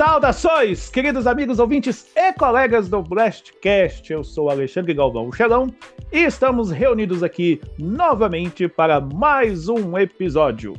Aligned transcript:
Saudações, 0.00 0.88
queridos 0.88 1.26
amigos 1.26 1.58
ouvintes 1.58 2.06
e 2.16 2.32
colegas 2.32 2.88
do 2.88 3.02
Blastcast. 3.02 4.10
Eu 4.10 4.24
sou 4.24 4.48
Alexandre 4.48 4.94
Galvão 4.94 5.30
Xelão 5.30 5.66
e 6.10 6.20
estamos 6.20 6.70
reunidos 6.70 7.22
aqui 7.22 7.60
novamente 7.78 8.66
para 8.66 8.98
mais 8.98 9.68
um 9.68 9.98
episódio. 9.98 10.72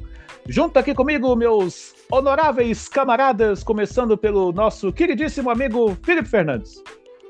Junto 0.47 0.79
aqui 0.79 0.95
comigo, 0.95 1.35
meus 1.35 1.93
honoráveis 2.11 2.89
camaradas, 2.89 3.61
começando 3.61 4.17
pelo 4.17 4.51
nosso 4.51 4.91
queridíssimo 4.91 5.51
amigo 5.51 5.95
Felipe 6.01 6.27
Fernandes. 6.27 6.83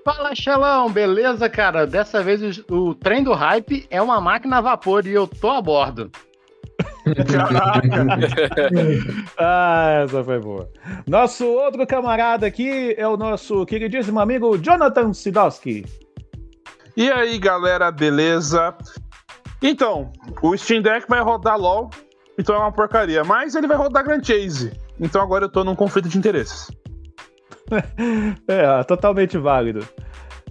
Fala, 0.05 0.33
Xelão, 0.33 0.89
beleza, 0.89 1.49
cara? 1.49 1.85
Dessa 1.85 2.23
vez 2.23 2.59
o, 2.69 2.73
o 2.73 2.95
trem 2.95 3.21
do 3.21 3.33
hype 3.33 3.85
é 3.89 4.01
uma 4.01 4.21
máquina 4.21 4.59
a 4.59 4.61
vapor 4.61 5.05
e 5.05 5.11
eu 5.11 5.27
tô 5.27 5.49
a 5.49 5.61
bordo. 5.61 6.09
ah, 9.37 10.01
essa 10.03 10.23
foi 10.23 10.39
boa. 10.39 10.69
Nosso 11.07 11.45
outro 11.45 11.85
camarada 11.87 12.45
aqui 12.45 12.93
é 12.97 13.07
o 13.07 13.17
nosso 13.17 13.65
queridíssimo 13.65 14.19
amigo 14.19 14.57
Jonathan 14.57 15.13
Sidowski. 15.13 15.85
E 16.95 17.09
aí, 17.09 17.39
galera, 17.39 17.91
beleza? 17.91 18.75
Então, 19.61 20.11
o 20.41 20.55
Steam 20.57 20.81
Deck 20.81 21.07
vai 21.07 21.21
rodar 21.21 21.57
LOL, 21.57 21.89
então 22.37 22.55
é 22.55 22.59
uma 22.59 22.71
porcaria, 22.71 23.23
mas 23.23 23.55
ele 23.55 23.67
vai 23.67 23.77
rodar 23.77 24.03
Grand 24.03 24.23
Chase. 24.23 24.71
Então 24.99 25.21
agora 25.21 25.45
eu 25.45 25.49
tô 25.49 25.63
num 25.63 25.75
conflito 25.75 26.09
de 26.09 26.17
interesses. 26.17 26.69
é, 28.47 28.83
totalmente 28.83 29.37
válido. 29.37 29.87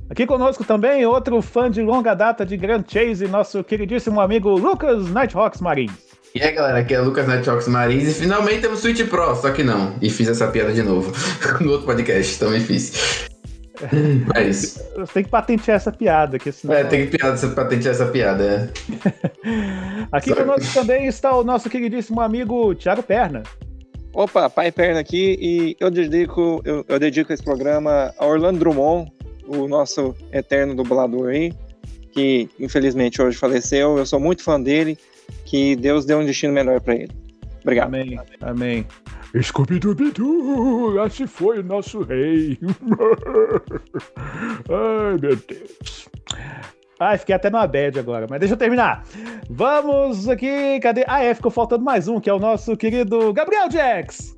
Aqui 0.09 0.27
conosco 0.27 0.65
também 0.65 1.07
outro 1.07 1.41
fã 1.41 1.71
de 1.71 1.83
longa 1.83 2.15
data 2.15 2.45
de 2.45 2.57
Grand 2.57 2.83
Chase, 2.87 3.29
nosso 3.29 3.63
queridíssimo 3.63 4.21
amigo 4.21 4.51
Lucas 4.51 5.09
Nighthawks 5.09 5.61
Marins. 5.61 6.10
E 6.33 6.41
aí 6.41 6.53
galera, 6.53 6.79
aqui 6.79 6.95
é 6.95 7.01
Lucas 7.01 7.27
Nighthawks 7.27 7.67
Marins 7.67 8.09
e 8.09 8.15
finalmente 8.15 8.61
temos 8.61 8.81
Switch 8.81 9.05
Pro, 9.09 9.35
só 9.35 9.51
que 9.51 9.65
não. 9.65 9.97
E 10.01 10.09
fiz 10.09 10.29
essa 10.29 10.47
piada 10.47 10.73
de 10.73 10.83
novo 10.83 11.13
no 11.61 11.73
outro 11.73 11.87
podcast, 11.87 12.39
também 12.39 12.61
fiz. 12.61 13.29
É 14.35 14.43
isso. 14.43 14.79
Você 14.95 15.13
tem 15.15 15.25
que 15.25 15.31
patentear 15.31 15.77
essa 15.79 15.91
piada. 15.91 16.39
Que 16.39 16.53
senão... 16.53 16.75
É, 16.75 16.85
tem 16.85 17.07
que 17.07 17.17
patentear 17.17 17.95
essa 17.95 18.05
piada, 18.05 18.45
é. 18.45 18.69
Aqui 20.13 20.35
conosco 20.35 20.75
também 20.75 21.07
está 21.07 21.35
o 21.35 21.43
nosso 21.43 21.71
queridíssimo 21.71 22.21
amigo 22.21 22.75
Thiago 22.75 23.03
Perna. 23.03 23.43
Opa, 24.13 24.51
pai 24.51 24.71
Perna 24.71 25.01
aqui 25.01 25.39
e 25.41 25.77
eu 25.81 25.91
dedico, 25.91 26.61
eu, 26.65 26.85
eu 26.89 26.99
dedico 26.99 27.33
esse 27.33 27.43
programa 27.43 28.13
a 28.19 28.27
Orlando 28.27 28.59
Drummond, 28.59 29.11
o 29.47 29.67
nosso 29.67 30.15
eterno 30.33 30.75
dublador 30.75 31.31
aí, 31.31 31.53
que 32.13 32.51
infelizmente 32.59 33.23
hoje 33.23 33.39
faleceu. 33.39 33.97
Eu 33.97 34.05
sou 34.05 34.19
muito 34.21 34.43
fã 34.43 34.61
dele 34.61 34.99
que 35.45 35.77
Deus 35.77 36.05
dê 36.05 36.15
um 36.15 36.25
destino 36.25 36.53
melhor 36.53 36.81
para 36.81 36.95
ele. 36.95 37.13
Obrigado. 37.63 37.89
Amém. 37.89 38.19
Amém. 38.41 38.87
Scooby-Doo, 39.41 41.05
esse 41.07 41.27
foi 41.27 41.61
o 41.61 41.63
nosso 41.63 42.03
rei. 42.03 42.59
Ai, 44.69 45.19
meu 45.21 45.37
Deus. 45.37 46.09
Ai, 46.99 47.17
fiquei 47.17 47.35
até 47.35 47.49
numa 47.49 47.67
bad 47.67 47.99
agora, 47.99 48.27
mas 48.29 48.41
deixa 48.41 48.55
eu 48.55 48.59
terminar. 48.59 49.05
Vamos 49.49 50.29
aqui, 50.29 50.79
cadê? 50.81 51.05
Ah, 51.07 51.23
é, 51.23 51.33
ficou 51.35 51.51
faltando 51.51 51.85
mais 51.85 52.09
um, 52.09 52.21
que 52.21 52.29
é 52.29 52.35
o 52.35 52.39
nosso 52.39 52.77
querido 52.77 53.33
Gabriel 53.33 53.71
Jax. 53.71 54.37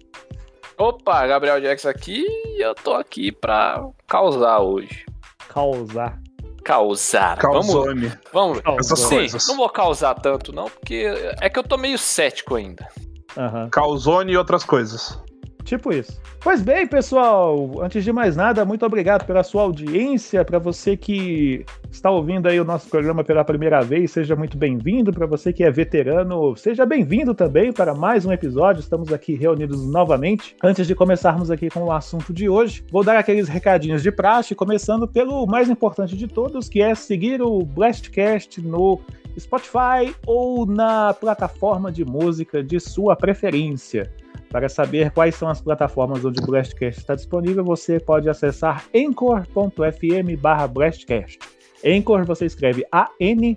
Opa, 0.79 1.27
Gabriel 1.27 1.61
Jax 1.61 1.87
aqui 1.87 2.25
eu 2.57 2.75
tô 2.75 2.95
aqui 2.95 3.33
pra 3.33 3.85
causar 4.07 4.61
hoje. 4.61 5.05
Causar 5.49 6.22
causar. 6.65 7.39
Causone. 7.39 8.13
Vamos, 8.33 8.61
vamos. 8.63 8.87
Essas 8.87 9.01
Sim, 9.01 9.17
coisas. 9.17 9.47
não 9.47 9.57
vou 9.57 9.69
causar 9.69 10.15
tanto 10.15 10.53
não, 10.53 10.67
porque 10.67 11.07
é 11.41 11.49
que 11.49 11.59
eu 11.59 11.63
tô 11.63 11.77
meio 11.77 11.99
cético 11.99 12.55
ainda. 12.55 12.89
Uhum. 13.37 13.69
Calzone 13.71 14.33
e 14.33 14.37
outras 14.37 14.65
coisas. 14.65 15.19
Tipo 15.65 15.93
isso. 15.93 16.21
Pois 16.41 16.61
bem, 16.61 16.87
pessoal, 16.87 17.81
antes 17.83 18.03
de 18.03 18.13
mais 18.13 18.37
nada, 18.37 18.65
muito 18.65 18.85
obrigado 18.85 19.25
pela 19.25 19.43
sua 19.43 19.63
audiência. 19.63 20.45
Para 20.45 20.59
você 20.59 20.97
que 20.97 21.65
está 21.91 22.11
ouvindo 22.11 22.49
aí 22.49 22.59
o 22.59 22.65
nosso 22.65 22.89
programa 22.89 23.23
pela 23.23 23.45
primeira 23.45 23.81
vez, 23.81 24.11
seja 24.11 24.35
muito 24.35 24.57
bem-vindo. 24.57 25.13
Para 25.13 25.27
você 25.27 25.53
que 25.53 25.63
é 25.63 25.71
veterano, 25.71 26.57
seja 26.57 26.85
bem-vindo 26.85 27.33
também 27.35 27.73
para 27.73 27.95
mais 27.95 28.27
um 28.27 28.33
episódio. 28.33 28.81
Estamos 28.81 29.13
aqui 29.13 29.35
reunidos 29.35 29.87
novamente. 29.87 30.57
Antes 30.63 30.87
de 30.87 30.95
começarmos 30.95 31.51
aqui 31.51 31.71
com 31.71 31.85
o 31.85 31.93
assunto 31.93 32.33
de 32.33 32.49
hoje, 32.49 32.85
vou 32.91 33.05
dar 33.05 33.17
aqueles 33.17 33.49
recadinhos 33.49 34.03
de 34.03 34.11
praxe, 34.11 34.55
começando 34.55 35.07
pelo 35.07 35.47
mais 35.47 35.71
importante 35.71 36.17
de 36.17 36.27
todos, 36.27 36.69
que 36.69 36.83
é 36.83 36.95
seguir 36.95 37.41
o 37.41 37.61
Blastcast 37.61 38.61
no 38.61 39.01
Spotify 39.39 40.15
ou 40.27 40.67
na 40.67 41.15
plataforma 41.15 41.91
de 41.91 42.05
música 42.05 42.63
de 42.63 42.79
sua 42.81 43.17
preferência. 43.17 44.11
Para 44.53 44.69
saber 44.69 45.11
quais 45.13 45.35
são 45.35 45.49
as 45.49 45.63
plataformas 45.63 46.23
onde 46.27 46.39
o 46.43 46.47
Blastcast 46.47 47.01
está 47.01 47.15
disponível, 47.15 47.65
você 47.65 47.99
pode 47.99 48.29
acessar 48.29 48.85
anchor.fm 48.95 50.37
barra 50.39 50.69
Blastcast. 50.69 51.39
Anchor 51.83 52.27
você 52.27 52.45
escreve 52.45 52.85
A-N-C-H-O-R.fm, 52.93 53.57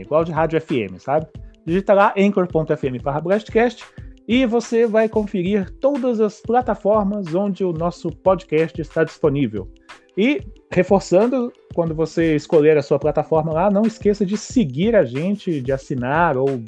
igual 0.00 0.24
de 0.24 0.32
rádio 0.32 0.60
FM, 0.60 0.98
sabe? 0.98 1.28
Digita 1.64 1.94
lá 1.94 2.12
anchor.fm 2.18 3.00
barra 3.00 3.20
Blastcast 3.20 3.84
e 4.26 4.44
você 4.44 4.84
vai 4.84 5.08
conferir 5.08 5.70
todas 5.78 6.20
as 6.20 6.40
plataformas 6.40 7.32
onde 7.36 7.64
o 7.64 7.72
nosso 7.72 8.10
podcast 8.10 8.80
está 8.80 9.04
disponível. 9.04 9.68
E 10.16 10.40
reforçando, 10.72 11.52
quando 11.72 11.94
você 11.94 12.34
escolher 12.34 12.76
a 12.76 12.82
sua 12.82 12.98
plataforma 12.98 13.52
lá, 13.52 13.70
não 13.70 13.82
esqueça 13.82 14.26
de 14.26 14.36
seguir 14.36 14.96
a 14.96 15.04
gente, 15.04 15.62
de 15.62 15.70
assinar 15.70 16.36
ou 16.36 16.60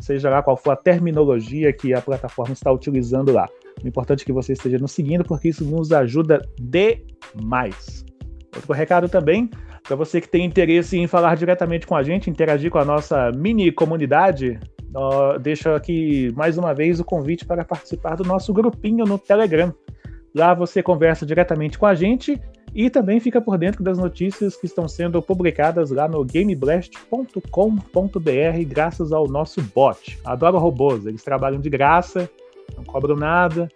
seja 0.00 0.30
lá 0.30 0.42
qual 0.42 0.56
for 0.56 0.70
a 0.70 0.76
terminologia 0.76 1.72
que 1.72 1.92
a 1.92 2.00
plataforma 2.00 2.52
está 2.52 2.72
utilizando 2.72 3.32
lá. 3.32 3.48
O 3.82 3.86
importante 3.86 4.22
é 4.22 4.24
que 4.24 4.32
você 4.32 4.52
esteja 4.52 4.78
nos 4.78 4.92
seguindo, 4.92 5.24
porque 5.24 5.48
isso 5.48 5.64
nos 5.64 5.92
ajuda 5.92 6.40
demais. 6.60 8.04
Outro 8.54 8.72
recado 8.72 9.08
também, 9.08 9.50
para 9.82 9.96
você 9.96 10.20
que 10.20 10.28
tem 10.28 10.44
interesse 10.44 10.98
em 10.98 11.06
falar 11.06 11.36
diretamente 11.36 11.86
com 11.86 11.94
a 11.94 12.02
gente, 12.02 12.30
interagir 12.30 12.70
com 12.70 12.78
a 12.78 12.84
nossa 12.84 13.30
mini 13.32 13.70
comunidade, 13.70 14.58
deixo 15.42 15.70
aqui 15.70 16.32
mais 16.34 16.58
uma 16.58 16.74
vez 16.74 16.98
o 16.98 17.04
convite 17.04 17.44
para 17.44 17.64
participar 17.64 18.16
do 18.16 18.24
nosso 18.24 18.52
grupinho 18.52 19.04
no 19.04 19.18
Telegram. 19.18 19.72
Lá 20.34 20.54
você 20.54 20.82
conversa 20.82 21.24
diretamente 21.24 21.78
com 21.78 21.86
a 21.86 21.94
gente 21.94 22.40
e 22.74 22.90
também 22.90 23.20
fica 23.20 23.40
por 23.40 23.58
dentro 23.58 23.82
das 23.82 23.98
notícias 23.98 24.56
que 24.56 24.66
estão 24.66 24.86
sendo 24.86 25.22
publicadas 25.22 25.90
lá 25.90 26.08
no 26.08 26.24
gameblast.com.br 26.24 28.64
graças 28.66 29.12
ao 29.12 29.26
nosso 29.26 29.62
bot. 29.62 30.18
Adoro 30.24 30.58
robôs, 30.58 31.06
eles 31.06 31.22
trabalham 31.22 31.60
de 31.60 31.70
graça, 31.70 32.28
não 32.76 32.84
cobram 32.84 33.16
nada, 33.16 33.68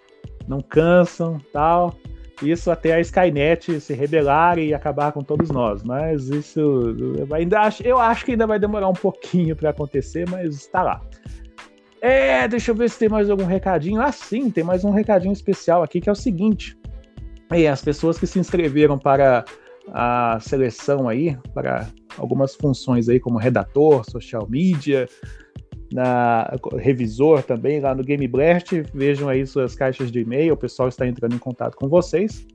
não 0.46 0.60
cansam, 0.60 1.38
tal. 1.52 1.94
Isso 2.42 2.70
até 2.70 2.94
a 2.94 3.00
Skynet 3.00 3.80
se 3.80 3.94
rebelar 3.94 4.58
e 4.58 4.74
acabar 4.74 5.12
com 5.12 5.22
todos 5.22 5.50
nós. 5.50 5.84
Mas 5.84 6.28
isso 6.28 6.94
ainda 7.32 7.60
acho, 7.60 7.82
eu 7.84 7.98
acho 7.98 8.24
que 8.24 8.32
ainda 8.32 8.46
vai 8.46 8.58
demorar 8.58 8.88
um 8.88 8.94
pouquinho 8.94 9.54
para 9.54 9.70
acontecer, 9.70 10.28
mas 10.28 10.56
está 10.56 10.82
lá. 10.82 11.00
É, 12.00 12.48
deixa 12.48 12.72
eu 12.72 12.74
ver 12.74 12.90
se 12.90 12.98
tem 12.98 13.08
mais 13.08 13.30
algum 13.30 13.44
recadinho. 13.44 14.00
Ah, 14.00 14.10
sim, 14.10 14.50
tem 14.50 14.64
mais 14.64 14.84
um 14.84 14.90
recadinho 14.90 15.32
especial 15.32 15.84
aqui 15.84 16.00
que 16.00 16.08
é 16.08 16.12
o 16.12 16.16
seguinte. 16.16 16.76
E 17.54 17.66
as 17.66 17.82
pessoas 17.82 18.18
que 18.18 18.26
se 18.26 18.38
inscreveram 18.38 18.98
para 18.98 19.44
a 19.88 20.38
seleção 20.40 21.08
aí, 21.08 21.36
para 21.52 21.88
algumas 22.16 22.54
funções 22.54 23.08
aí, 23.08 23.18
como 23.18 23.38
redator, 23.38 24.08
social 24.08 24.46
media, 24.48 25.08
na, 25.92 26.50
revisor 26.78 27.42
também 27.42 27.80
lá 27.80 27.94
no 27.94 28.02
Game 28.02 28.26
Blast, 28.26 28.82
vejam 28.94 29.28
aí 29.28 29.46
suas 29.46 29.74
caixas 29.74 30.10
de 30.10 30.20
e-mail, 30.20 30.54
o 30.54 30.56
pessoal 30.56 30.88
está 30.88 31.06
entrando 31.06 31.34
em 31.34 31.38
contato 31.38 31.76
com 31.76 31.88
vocês. 31.88 32.46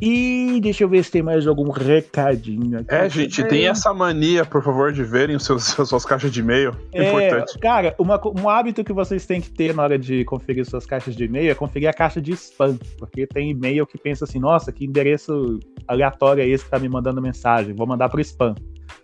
E 0.00 0.60
deixa 0.60 0.84
eu 0.84 0.88
ver 0.88 1.02
se 1.02 1.10
tem 1.10 1.22
mais 1.22 1.46
algum 1.46 1.70
recadinho 1.70 2.80
aqui. 2.80 2.94
É, 2.94 3.08
gente, 3.08 3.40
é. 3.40 3.44
tem 3.44 3.66
essa 3.66 3.94
mania, 3.94 4.44
por 4.44 4.62
favor, 4.62 4.92
de 4.92 5.02
verem 5.02 5.36
os 5.36 5.44
seus, 5.44 5.68
as 5.80 5.88
suas 5.88 6.04
caixas 6.04 6.30
de 6.30 6.40
e-mail. 6.40 6.76
É, 6.92 7.04
é 7.04 7.08
importante. 7.08 7.58
Cara, 7.58 7.94
uma, 7.98 8.20
um 8.38 8.48
hábito 8.48 8.84
que 8.84 8.92
vocês 8.92 9.24
têm 9.24 9.40
que 9.40 9.50
ter 9.50 9.74
na 9.74 9.82
hora 9.82 9.98
de 9.98 10.24
conferir 10.26 10.66
suas 10.66 10.84
caixas 10.84 11.16
de 11.16 11.24
e-mail 11.24 11.50
é 11.50 11.54
conferir 11.54 11.88
a 11.88 11.94
caixa 11.94 12.20
de 12.20 12.32
spam. 12.32 12.78
Porque 12.98 13.26
tem 13.26 13.50
e-mail 13.50 13.86
que 13.86 13.96
pensa 13.96 14.24
assim, 14.24 14.38
nossa, 14.38 14.70
que 14.70 14.84
endereço 14.84 15.58
aleatório 15.88 16.42
é 16.42 16.48
esse 16.48 16.64
que 16.64 16.70
tá 16.70 16.78
me 16.78 16.88
mandando 16.88 17.22
mensagem? 17.22 17.74
Vou 17.74 17.86
mandar 17.86 18.10
pro 18.10 18.20
spam. 18.20 18.54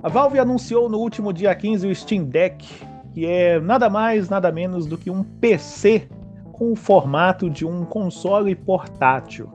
A 0.03 0.09
Valve 0.09 0.39
anunciou 0.39 0.89
no 0.89 0.99
último 0.99 1.33
dia 1.33 1.55
15 1.55 1.87
o 1.89 1.95
Steam 1.95 2.25
Deck, 2.25 2.65
que 3.13 3.27
é 3.27 3.59
nada 3.59 3.91
mais, 3.91 4.29
nada 4.29 4.53
menos 4.53 4.87
do 4.87 4.97
que 4.97 5.11
um 5.11 5.25
PC 5.25 6.09
com 6.57 6.73
o 6.73 6.77
formato 6.77 7.51
de 7.51 7.67
um 7.67 7.85
console 7.85 8.55
portátil. 8.55 9.49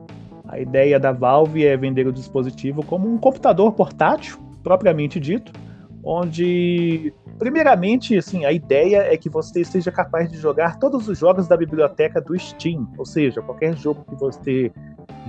A 0.46 0.60
ideia 0.60 1.00
da 1.00 1.10
Valve 1.10 1.66
é 1.66 1.76
vender 1.76 2.06
o 2.06 2.12
dispositivo 2.12 2.84
como 2.84 3.12
um 3.12 3.18
computador 3.18 3.72
portátil, 3.72 4.38
propriamente 4.62 5.18
dito, 5.18 5.52
onde, 6.04 7.12
primeiramente, 7.38 8.16
assim, 8.16 8.44
a 8.44 8.52
ideia 8.52 8.98
é 9.12 9.16
que 9.16 9.28
você 9.28 9.64
seja 9.64 9.90
capaz 9.90 10.30
de 10.30 10.36
jogar 10.36 10.78
todos 10.78 11.08
os 11.08 11.18
jogos 11.18 11.48
da 11.48 11.56
biblioteca 11.56 12.20
do 12.20 12.38
Steam, 12.38 12.88
ou 12.96 13.04
seja, 13.04 13.42
qualquer 13.42 13.76
jogo 13.76 14.04
que 14.08 14.14
você 14.14 14.70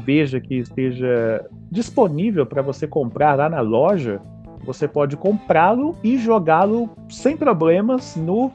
veja 0.06 0.40
que 0.40 0.60
esteja 0.60 1.44
disponível 1.72 2.46
para 2.46 2.62
você 2.62 2.86
comprar 2.86 3.36
lá 3.36 3.50
na 3.50 3.62
loja, 3.62 4.22
você 4.64 4.88
pode 4.88 5.18
comprá-lo 5.18 5.96
e 6.04 6.20
jogá-lo 6.20 6.90
sem 7.10 7.36
problemas 7.36 8.16
no 8.16 8.52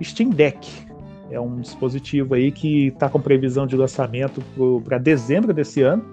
Steam 0.00 0.30
Deck. 0.30 0.89
É 1.30 1.38
um 1.40 1.60
dispositivo 1.60 2.34
aí 2.34 2.50
que 2.50 2.88
está 2.88 3.08
com 3.08 3.20
previsão 3.20 3.66
de 3.66 3.76
lançamento 3.76 4.42
para 4.84 4.98
dezembro 4.98 5.54
desse 5.54 5.82
ano, 5.82 6.04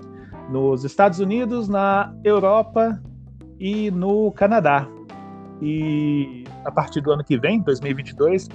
nos 0.50 0.84
Estados 0.84 1.20
Unidos, 1.20 1.68
na 1.68 2.14
Europa 2.24 3.02
e 3.60 3.90
no 3.92 4.32
Canadá. 4.32 4.88
E 5.62 6.44
a 6.64 6.72
partir 6.72 7.02
do 7.02 7.12
ano 7.12 7.24
que 7.24 7.38
vem, 7.38 7.60
2022, 7.62 8.48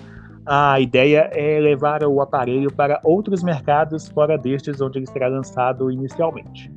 a 0.46 0.80
ideia 0.80 1.30
é 1.32 1.60
levar 1.60 2.04
o 2.04 2.20
aparelho 2.20 2.72
para 2.72 3.00
outros 3.04 3.42
mercados 3.42 4.08
fora 4.08 4.38
destes 4.38 4.80
onde 4.80 4.98
ele 4.98 5.06
será 5.06 5.28
lançado 5.28 5.90
inicialmente. 5.90 6.70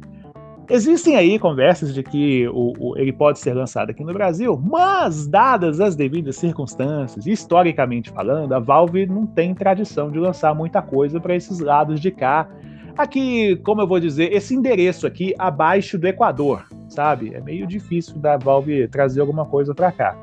Existem 0.68 1.16
aí 1.16 1.38
conversas 1.38 1.94
de 1.94 2.02
que 2.02 2.48
o, 2.48 2.74
o, 2.80 2.98
ele 2.98 3.14
pode 3.14 3.38
ser 3.38 3.54
lançado 3.54 3.92
aqui 3.92 4.04
no 4.04 4.14
Brasil, 4.14 4.60
mas, 4.64 5.28
dadas 5.28 5.80
as 5.80 5.96
devidas 5.96 6.38
circunstâncias, 6.38 7.28
historicamente 7.28 8.10
falando, 8.10 8.54
a 8.54 8.60
Valve 8.60 9.06
não 9.06 9.28
tem 9.28 9.54
tradição 9.54 10.10
de 10.10 10.18
lançar 10.18 10.56
muita 10.56 10.82
coisa 10.82 11.20
para 11.20 11.36
esses 11.36 11.60
lados 11.60 12.00
de 12.00 12.10
cá. 12.10 12.50
Aqui, 12.98 13.58
como 13.58 13.82
eu 13.82 13.88
vou 13.88 14.00
dizer, 14.00 14.34
esse 14.34 14.56
endereço 14.56 15.06
aqui 15.06 15.36
abaixo 15.38 16.00
do 16.00 16.08
Equador, 16.08 16.66
sabe? 16.88 17.34
É 17.36 17.42
meio 17.42 17.68
difícil 17.68 18.18
da 18.18 18.36
Valve 18.36 18.88
trazer 18.88 19.22
alguma 19.22 19.46
coisa 19.46 19.76
para 19.76 19.92
cá. 19.92 20.18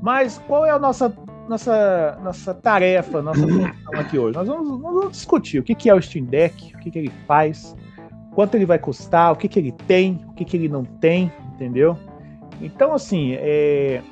Mas 0.00 0.38
qual 0.46 0.64
é 0.64 0.70
a 0.70 0.78
nossa, 0.78 1.12
nossa, 1.48 2.18
nossa 2.22 2.54
tarefa, 2.54 3.20
nossa 3.20 3.40
função 3.40 4.00
aqui 4.00 4.18
hoje? 4.18 4.36
Nós 4.36 4.48
vamos, 4.48 4.80
nós 4.80 4.94
vamos 4.94 5.12
discutir 5.12 5.58
o 5.58 5.62
que, 5.62 5.74
que 5.74 5.90
é 5.90 5.94
o 5.94 6.00
Steam 6.00 6.24
Deck, 6.24 6.74
o 6.74 6.78
que, 6.78 6.90
que 6.90 6.98
ele 6.98 7.12
faz, 7.26 7.76
quanto 8.36 8.54
ele 8.54 8.66
vai 8.66 8.78
custar, 8.78 9.32
o 9.32 9.36
que, 9.36 9.48
que 9.48 9.58
ele 9.58 9.72
tem, 9.72 10.20
o 10.28 10.34
que, 10.34 10.44
que 10.44 10.58
ele 10.58 10.68
não 10.68 10.84
tem, 10.84 11.32
entendeu? 11.54 11.96
Então, 12.60 12.92
assim, 12.92 13.32
é... 13.32 14.02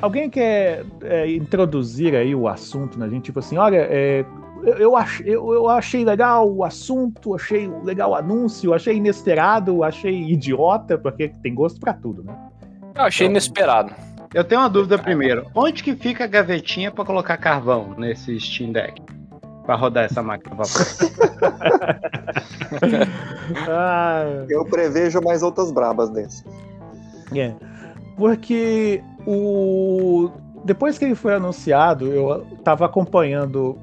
alguém 0.00 0.30
quer 0.30 0.86
é, 1.02 1.28
introduzir 1.28 2.14
aí 2.14 2.36
o 2.36 2.46
assunto 2.46 2.96
na 2.96 3.08
gente, 3.08 3.24
tipo 3.24 3.40
assim, 3.40 3.58
olha, 3.58 3.78
é... 3.90 4.24
eu, 4.62 4.74
eu, 4.74 4.96
ach... 4.96 5.20
eu, 5.22 5.52
eu, 5.52 5.68
achei 5.68 6.04
legal 6.04 6.48
o 6.48 6.62
assunto, 6.62 7.34
achei 7.34 7.68
legal 7.82 8.12
o 8.12 8.14
anúncio, 8.14 8.72
achei 8.72 8.94
inesperado, 8.94 9.82
achei 9.82 10.30
idiota, 10.30 10.96
porque 10.96 11.32
tem 11.42 11.52
gosto 11.52 11.80
para 11.80 11.92
tudo, 11.92 12.22
né? 12.22 12.32
Eu 12.94 13.02
achei 13.02 13.26
então... 13.26 13.32
inesperado. 13.32 13.92
Eu 14.32 14.44
tenho 14.44 14.60
uma 14.60 14.70
dúvida 14.70 14.96
primeiro. 14.96 15.50
Onde 15.52 15.82
que 15.82 15.96
fica 15.96 16.22
a 16.22 16.28
gavetinha 16.28 16.92
para 16.92 17.04
colocar 17.04 17.36
carvão 17.36 17.96
nesse 17.98 18.38
Steam 18.38 18.70
Deck? 18.70 19.02
Para 19.70 19.76
rodar 19.76 20.04
essa 20.04 20.20
máquina 20.20 20.56
ah. 23.68 24.44
Eu 24.48 24.64
prevejo 24.64 25.20
mais 25.22 25.44
outras 25.44 25.70
brabas 25.70 26.10
dessas. 26.10 26.44
É. 27.32 27.54
Porque 28.16 29.00
o 29.24 30.28
depois 30.64 30.98
que 30.98 31.04
ele 31.04 31.14
foi 31.14 31.34
anunciado, 31.34 32.08
eu 32.08 32.44
estava 32.52 32.84
acompanhando. 32.84 33.78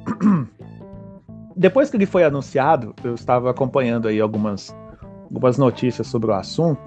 depois 1.56 1.90
que 1.90 1.96
ele 1.96 2.06
foi 2.06 2.26
anunciado, 2.26 2.94
eu 3.02 3.16
estava 3.16 3.50
acompanhando 3.50 4.10
aí 4.10 4.20
algumas, 4.20 4.76
algumas 5.24 5.58
notícias 5.58 6.06
sobre 6.08 6.32
o 6.32 6.34
assunto. 6.34 6.82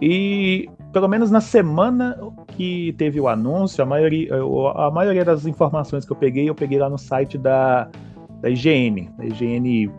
E 0.00 0.66
pelo 0.94 1.08
menos 1.08 1.30
na 1.30 1.42
semana 1.42 2.18
que 2.48 2.94
teve 2.96 3.20
o 3.20 3.28
anúncio, 3.28 3.84
a 3.84 3.86
maioria, 3.86 4.30
a 4.76 4.90
maioria 4.90 5.26
das 5.26 5.44
informações 5.44 6.06
que 6.06 6.12
eu 6.12 6.16
peguei, 6.16 6.48
eu 6.48 6.54
peguei 6.54 6.78
lá 6.78 6.88
no 6.88 6.96
site 6.96 7.36
da 7.36 7.86
da 8.46 8.50
IGN, 8.50 9.10
da 9.18 9.24
IGN 9.24 9.90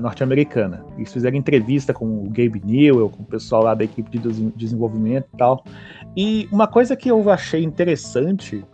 norte-americana. 0.00 0.84
Eles 0.96 1.12
fizeram 1.12 1.36
entrevista 1.36 1.92
com 1.92 2.24
o 2.24 2.30
Gabe 2.30 2.62
Newell, 2.64 3.10
com 3.10 3.22
o 3.22 3.26
pessoal 3.26 3.62
lá 3.64 3.74
da 3.74 3.84
equipe 3.84 4.18
de 4.18 4.50
desenvolvimento 4.56 5.28
e 5.34 5.36
tal. 5.36 5.62
E 6.16 6.48
uma 6.50 6.66
coisa 6.66 6.96
que 6.96 7.10
eu 7.10 7.30
achei 7.30 7.62
interessante 7.62 8.64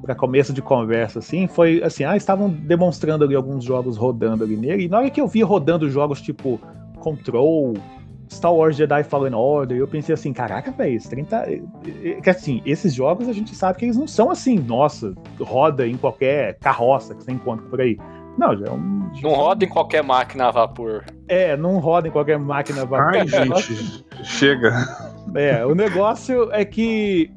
para 0.00 0.14
começo 0.14 0.52
de 0.52 0.62
conversa, 0.62 1.18
assim, 1.18 1.48
foi 1.48 1.82
assim, 1.82 2.04
ah, 2.04 2.16
estavam 2.16 2.48
demonstrando 2.48 3.24
ali 3.24 3.34
alguns 3.34 3.64
jogos 3.64 3.96
rodando 3.96 4.44
ali 4.44 4.56
nele, 4.56 4.84
e 4.84 4.88
na 4.88 4.98
hora 4.98 5.10
que 5.10 5.20
eu 5.20 5.26
vi 5.26 5.42
rodando 5.42 5.90
jogos 5.90 6.20
tipo 6.20 6.60
Control, 7.00 7.74
Star 8.32 8.54
Wars 8.54 8.76
Jedi 8.76 9.02
Fallen 9.04 9.34
Order, 9.34 9.76
eu 9.76 9.86
pensei 9.86 10.14
assim, 10.14 10.32
caraca, 10.32 10.70
velho, 10.70 11.00
30. 11.00 11.44
Que 12.22 12.30
assim, 12.30 12.62
esses 12.64 12.94
jogos 12.94 13.28
a 13.28 13.32
gente 13.32 13.54
sabe 13.54 13.78
que 13.78 13.84
eles 13.84 13.96
não 13.96 14.06
são 14.06 14.30
assim, 14.30 14.58
nossa, 14.58 15.14
roda 15.40 15.86
em 15.86 15.96
qualquer 15.96 16.58
carroça 16.58 17.14
que 17.14 17.22
você 17.22 17.32
encontra 17.32 17.64
por 17.66 17.80
aí. 17.80 17.98
Não, 18.38 18.56
já 18.56 18.66
é 18.66 18.70
um. 18.70 19.10
Não 19.22 19.34
roda 19.34 19.64
em 19.64 19.68
qualquer 19.68 20.02
máquina 20.02 20.48
a 20.48 20.50
vapor. 20.50 21.04
É, 21.28 21.56
não 21.56 21.78
roda 21.78 22.08
em 22.08 22.10
qualquer 22.10 22.38
máquina 22.38 22.82
a 22.82 22.84
vapor. 22.84 23.14
Ai, 23.14 23.28
gente, 23.28 24.04
chega. 24.24 24.72
É, 25.34 25.64
o 25.66 25.74
negócio 25.74 26.50
é 26.52 26.64
que. 26.64 27.30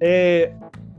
É, 0.00 0.52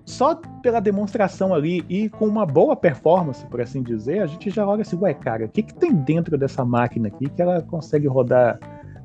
só 0.06 0.36
pela 0.62 0.80
demonstração 0.80 1.54
ali 1.54 1.84
e 1.90 2.10
com 2.10 2.26
uma 2.26 2.46
boa 2.46 2.76
performance, 2.76 3.46
por 3.48 3.60
assim 3.60 3.84
dizer, 3.84 4.22
a 4.22 4.26
gente 4.26 4.50
já 4.50 4.66
olha 4.66 4.82
assim, 4.82 4.98
ué, 5.02 5.14
cara, 5.14 5.46
o 5.46 5.50
que, 5.50 5.62
que 5.62 5.74
tem 5.74 5.94
dentro 5.94 6.38
dessa 6.38 6.64
máquina 6.64 7.10
aqui 7.10 7.28
que 7.30 7.42
ela 7.42 7.62
consegue 7.62 8.08
rodar 8.08 8.58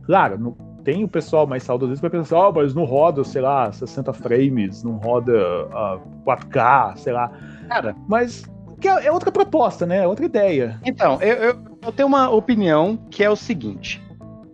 Claro, 0.04 0.56
tem 0.85 1.04
o 1.04 1.09
pessoal 1.09 1.47
mais 1.47 1.62
saudosista 1.62 2.06
que 2.06 2.11
vai 2.11 2.21
pensar, 2.21 2.49
oh, 2.49 2.52
mas 2.52 2.75
não 2.75 2.85
roda, 2.85 3.23
sei 3.25 3.40
lá, 3.40 3.71
60 3.71 4.12
frames, 4.12 4.82
não 4.82 4.97
roda 4.97 5.32
uh, 5.66 6.00
4K, 6.26 6.97
sei 6.97 7.12
lá. 7.12 7.30
Cara, 7.68 7.94
mas 8.09 8.44
que 8.80 8.88
é, 8.88 9.06
é 9.06 9.12
outra 9.12 9.30
proposta, 9.30 9.87
né? 9.87 9.99
É 9.99 10.06
outra 10.06 10.26
ideia. 10.26 10.80
Então, 10.85 11.18
eu, 11.23 11.35
eu, 11.37 11.56
eu, 11.82 11.92
tenho 11.92 12.09
uma 12.09 12.28
opinião 12.30 12.99
que 13.11 13.23
é 13.23 13.30
o 13.30 13.37
seguinte. 13.37 14.02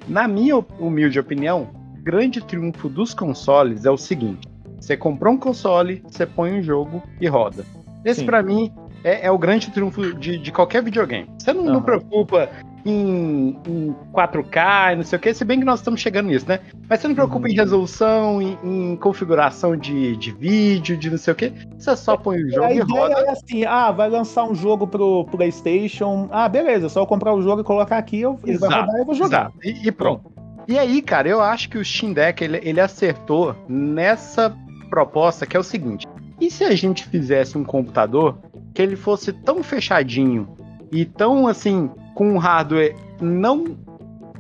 Na 0.07 0.29
minha 0.29 0.59
humilde 0.79 1.19
opinião, 1.19 1.71
o 1.99 2.03
grande 2.03 2.45
triunfo 2.45 2.89
dos 2.89 3.15
consoles 3.15 3.87
é 3.87 3.91
o 3.91 3.97
seguinte. 3.97 4.47
Você 4.79 4.97
comprou 4.97 5.35
um 5.35 5.39
console, 5.39 6.03
você 6.07 6.27
põe 6.27 6.59
um 6.59 6.63
jogo 6.63 7.03
e 7.21 7.27
roda. 7.27 7.65
Esse 8.05 8.25
para 8.25 8.43
mim 8.43 8.73
é, 9.03 9.27
é, 9.27 9.31
o 9.31 9.39
grande 9.39 9.71
triunfo 9.71 10.15
de, 10.15 10.39
de, 10.39 10.53
qualquer 10.53 10.83
videogame. 10.83 11.29
Você 11.39 11.53
não, 11.53 11.65
uhum. 11.65 11.73
não 11.73 11.83
preocupa 11.83 12.49
em, 12.85 13.57
em 13.67 13.95
4K, 14.13 14.93
e 14.93 14.97
não 14.97 15.03
sei 15.03 15.19
o 15.19 15.21
que, 15.21 15.35
se 15.35 15.45
bem 15.45 15.59
que 15.59 15.65
nós 15.65 15.81
estamos 15.81 16.01
chegando 16.01 16.27
nisso, 16.27 16.47
né? 16.49 16.61
Mas 16.89 17.01
você 17.01 17.09
não 17.09 17.15
preocupa 17.15 17.47
Uhum. 17.47 17.53
em 17.53 17.57
resolução, 17.57 18.43
em, 18.43 18.59
em 18.63 18.97
configuração 18.97 19.77
de, 19.77 20.17
de 20.17 20.33
vídeo, 20.33 20.97
de 20.97 21.11
não 21.11 21.19
sei 21.19 21.33
o 21.33 21.37
que. 21.37 21.53
Você 21.79 21.97
só 21.97 22.17
põe 22.17 22.39
o 22.43 22.51
jogo 22.51 22.67
a 22.67 22.73
e 22.73 22.79
ideia 22.79 23.01
roda. 23.01 23.21
é 23.21 23.31
assim, 23.31 23.65
ah, 23.65 23.91
vai 23.91 24.09
lançar 24.09 24.45
um 24.45 24.55
jogo 24.55 24.87
pro 24.87 25.25
PlayStation. 25.27 26.29
Ah, 26.31 26.49
beleza, 26.49 26.89
só 26.89 27.01
eu 27.01 27.07
comprar 27.07 27.35
o 27.35 27.43
jogo 27.43 27.61
e 27.61 27.65
colocar 27.65 27.99
aqui, 27.99 28.21
eu, 28.21 28.39
ele 28.45 28.59
vai 28.59 28.69
Exato, 28.69 28.85
rodar 28.87 28.97
e 28.97 29.01
eu 29.01 29.07
vou 29.07 29.15
jogar. 29.15 29.41
exato. 29.41 29.59
E, 29.65 29.89
e 29.89 29.93
pronto. 29.93 30.33
E 30.67 30.79
aí, 30.79 31.01
cara, 31.01 31.29
eu 31.29 31.41
acho 31.41 31.69
que 31.71 31.79
o 31.79 31.85
Steam 31.85 32.13
Deck 32.13 32.43
ele, 32.45 32.61
ele 32.63 32.81
acertou 32.81 33.55
nessa 33.69 34.55
proposta 34.91 35.47
que 35.47 35.57
é 35.57 35.61
o 35.61 35.63
seguinte: 35.63 36.07
e 36.41 36.51
se 36.51 36.65
a 36.65 36.75
gente 36.75 37.05
fizesse 37.07 37.57
um 37.57 37.65
computador 37.65 38.39
que 38.75 38.83
ele 38.83 38.97
fosse 38.97 39.33
tão 39.33 39.63
fechadinho 39.63 40.49
e 40.93 41.05
tão 41.05 41.47
assim 41.47 41.91
com 42.19 42.33
um 42.33 42.37
hardware 42.37 42.97
não 43.21 43.77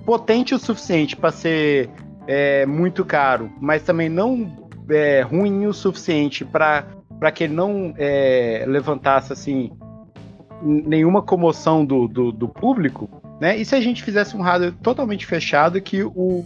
potente 0.04 0.52
o 0.52 0.58
suficiente 0.58 1.14
para 1.14 1.30
ser 1.30 1.88
é, 2.26 2.66
muito 2.66 3.04
caro, 3.04 3.52
mas 3.60 3.84
também 3.84 4.08
não 4.08 4.52
é, 4.90 5.20
ruim 5.20 5.64
o 5.64 5.72
suficiente 5.72 6.44
para 6.44 6.82
que 7.32 7.44
ele 7.44 7.54
não 7.54 7.94
é, 7.96 8.64
levantasse 8.66 9.32
assim 9.32 9.70
nenhuma 10.60 11.22
comoção 11.22 11.84
do, 11.84 12.08
do, 12.08 12.32
do 12.32 12.48
público, 12.48 13.08
né? 13.40 13.56
E 13.56 13.64
se 13.64 13.76
a 13.76 13.80
gente 13.80 14.02
fizesse 14.02 14.36
um 14.36 14.42
hardware 14.42 14.74
totalmente 14.82 15.24
fechado 15.24 15.80
que 15.80 16.02
o, 16.02 16.44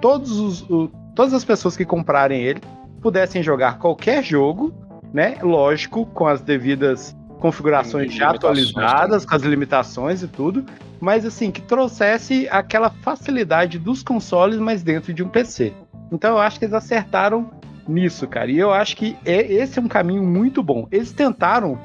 todos 0.00 0.38
os, 0.38 0.70
o- 0.70 0.88
todas 1.16 1.34
as 1.34 1.44
pessoas 1.44 1.76
que 1.76 1.84
comprarem 1.84 2.40
ele 2.40 2.60
pudessem 3.02 3.42
jogar 3.42 3.80
qualquer 3.80 4.22
jogo, 4.22 4.72
né? 5.12 5.34
Lógico, 5.42 6.06
com 6.06 6.28
as 6.28 6.40
devidas 6.40 7.16
configurações 7.40 8.14
já 8.14 8.30
atualizadas, 8.30 9.24
com 9.24 9.34
as 9.34 9.42
limitações 9.42 10.22
e 10.22 10.28
tudo, 10.28 10.64
mas 11.00 11.24
assim, 11.24 11.50
que 11.50 11.62
trouxesse 11.62 12.46
aquela 12.50 12.90
facilidade 12.90 13.78
dos 13.78 14.02
consoles, 14.02 14.58
mas 14.58 14.82
dentro 14.82 15.12
de 15.12 15.22
um 15.22 15.28
PC. 15.28 15.72
Então 16.12 16.32
eu 16.32 16.38
acho 16.38 16.58
que 16.58 16.66
eles 16.66 16.74
acertaram 16.74 17.50
nisso, 17.88 18.28
cara. 18.28 18.50
E 18.50 18.58
eu 18.58 18.72
acho 18.72 18.96
que 18.96 19.16
é, 19.24 19.52
esse 19.52 19.78
é 19.78 19.82
um 19.82 19.88
caminho 19.88 20.22
muito 20.22 20.62
bom. 20.62 20.86
Eles 20.92 21.12
tentaram 21.12 21.78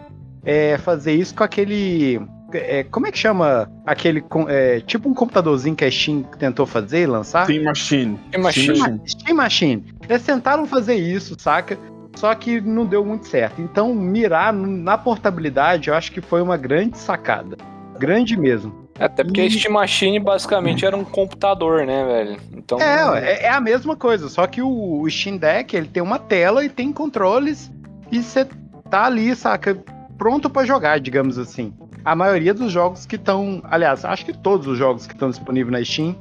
é, 0.44 0.78
fazer 0.78 1.14
isso 1.14 1.34
com 1.34 1.44
aquele. 1.44 2.20
é, 2.54 2.84
como 2.84 3.08
é 3.08 3.12
que 3.12 3.18
chama 3.18 3.72
aquele. 3.86 4.24
é, 4.50 4.82
tipo 4.82 5.10
um 5.10 5.14
computadorzinho 5.14 5.76
que 5.76 5.86
a 5.86 5.92
Steam 5.92 6.24
tentou 6.38 6.66
fazer 6.66 7.04
e 7.04 7.08
lançar? 7.08 7.46
Steam 7.46 7.64
Machine. 7.64 8.20
Steam 8.30 8.44
Machine. 8.44 9.02
Steam 9.06 9.38
Machine. 9.38 9.86
Eles 10.08 10.24
tentaram 10.24 10.66
fazer 10.66 10.96
isso, 10.96 11.36
saca? 11.40 11.78
Só 12.16 12.34
que 12.34 12.62
não 12.62 12.86
deu 12.86 13.04
muito 13.04 13.28
certo. 13.28 13.62
Então, 13.62 13.94
mirar 13.94 14.54
na 14.54 14.98
portabilidade, 14.98 15.90
eu 15.90 15.96
acho 15.96 16.12
que 16.12 16.22
foi 16.22 16.42
uma 16.42 16.58
grande 16.58 16.98
sacada. 16.98 17.58
Grande 18.00 18.38
mesmo. 18.38 18.86
Até 18.98 19.24
porque 19.24 19.42
a 19.42 19.50
Steam 19.50 19.74
Machine 19.74 20.20
basicamente 20.20 20.86
era 20.86 20.96
um 20.96 21.04
computador, 21.04 21.86
né, 21.86 22.06
velho? 22.06 22.38
Então. 22.56 22.80
É, 22.80 23.20
é, 23.20 23.44
é 23.44 23.50
a 23.50 23.60
mesma 23.60 23.96
coisa, 23.96 24.30
só 24.30 24.48
que 24.48 24.62
o, 24.62 25.02
o 25.02 25.10
Steam 25.10 25.38
Deck, 25.38 25.76
ele 25.76 25.88
tem 25.88 26.02
uma 26.02 26.18
tela 26.18 26.64
e 26.64 26.70
tem 26.70 26.94
controles 26.94 27.70
e 28.10 28.24
você 28.24 28.48
tá 28.90 29.06
ali, 29.06 29.36
saca, 29.36 29.78
pronto 30.18 30.50
pra 30.50 30.66
jogar, 30.66 31.00
digamos 31.00 31.38
assim. 31.38 31.74
A 32.06 32.16
maioria 32.16 32.54
dos 32.54 32.72
jogos 32.72 33.06
que 33.06 33.18
estão, 33.18 33.62
aliás, 33.66 34.06
acho 34.06 34.26
que 34.26 34.32
todos 34.32 34.66
os 34.68 34.78
jogos 34.78 35.06
que 35.06 35.14
estão 35.14 35.30
disponíveis 35.30 35.74
na 35.74 35.84
Steam, 35.84 36.16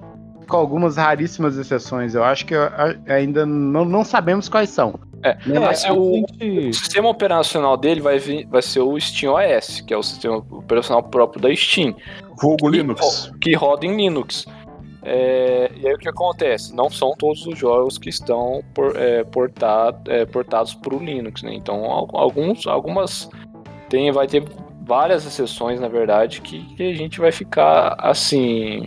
com 0.48 0.56
algumas 0.56 0.96
raríssimas 0.96 1.56
exceções, 1.56 2.14
eu 2.14 2.24
acho 2.24 2.44
que 2.44 2.54
ainda 3.06 3.46
não, 3.46 3.84
não 3.84 4.04
sabemos 4.04 4.48
quais 4.48 4.70
são. 4.70 4.98
É, 5.24 5.38
Né, 5.46 5.58
o, 5.90 6.14
gente- 6.14 6.68
o 6.68 6.74
sistema 6.74 7.08
operacional 7.08 7.76
dele 7.76 8.00
vai, 8.00 8.18
vir, 8.18 8.46
vai 8.46 8.60
ser 8.62 8.80
o 8.80 8.98
Steam 9.00 9.32
OS, 9.34 9.80
que 9.80 9.94
é 9.94 9.96
o 9.96 10.02
sistema 10.02 10.36
operacional 10.36 11.02
próprio 11.02 11.40
da 11.40 11.54
Steam. 11.54 11.96
Vulgo 12.40 12.70
que, 12.70 12.76
Linux. 12.76 13.32
que 13.40 13.54
roda 13.54 13.86
em 13.86 13.96
Linux. 13.96 14.44
É, 15.02 15.70
e 15.76 15.86
aí 15.86 15.94
o 15.94 15.98
que 15.98 16.08
acontece? 16.08 16.74
Não 16.74 16.88
são 16.88 17.14
todos 17.18 17.46
os 17.46 17.58
jogos 17.58 17.98
que 17.98 18.08
estão 18.08 18.62
por, 18.74 18.96
é, 18.96 19.22
portado, 19.24 20.10
é, 20.10 20.24
portados 20.24 20.74
para 20.74 20.94
o 20.94 20.98
Linux, 20.98 21.42
né? 21.42 21.54
Então 21.54 21.84
al- 21.84 22.08
alguns, 22.14 22.66
algumas 22.66 23.28
tem, 23.90 24.10
vai 24.12 24.26
ter 24.26 24.42
várias 24.86 25.26
exceções, 25.26 25.78
na 25.78 25.88
verdade, 25.88 26.40
que, 26.40 26.58
que 26.74 26.82
a 26.82 26.94
gente 26.94 27.20
vai 27.20 27.30
ficar 27.32 27.96
assim. 27.98 28.82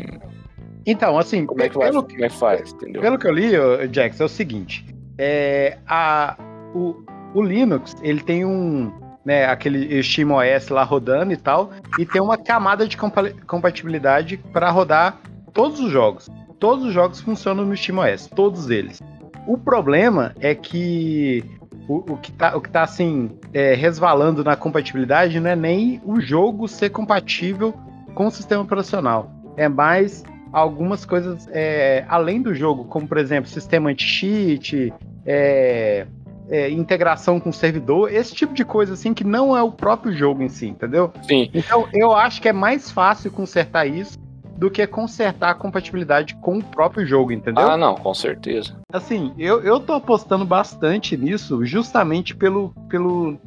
Então, 0.86 1.18
assim, 1.20 1.46
Como 1.46 1.62
é 1.62 1.70
que, 1.70 1.78
vai, 1.78 1.90
pelo, 1.92 2.04
como 2.04 2.24
é 2.26 2.30
que 2.30 2.36
faz? 2.36 2.72
Entendeu? 2.74 3.02
Pelo 3.02 3.18
que 3.20 3.28
eu 3.28 3.32
li, 3.32 3.52
Jax, 3.94 4.20
é 4.20 4.26
o 4.26 4.30
seguinte: 4.30 4.86
é, 5.18 5.78
a, 5.88 6.38
o, 6.74 7.04
o 7.34 7.42
Linux 7.42 7.96
ele 8.02 8.22
tem 8.22 8.46
um, 8.46 8.92
né, 9.26 9.46
aquele 9.46 10.02
Steam 10.02 10.32
OS 10.32 10.70
lá 10.70 10.84
rodando 10.84 11.34
e 11.34 11.38
tal, 11.38 11.72
e 12.00 12.06
tem 12.06 12.22
uma 12.22 12.38
camada 12.38 12.88
de 12.88 12.96
compa- 12.96 13.34
compatibilidade 13.46 14.38
para 14.38 14.70
rodar 14.70 15.20
todos 15.54 15.80
os 15.80 15.92
jogos. 15.92 16.30
Todos 16.60 16.86
os 16.86 16.94
jogos 16.94 17.22
funcionam 17.22 17.66
no 17.66 17.76
Steam 17.76 18.00
OS, 18.00 18.28
todos 18.28 18.70
eles. 18.70 19.02
O 19.46 19.58
problema 19.58 20.34
é 20.40 20.56
que 20.56 21.44
o, 21.88 22.14
o 22.14 22.18
que 22.18 22.32
tá, 22.32 22.56
o 22.56 22.62
que 22.62 22.70
tá 22.70 22.84
assim 22.84 23.38
é, 23.54 23.74
resvalando 23.74 24.44
na 24.44 24.56
compatibilidade 24.56 25.40
não 25.40 25.50
é 25.50 25.56
nem 25.56 26.02
o 26.04 26.20
jogo 26.20 26.68
ser 26.68 26.90
compatível 26.90 27.74
com 28.14 28.28
o 28.28 28.32
sistema 28.32 28.64
operacional, 28.64 29.32
é 29.56 29.70
mais 29.70 30.24
algumas 30.58 31.06
coisas 31.06 31.48
é, 31.52 32.06
além 32.08 32.42
do 32.42 32.54
jogo, 32.54 32.86
como 32.86 33.08
por 33.08 33.18
exemplo 33.18 33.50
sistema 33.50 33.90
anti-cheat, 33.90 34.94
é, 35.26 36.08
é, 36.50 36.70
integração 36.70 37.40
com 37.40 37.50
o 37.50 37.54
servidor, 37.54 38.12
esse 38.12 38.34
tipo 38.34 38.54
de 38.54 38.66
coisa 38.66 38.94
assim 38.94 39.14
que 39.14 39.24
não 39.24 39.56
é 39.56 39.62
o 39.62 39.72
próprio 39.72 40.12
jogo 40.12 40.42
em 40.42 40.50
si, 40.50 40.68
entendeu? 40.68 41.12
Sim. 41.24 41.50
Então 41.54 41.88
eu 41.94 42.14
acho 42.14 42.42
que 42.42 42.50
é 42.50 42.54
mais 42.54 42.90
fácil 42.90 43.32
consertar 43.32 43.86
isso 43.86 44.18
do 44.58 44.72
que 44.72 44.86
consertar 44.88 45.52
a 45.52 45.54
compatibilidade 45.54 46.36
com 46.42 46.58
o 46.58 46.64
próprio 46.64 47.06
jogo, 47.06 47.32
entendeu? 47.32 47.70
Ah, 47.70 47.78
não, 47.78 47.94
com 47.94 48.14
certeza. 48.14 48.76
Assim, 48.92 49.32
eu, 49.38 49.62
eu 49.62 49.80
tô 49.80 49.94
apostando 49.94 50.44
bastante 50.44 51.16
nisso, 51.16 51.64
justamente 51.64 52.36
pelo. 52.36 52.74
pelo. 52.90 53.38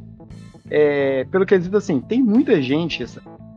É, 0.71 1.25
pelo 1.25 1.45
quesito 1.45 1.77
assim, 1.77 2.01
tem 2.01 2.23
muita 2.23 2.63
gente 2.63 3.05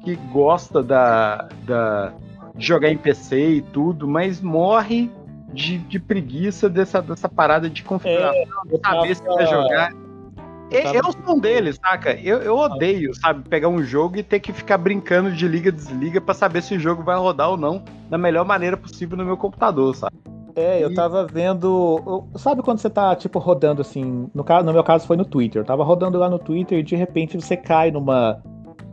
que 0.03 0.15
gosta 0.31 0.81
da, 0.81 1.47
da, 1.63 2.11
de 2.55 2.65
jogar 2.65 2.89
em 2.89 2.97
PC 2.97 3.49
e 3.57 3.61
tudo, 3.61 4.07
mas 4.07 4.41
morre 4.41 5.09
de, 5.53 5.77
de 5.77 5.99
preguiça 5.99 6.69
dessa, 6.69 7.01
dessa 7.01 7.29
parada 7.29 7.69
de 7.69 7.83
configuração, 7.83 8.33
de 8.65 8.79
saber 8.79 9.15
se 9.15 9.23
vai 9.23 9.45
jogar. 9.47 9.89
Tava- 10.83 10.95
Eu 10.97 11.03
sou 11.11 11.35
um 11.35 11.39
deles, 11.39 11.75
saca? 11.79 12.13
Eu, 12.15 12.39
eu 12.41 12.57
odeio, 12.57 13.13
sabe, 13.13 13.47
pegar 13.47 13.69
um 13.69 13.83
jogo 13.83 14.17
e 14.17 14.23
ter 14.23 14.39
que 14.39 14.51
ficar 14.51 14.77
brincando 14.79 15.31
de 15.31 15.47
liga-desliga 15.47 16.19
pra 16.19 16.33
saber 16.33 16.63
se 16.63 16.75
o 16.75 16.79
jogo 16.79 17.03
vai 17.03 17.15
rodar 17.17 17.49
ou 17.51 17.57
não 17.57 17.83
da 18.09 18.17
melhor 18.17 18.43
maneira 18.45 18.75
possível 18.75 19.15
no 19.15 19.23
meu 19.25 19.37
computador, 19.37 19.95
sabe? 19.95 20.15
É, 20.55 20.83
eu 20.83 20.93
tava 20.93 21.25
vendo. 21.25 22.23
Sabe 22.35 22.61
quando 22.61 22.77
você 22.79 22.89
tá, 22.89 23.15
tipo, 23.15 23.39
rodando 23.39 23.81
assim. 23.81 24.29
No, 24.35 24.43
caso, 24.43 24.63
no 24.65 24.71
meu 24.73 24.83
caso 24.83 25.05
foi 25.07 25.17
no 25.17 25.25
Twitter. 25.25 25.61
Eu 25.61 25.65
tava 25.65 25.83
rodando 25.83 26.17
lá 26.19 26.29
no 26.29 26.37
Twitter 26.37 26.77
e 26.79 26.83
de 26.83 26.95
repente 26.95 27.35
você 27.39 27.57
cai 27.57 27.89
numa. 27.89 28.39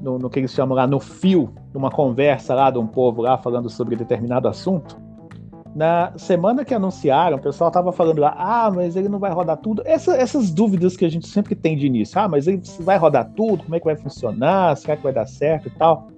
No, 0.01 0.19
no 0.19 0.31
que 0.31 0.39
eles 0.39 0.53
chamam 0.53 0.75
lá, 0.75 0.87
no 0.87 0.99
fio, 0.99 1.53
numa 1.75 1.91
conversa 1.91 2.55
lá 2.55 2.71
de 2.71 2.79
um 2.79 2.87
povo 2.87 3.21
lá 3.23 3.37
falando 3.37 3.69
sobre 3.69 3.97
determinado 3.97 4.49
assunto. 4.49 4.97
Na 5.75 6.13
semana 6.17 6.65
que 6.65 6.75
anunciaram, 6.75 7.37
o 7.37 7.41
pessoal 7.41 7.71
tava 7.71 7.93
falando 7.93 8.19
lá, 8.19 8.35
ah, 8.37 8.71
mas 8.75 8.97
ele 8.97 9.09
não 9.09 9.19
vai 9.19 9.31
rodar 9.31 9.57
tudo. 9.59 9.83
Essa- 9.85 10.17
essas 10.17 10.51
dúvidas 10.51 10.97
que 10.97 11.05
a 11.05 11.09
gente 11.09 11.29
sempre 11.29 11.55
tem 11.55 11.77
de 11.77 11.87
início, 11.87 12.19
ah, 12.21 12.27
mas 12.29 12.49
ele 12.49 12.61
vai 12.81 12.97
rodar 12.97 13.31
tudo, 13.37 13.63
como 13.63 13.77
é 13.77 13.79
que 13.79 13.85
vai 13.85 13.95
funcionar, 13.97 14.77
será 14.77 14.97
que 14.97 15.03
vai 15.03 15.13
dar 15.13 15.27
certo 15.27 15.69
e 15.69 15.71
tal. 15.71 16.09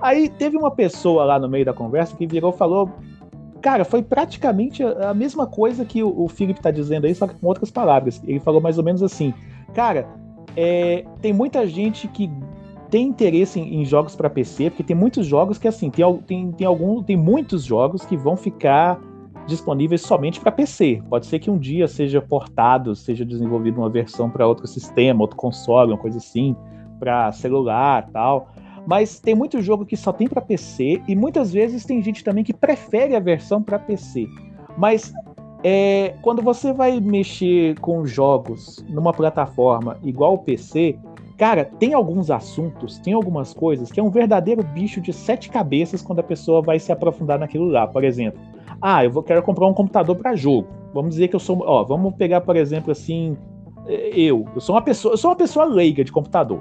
Aí 0.00 0.28
teve 0.28 0.56
uma 0.56 0.70
pessoa 0.70 1.24
lá 1.24 1.38
no 1.38 1.48
meio 1.48 1.64
da 1.64 1.72
conversa 1.72 2.16
que 2.16 2.26
virou 2.26 2.52
e 2.52 2.56
falou: 2.56 2.90
Cara, 3.62 3.84
foi 3.84 4.02
praticamente 4.02 4.82
a 4.82 5.14
mesma 5.14 5.46
coisa 5.46 5.84
que 5.84 6.02
o, 6.02 6.24
o 6.24 6.28
Felipe 6.28 6.60
tá 6.60 6.70
dizendo 6.70 7.06
aí, 7.06 7.14
só 7.14 7.26
que 7.26 7.34
com 7.34 7.46
outras 7.46 7.70
palavras. 7.70 8.20
Ele 8.24 8.40
falou 8.40 8.60
mais 8.60 8.76
ou 8.76 8.84
menos 8.84 9.02
assim: 9.02 9.32
Cara, 9.72 10.06
é, 10.56 11.04
tem 11.22 11.32
muita 11.32 11.66
gente 11.66 12.08
que 12.08 12.30
tem 12.90 13.08
interesse 13.08 13.60
em, 13.60 13.80
em 13.80 13.84
jogos 13.84 14.14
para 14.14 14.30
PC, 14.30 14.70
porque 14.70 14.82
tem 14.82 14.96
muitos 14.96 15.26
jogos 15.26 15.58
que, 15.58 15.68
assim, 15.68 15.90
tem, 15.90 16.04
tem, 16.26 16.52
tem, 16.52 16.66
algum, 16.66 17.02
tem 17.02 17.16
muitos 17.16 17.64
jogos 17.64 18.04
que 18.04 18.16
vão 18.16 18.36
ficar 18.36 19.00
disponíveis 19.46 20.02
somente 20.02 20.40
para 20.40 20.50
PC. 20.52 21.02
Pode 21.08 21.26
ser 21.26 21.38
que 21.38 21.50
um 21.50 21.58
dia 21.58 21.86
seja 21.88 22.20
portado, 22.20 22.94
seja 22.94 23.24
desenvolvido 23.24 23.80
uma 23.80 23.88
versão 23.88 24.28
para 24.28 24.46
outro 24.46 24.66
sistema, 24.66 25.22
outro 25.22 25.36
console, 25.36 25.92
uma 25.92 25.98
coisa 25.98 26.18
assim, 26.18 26.56
para 26.98 27.30
celular 27.32 28.08
tal. 28.12 28.48
Mas 28.86 29.18
tem 29.18 29.34
muito 29.34 29.60
jogo 29.60 29.84
que 29.84 29.96
só 29.96 30.12
tem 30.12 30.28
para 30.28 30.40
PC 30.40 31.02
e 31.08 31.16
muitas 31.16 31.52
vezes 31.52 31.84
tem 31.84 32.00
gente 32.02 32.22
também 32.22 32.44
que 32.44 32.52
prefere 32.52 33.16
a 33.16 33.20
versão 33.20 33.62
para 33.62 33.78
PC. 33.78 34.28
Mas 34.76 35.12
é, 35.64 36.14
quando 36.22 36.42
você 36.42 36.72
vai 36.72 37.00
mexer 37.00 37.78
com 37.80 38.06
jogos 38.06 38.84
numa 38.88 39.12
plataforma 39.12 39.98
igual 40.04 40.34
o 40.34 40.38
PC, 40.38 40.96
cara, 41.36 41.64
tem 41.64 41.94
alguns 41.94 42.30
assuntos, 42.30 42.98
tem 42.98 43.12
algumas 43.12 43.52
coisas 43.52 43.90
que 43.90 44.00
é 44.00 44.02
um 44.02 44.10
verdadeiro 44.10 44.62
bicho 44.62 45.00
de 45.00 45.12
sete 45.12 45.50
cabeças 45.50 46.02
quando 46.02 46.20
a 46.20 46.22
pessoa 46.22 46.62
vai 46.62 46.78
se 46.78 46.90
aprofundar 46.90 47.38
naquilo 47.38 47.66
lá. 47.66 47.86
Por 47.86 48.04
exemplo, 48.04 48.40
ah, 48.80 49.04
eu 49.04 49.10
vou, 49.10 49.22
quero 49.22 49.42
comprar 49.42 49.66
um 49.66 49.74
computador 49.74 50.16
para 50.16 50.34
jogo. 50.34 50.68
Vamos 50.94 51.10
dizer 51.10 51.28
que 51.28 51.36
eu 51.36 51.40
sou, 51.40 51.62
ó, 51.66 51.84
vamos 51.84 52.14
pegar 52.14 52.40
por 52.40 52.56
exemplo 52.56 52.90
assim, 52.90 53.36
eu, 53.86 54.46
eu 54.54 54.60
sou 54.60 54.74
uma 54.74 54.82
pessoa, 54.82 55.14
eu 55.14 55.18
sou 55.18 55.30
uma 55.30 55.36
pessoa 55.36 55.64
leiga 55.64 56.02
de 56.02 56.10
computador, 56.12 56.60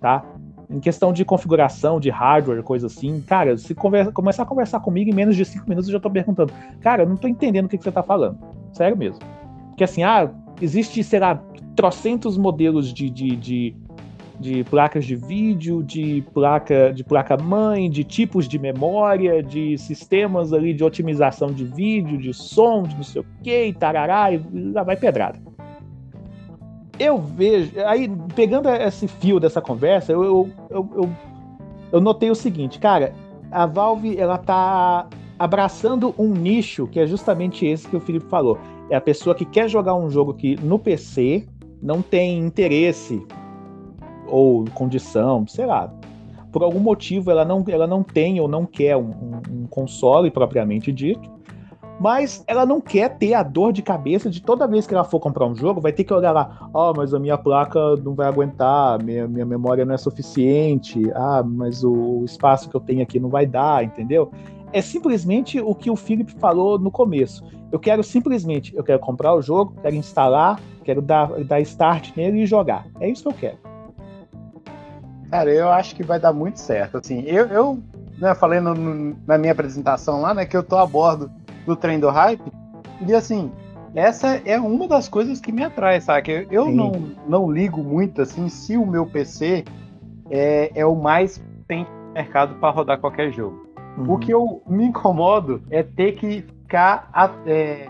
tá? 0.00 0.24
em 0.70 0.80
questão 0.80 1.12
de 1.12 1.24
configuração, 1.24 1.98
de 1.98 2.10
hardware, 2.10 2.62
coisa 2.62 2.86
assim, 2.86 3.22
cara, 3.22 3.56
se 3.56 3.74
conversa, 3.74 4.12
começar 4.12 4.42
a 4.42 4.46
conversar 4.46 4.80
comigo 4.80 5.10
em 5.10 5.14
menos 5.14 5.34
de 5.34 5.44
cinco 5.44 5.68
minutos, 5.68 5.88
eu 5.88 5.94
já 5.94 6.00
tô 6.00 6.10
perguntando, 6.10 6.52
cara, 6.80 7.04
eu 7.04 7.08
não 7.08 7.16
tô 7.16 7.26
entendendo 7.26 7.66
o 7.66 7.68
que, 7.68 7.78
que 7.78 7.84
você 7.84 7.92
tá 7.92 8.02
falando. 8.02 8.38
Sério 8.72 8.96
mesmo. 8.96 9.18
Porque 9.68 9.84
assim, 9.84 10.02
ah, 10.02 10.30
existe, 10.60 11.02
sei 11.02 11.20
lá, 11.20 11.42
trocentos 11.74 12.36
modelos 12.36 12.92
de, 12.92 13.08
de, 13.08 13.36
de, 13.36 13.76
de 14.38 14.62
placas 14.64 15.04
de 15.04 15.16
vídeo, 15.16 15.82
de 15.82 16.22
placa 16.32 16.92
de 16.92 17.02
placa 17.02 17.36
mãe, 17.36 17.90
de 17.90 18.04
tipos 18.04 18.46
de 18.46 18.58
memória, 18.58 19.42
de 19.42 19.76
sistemas 19.76 20.52
ali 20.52 20.72
de 20.72 20.84
otimização 20.84 21.48
de 21.48 21.64
vídeo, 21.64 22.16
de 22.18 22.32
som, 22.32 22.84
de 22.84 22.94
não 22.94 23.02
sei 23.02 23.22
o 23.22 23.26
que, 23.42 23.72
tarará, 23.72 24.32
e 24.32 24.40
lá 24.72 24.82
vai 24.82 24.96
pedrada. 24.96 25.38
Eu 26.98 27.18
vejo, 27.18 27.72
aí 27.86 28.10
pegando 28.34 28.68
esse 28.68 29.06
fio 29.06 29.38
dessa 29.38 29.60
conversa, 29.60 30.12
eu, 30.12 30.24
eu, 30.24 30.50
eu, 30.70 30.90
eu, 30.96 31.10
eu 31.92 32.00
notei 32.00 32.30
o 32.30 32.34
seguinte, 32.34 32.78
cara, 32.78 33.12
a 33.50 33.66
Valve 33.66 34.18
ela 34.18 34.38
tá 34.38 35.08
abraçando 35.38 36.14
um 36.18 36.28
nicho 36.28 36.86
que 36.88 36.98
é 36.98 37.06
justamente 37.06 37.64
esse 37.64 37.88
que 37.88 37.96
o 37.96 38.00
Felipe 38.00 38.26
falou. 38.28 38.58
É 38.90 38.96
a 38.96 39.00
pessoa 39.00 39.34
que 39.34 39.44
quer 39.44 39.68
jogar 39.68 39.94
um 39.94 40.10
jogo 40.10 40.34
que 40.34 40.56
no 40.56 40.78
PC 40.78 41.46
não 41.80 42.02
tem 42.02 42.38
interesse 42.38 43.24
ou 44.28 44.64
condição, 44.74 45.46
sei 45.46 45.66
lá. 45.66 45.92
Por 46.52 46.62
algum 46.62 46.80
motivo 46.80 47.30
ela 47.30 47.44
não, 47.44 47.64
ela 47.68 47.86
não 47.86 48.02
tem 48.02 48.40
ou 48.40 48.48
não 48.48 48.64
quer 48.64 48.96
um, 48.96 49.10
um, 49.10 49.62
um 49.62 49.66
console 49.66 50.30
propriamente 50.30 50.90
dito, 50.90 51.30
mas 52.00 52.44
ela 52.46 52.64
não 52.64 52.80
quer 52.80 53.18
ter 53.18 53.34
a 53.34 53.42
dor 53.42 53.72
de 53.72 53.82
cabeça 53.82 54.30
de 54.30 54.40
toda 54.40 54.68
vez 54.68 54.86
que 54.86 54.94
ela 54.94 55.04
for 55.04 55.18
comprar 55.18 55.46
um 55.46 55.54
jogo, 55.54 55.80
vai 55.80 55.92
ter 55.92 56.04
que 56.04 56.14
olhar 56.14 56.32
lá, 56.32 56.70
ó, 56.72 56.90
oh, 56.90 56.94
mas 56.96 57.12
a 57.12 57.18
minha 57.18 57.36
placa 57.36 57.96
não 57.96 58.14
vai 58.14 58.28
aguentar, 58.28 59.02
minha, 59.02 59.26
minha 59.26 59.44
memória 59.44 59.84
não 59.84 59.94
é 59.94 59.98
suficiente, 59.98 61.10
ah, 61.14 61.42
mas 61.44 61.82
o 61.82 62.22
espaço 62.24 62.70
que 62.70 62.76
eu 62.76 62.80
tenho 62.80 63.02
aqui 63.02 63.18
não 63.18 63.28
vai 63.28 63.46
dar, 63.46 63.84
entendeu? 63.84 64.30
É 64.72 64.80
simplesmente 64.80 65.60
o 65.60 65.74
que 65.74 65.90
o 65.90 65.96
Felipe 65.96 66.32
falou 66.32 66.78
no 66.78 66.90
começo. 66.90 67.42
Eu 67.72 67.78
quero 67.78 68.04
simplesmente, 68.04 68.74
eu 68.76 68.84
quero 68.84 68.98
comprar 68.98 69.34
o 69.34 69.42
jogo, 69.42 69.74
quero 69.82 69.96
instalar, 69.96 70.60
quero 70.84 71.02
dar, 71.02 71.42
dar 71.44 71.60
start 71.60 72.16
nele 72.16 72.42
e 72.42 72.46
jogar. 72.46 72.86
É 73.00 73.08
isso 73.08 73.22
que 73.22 73.28
eu 73.28 73.32
quero. 73.32 73.58
Cara, 75.30 75.50
eu 75.50 75.68
acho 75.70 75.94
que 75.94 76.02
vai 76.02 76.18
dar 76.18 76.32
muito 76.32 76.58
certo. 76.58 76.98
Assim, 76.98 77.22
eu, 77.22 77.46
eu 77.46 77.82
né, 78.18 78.34
falei 78.34 78.60
no, 78.60 78.74
no, 78.74 79.16
na 79.26 79.38
minha 79.38 79.52
apresentação 79.52 80.20
lá, 80.20 80.34
né, 80.34 80.46
que 80.46 80.56
eu 80.56 80.62
tô 80.62 80.76
a 80.76 80.86
bordo 80.86 81.30
do 81.66 81.76
trem 81.76 82.00
do 82.00 82.08
hype. 82.08 82.52
E 83.06 83.14
assim, 83.14 83.52
essa 83.94 84.40
é 84.44 84.58
uma 84.58 84.88
das 84.88 85.08
coisas 85.08 85.40
que 85.40 85.52
me 85.52 85.62
atrai, 85.62 86.00
sabe? 86.00 86.46
Eu 86.50 86.70
não, 86.70 86.92
não 87.26 87.50
ligo 87.50 87.82
muito 87.82 88.22
assim 88.22 88.48
se 88.48 88.76
o 88.76 88.86
meu 88.86 89.06
PC 89.06 89.64
é, 90.30 90.72
é 90.74 90.86
o 90.86 90.94
mais 90.94 91.38
potente 91.38 91.90
do 91.90 92.12
mercado 92.12 92.54
para 92.56 92.70
rodar 92.70 92.98
qualquer 92.98 93.32
jogo. 93.32 93.68
Uhum. 93.96 94.12
O 94.12 94.18
que 94.18 94.32
eu 94.32 94.62
me 94.66 94.84
incomodo 94.86 95.62
é 95.70 95.82
ter 95.82 96.12
que 96.12 96.42
ficar, 96.42 97.10
é, 97.46 97.88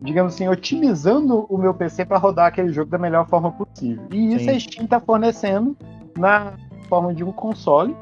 digamos 0.00 0.34
assim, 0.34 0.48
otimizando 0.48 1.46
o 1.48 1.58
meu 1.58 1.74
PC 1.74 2.04
para 2.04 2.18
rodar 2.18 2.46
aquele 2.46 2.72
jogo 2.72 2.90
da 2.90 2.98
melhor 2.98 3.26
forma 3.28 3.52
possível. 3.52 4.06
E 4.10 4.34
isso 4.34 4.44
Sim. 4.44 4.50
a 4.50 4.60
Steam 4.60 4.84
está 4.84 5.00
fornecendo 5.00 5.76
na 6.16 6.54
forma 6.86 7.14
de 7.14 7.22
um 7.22 7.32
console, 7.32 7.96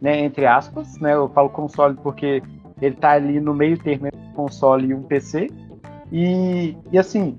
né, 0.00 0.20
entre 0.20 0.46
aspas, 0.46 0.98
né? 0.98 1.14
Eu 1.14 1.28
falo 1.28 1.48
console 1.48 1.96
porque 2.02 2.42
ele 2.80 2.94
está 2.94 3.12
ali 3.12 3.40
no 3.40 3.54
meio 3.54 3.78
termo 3.78 4.06
entre 4.06 4.20
um 4.20 4.32
console 4.32 4.88
e 4.88 4.94
um 4.94 5.02
PC. 5.02 5.50
E, 6.12 6.76
e 6.92 6.98
assim, 6.98 7.38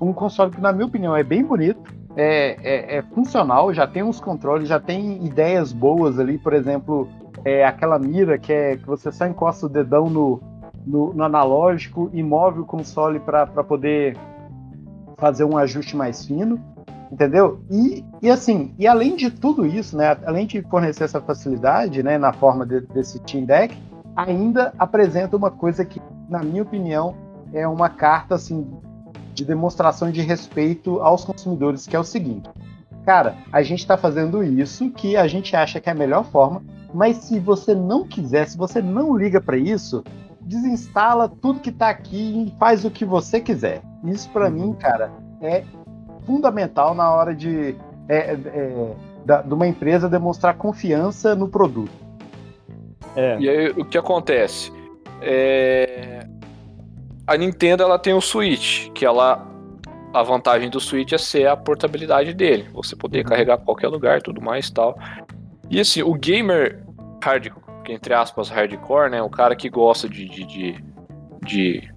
um 0.00 0.12
console 0.12 0.50
que, 0.50 0.60
na 0.60 0.72
minha 0.72 0.86
opinião, 0.86 1.14
é 1.14 1.22
bem 1.22 1.44
bonito, 1.44 1.82
é, 2.16 2.56
é, 2.62 2.96
é, 2.96 3.02
funcional, 3.02 3.72
já 3.72 3.86
tem 3.86 4.02
uns 4.02 4.20
controles, 4.20 4.68
já 4.68 4.80
tem 4.80 5.24
ideias 5.24 5.72
boas 5.72 6.18
ali, 6.18 6.38
por 6.38 6.52
exemplo, 6.52 7.08
é, 7.44 7.64
aquela 7.64 7.98
mira 7.98 8.38
que, 8.38 8.52
é, 8.52 8.76
que 8.76 8.86
você 8.86 9.10
só 9.10 9.26
encosta 9.26 9.66
o 9.66 9.68
dedão 9.68 10.10
no, 10.10 10.40
no, 10.86 11.14
no 11.14 11.24
analógico 11.24 12.10
e 12.12 12.22
move 12.22 12.60
o 12.60 12.64
console 12.64 13.20
para 13.20 13.46
poder 13.46 14.16
fazer 15.16 15.44
um 15.44 15.56
ajuste 15.56 15.96
mais 15.96 16.26
fino, 16.26 16.60
entendeu? 17.12 17.60
E, 17.70 18.02
e 18.22 18.30
assim, 18.30 18.74
e 18.78 18.86
além 18.86 19.14
de 19.14 19.30
tudo 19.30 19.66
isso, 19.66 19.94
né, 19.94 20.16
além 20.24 20.46
de 20.46 20.62
fornecer 20.62 21.04
essa 21.04 21.20
facilidade, 21.20 22.02
né, 22.02 22.16
na 22.16 22.32
forma 22.32 22.64
de, 22.64 22.80
desse 22.80 23.20
Team 23.20 23.44
Deck, 23.44 23.76
ainda 24.16 24.72
apresenta 24.78 25.36
uma 25.36 25.50
coisa 25.50 25.84
que, 25.84 26.00
na 26.26 26.42
minha 26.42 26.62
opinião, 26.62 27.14
é 27.52 27.68
uma 27.68 27.90
carta 27.90 28.34
assim 28.36 28.66
de 29.34 29.44
demonstração 29.44 30.10
de 30.10 30.22
respeito 30.22 31.00
aos 31.00 31.22
consumidores, 31.22 31.86
que 31.86 31.94
é 31.94 32.00
o 32.00 32.04
seguinte: 32.04 32.48
cara, 33.04 33.36
a 33.52 33.62
gente 33.62 33.80
está 33.80 33.98
fazendo 33.98 34.42
isso 34.42 34.90
que 34.90 35.14
a 35.14 35.26
gente 35.26 35.54
acha 35.54 35.80
que 35.80 35.90
é 35.90 35.92
a 35.92 35.94
melhor 35.94 36.24
forma, 36.24 36.62
mas 36.94 37.18
se 37.18 37.38
você 37.38 37.74
não 37.74 38.06
quiser, 38.06 38.48
se 38.48 38.56
você 38.56 38.80
não 38.80 39.14
liga 39.14 39.38
para 39.38 39.58
isso, 39.58 40.02
desinstala 40.40 41.28
tudo 41.28 41.60
que 41.60 41.70
está 41.70 41.90
aqui 41.90 42.46
e 42.46 42.58
faz 42.58 42.86
o 42.86 42.90
que 42.90 43.04
você 43.04 43.38
quiser. 43.38 43.82
Isso 44.02 44.30
para 44.30 44.48
mim, 44.48 44.68
uhum. 44.68 44.74
cara, 44.74 45.12
é 45.40 45.62
fundamental 46.26 46.94
na 46.94 47.10
hora 47.10 47.34
de, 47.34 47.74
é, 48.08 48.32
é, 48.32 48.94
da, 49.24 49.42
de 49.42 49.52
uma 49.52 49.66
empresa 49.66 50.08
demonstrar 50.08 50.56
confiança 50.56 51.34
no 51.34 51.48
produto. 51.48 51.92
É. 53.14 53.38
E 53.38 53.48
aí 53.48 53.68
o 53.70 53.84
que 53.84 53.98
acontece? 53.98 54.72
É... 55.20 56.26
A 57.26 57.36
Nintendo 57.36 57.82
ela 57.82 57.98
tem 57.98 58.14
o 58.14 58.20
Switch, 58.20 58.90
que 58.90 59.04
ela 59.04 59.46
a 60.12 60.22
vantagem 60.22 60.68
do 60.68 60.78
Switch 60.78 61.12
é 61.12 61.18
ser 61.18 61.46
a 61.46 61.56
portabilidade 61.56 62.34
dele, 62.34 62.68
você 62.72 62.94
poder 62.94 63.20
uhum. 63.20 63.30
carregar 63.30 63.56
pra 63.56 63.64
qualquer 63.64 63.88
lugar, 63.88 64.20
tudo 64.20 64.42
mais 64.42 64.68
e 64.68 64.74
tal. 64.74 64.98
E 65.70 65.80
assim, 65.80 66.02
o 66.02 66.12
gamer 66.12 66.84
hardcore, 67.22 67.62
entre 67.88 68.12
aspas 68.12 68.50
hardcore, 68.50 69.10
né, 69.10 69.22
o 69.22 69.30
cara 69.30 69.56
que 69.56 69.70
gosta 69.70 70.08
de 70.08 70.28
de, 70.28 70.44
de, 70.44 70.84
de 71.42 71.91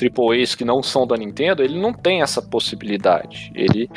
triple 0.00 0.42
A's 0.42 0.54
que 0.54 0.64
não 0.64 0.82
são 0.82 1.06
da 1.06 1.16
Nintendo, 1.16 1.62
ele 1.62 1.78
não 1.78 1.92
tem 1.92 2.22
essa 2.22 2.40
possibilidade. 2.40 3.52
Ele 3.54 3.88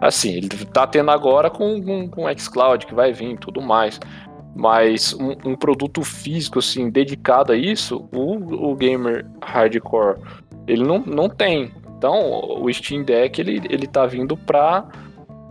assim, 0.00 0.30
ele 0.30 0.48
tá 0.48 0.86
tendo 0.86 1.10
agora 1.10 1.50
com 1.50 1.82
com, 1.82 2.08
com 2.08 2.38
xCloud 2.38 2.86
que 2.86 2.94
vai 2.94 3.12
vir, 3.12 3.36
tudo 3.38 3.60
mais. 3.60 3.98
Mas 4.54 5.12
um, 5.14 5.50
um, 5.50 5.56
produto 5.56 6.02
físico, 6.02 6.58
assim, 6.58 6.90
dedicado 6.90 7.52
a 7.52 7.56
isso, 7.56 8.08
o, 8.12 8.70
o 8.70 8.74
gamer 8.74 9.24
hardcore, 9.42 10.20
ele 10.66 10.82
não, 10.82 10.98
não 10.98 11.28
tem. 11.28 11.72
Então, 11.96 12.60
o 12.60 12.72
Steam 12.72 13.04
Deck, 13.04 13.40
ele, 13.40 13.60
ele 13.68 13.86
tá 13.86 14.06
vindo 14.06 14.36
pra 14.36 14.88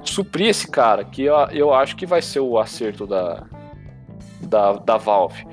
suprir 0.03 0.47
esse 0.47 0.69
cara, 0.69 1.05
que 1.05 1.23
eu, 1.23 1.35
eu 1.51 1.73
acho 1.73 1.95
que 1.95 2.05
vai 2.05 2.21
ser 2.21 2.41
o 2.41 2.57
acerto 2.57 3.07
da, 3.07 3.45
da, 4.41 4.73
da 4.73 4.97
Valve. 4.97 5.45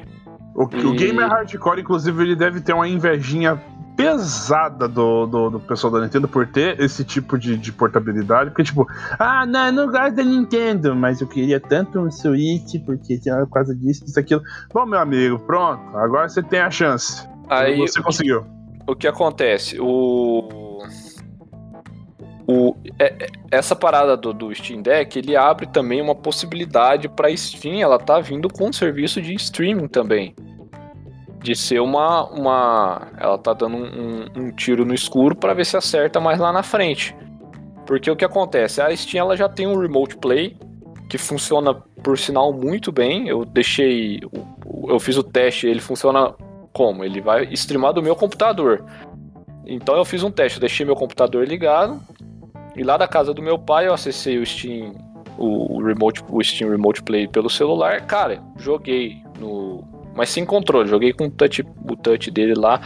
O, 0.55 0.69
e... 0.73 0.87
o 0.87 0.93
gamer 0.95 1.29
hardcore, 1.29 1.81
inclusive, 1.81 2.23
ele 2.23 2.35
deve 2.35 2.61
ter 2.61 2.73
uma 2.73 2.89
invejinha 2.89 3.61
pesada 3.97 4.89
do, 4.89 5.27
do, 5.27 5.51
do, 5.51 5.61
pessoal 5.61 5.93
da 5.93 6.01
Nintendo 6.01 6.27
por 6.27 6.47
ter 6.47 6.81
esse 6.81 7.05
tipo 7.05 7.39
de, 7.39 7.57
de 7.57 7.73
portabilidade. 7.73 8.51
Porque, 8.51 8.65
tipo, 8.65 8.87
ah, 9.19 9.47
não, 9.47 9.73
não 9.73 9.87
gosto 9.91 10.17
da 10.17 10.25
Nintendo, 10.25 10.95
mas 10.95 11.21
eu 11.21 11.27
queria 11.27 11.61
tanto 11.61 11.99
um 11.99 12.11
Switch, 12.11 12.75
porque 12.85 13.19
tinha 13.19 13.37
por 13.47 13.51
causa 13.51 13.75
disso, 13.75 14.05
isso, 14.05 14.19
aquilo. 14.19 14.43
Bom, 14.73 14.85
meu 14.87 14.99
amigo, 14.99 15.39
pronto, 15.39 15.97
agora 15.97 16.29
você 16.29 16.43
tem 16.43 16.61
a 16.61 16.71
chance. 16.71 17.27
Aí 17.49 17.77
você 17.77 18.03
conseguiu. 18.03 18.45
O 18.87 18.95
que 18.95 19.07
acontece? 19.07 19.79
O. 19.81 20.83
O, 22.47 22.77
é, 22.99 23.07
é, 23.07 23.27
essa 23.51 23.75
parada 23.75 24.19
do, 24.19 24.35
do 24.35 24.55
Steam 24.55 24.83
Deck 24.83 25.19
ele 25.19 25.35
abre 25.35 25.67
também 25.67 26.03
uma 26.03 26.15
possibilidade 26.15 27.09
para 27.09 27.35
Steam 27.35 27.81
ela 27.81 27.99
tá 27.99 28.21
vindo 28.21 28.51
com 28.51 28.69
um 28.69 28.73
serviço 28.73 29.23
de 29.23 29.33
streaming 29.33 29.89
também 29.89 30.37
de 31.45 31.55
ser 31.55 31.79
uma. 31.79 32.25
uma 32.31 33.09
ela 33.19 33.37
tá 33.37 33.53
dando 33.53 33.77
um, 33.77 34.27
um 34.35 34.51
tiro 34.51 34.87
no 34.87 34.95
escuro 34.95 35.37
para 35.37 35.53
ver 35.53 35.67
se 35.67 35.77
acerta 35.77 36.19
mais 36.19 36.41
lá 36.41 36.51
na 36.51 36.63
frente. 36.63 37.15
Porque 37.87 38.11
o 38.11 38.17
que 38.17 38.25
acontece? 38.25 38.81
A 38.81 38.97
Steam 38.97 39.23
ela 39.23 39.37
já 39.37 39.47
tem 39.47 39.67
um 39.67 39.79
Remote 39.79 40.17
Play 40.17 40.57
que 41.09 41.19
funciona, 41.19 41.75
por 42.03 42.19
sinal, 42.19 42.51
muito 42.51 42.91
bem. 42.91 43.29
Eu 43.29 43.45
deixei. 43.45 44.21
Eu 44.89 44.99
fiz 44.99 45.19
o 45.19 45.23
teste, 45.23 45.67
ele 45.67 45.81
funciona 45.81 46.35
como? 46.73 47.05
Ele 47.05 47.21
vai 47.21 47.45
streamar 47.53 47.93
do 47.93 48.03
meu 48.03 48.17
computador. 48.17 48.83
Então 49.67 49.97
eu 49.97 50.05
fiz 50.05 50.23
um 50.23 50.31
teste, 50.31 50.57
eu 50.57 50.61
deixei 50.61 50.87
meu 50.87 50.97
computador 50.97 51.47
ligado. 51.47 52.01
E 52.75 52.83
lá 52.83 52.97
da 52.97 53.07
casa 53.07 53.35
do 53.35 53.43
meu 53.43 53.59
pai 53.59 53.87
eu 53.87 53.93
acessei 53.93 54.39
o 54.39 54.47
Steam, 54.47 54.95
o, 55.37 55.83
remote, 55.83 56.25
o 56.27 56.43
Steam 56.43 56.71
Remote 56.71 57.03
Play 57.03 57.29
pelo 57.29 57.51
celular. 57.51 58.01
Cara, 58.07 58.43
joguei 58.57 59.23
no 59.39 59.94
mas 60.15 60.31
sem 60.31 60.45
controle. 60.45 60.89
Joguei 60.89 61.13
com 61.13 61.27
o 61.27 61.31
touch, 61.31 61.63
o 61.63 61.97
touch 61.97 62.31
dele 62.31 62.55
lá. 62.55 62.81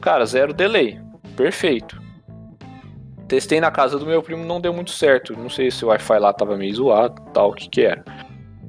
Cara, 0.00 0.24
zero 0.26 0.52
delay. 0.52 0.98
Perfeito. 1.36 2.00
Testei 3.26 3.60
na 3.60 3.70
casa 3.70 3.98
do 3.98 4.06
meu 4.06 4.22
primo, 4.22 4.44
não 4.44 4.60
deu 4.60 4.72
muito 4.72 4.90
certo. 4.90 5.36
Não 5.36 5.50
sei 5.50 5.70
se 5.70 5.84
o 5.84 5.88
Wi-Fi 5.88 6.18
lá 6.18 6.32
tava 6.32 6.56
meio 6.56 6.74
zoado, 6.74 7.20
tal, 7.32 7.50
o 7.50 7.54
que 7.54 7.68
que 7.68 7.82
era. 7.82 8.04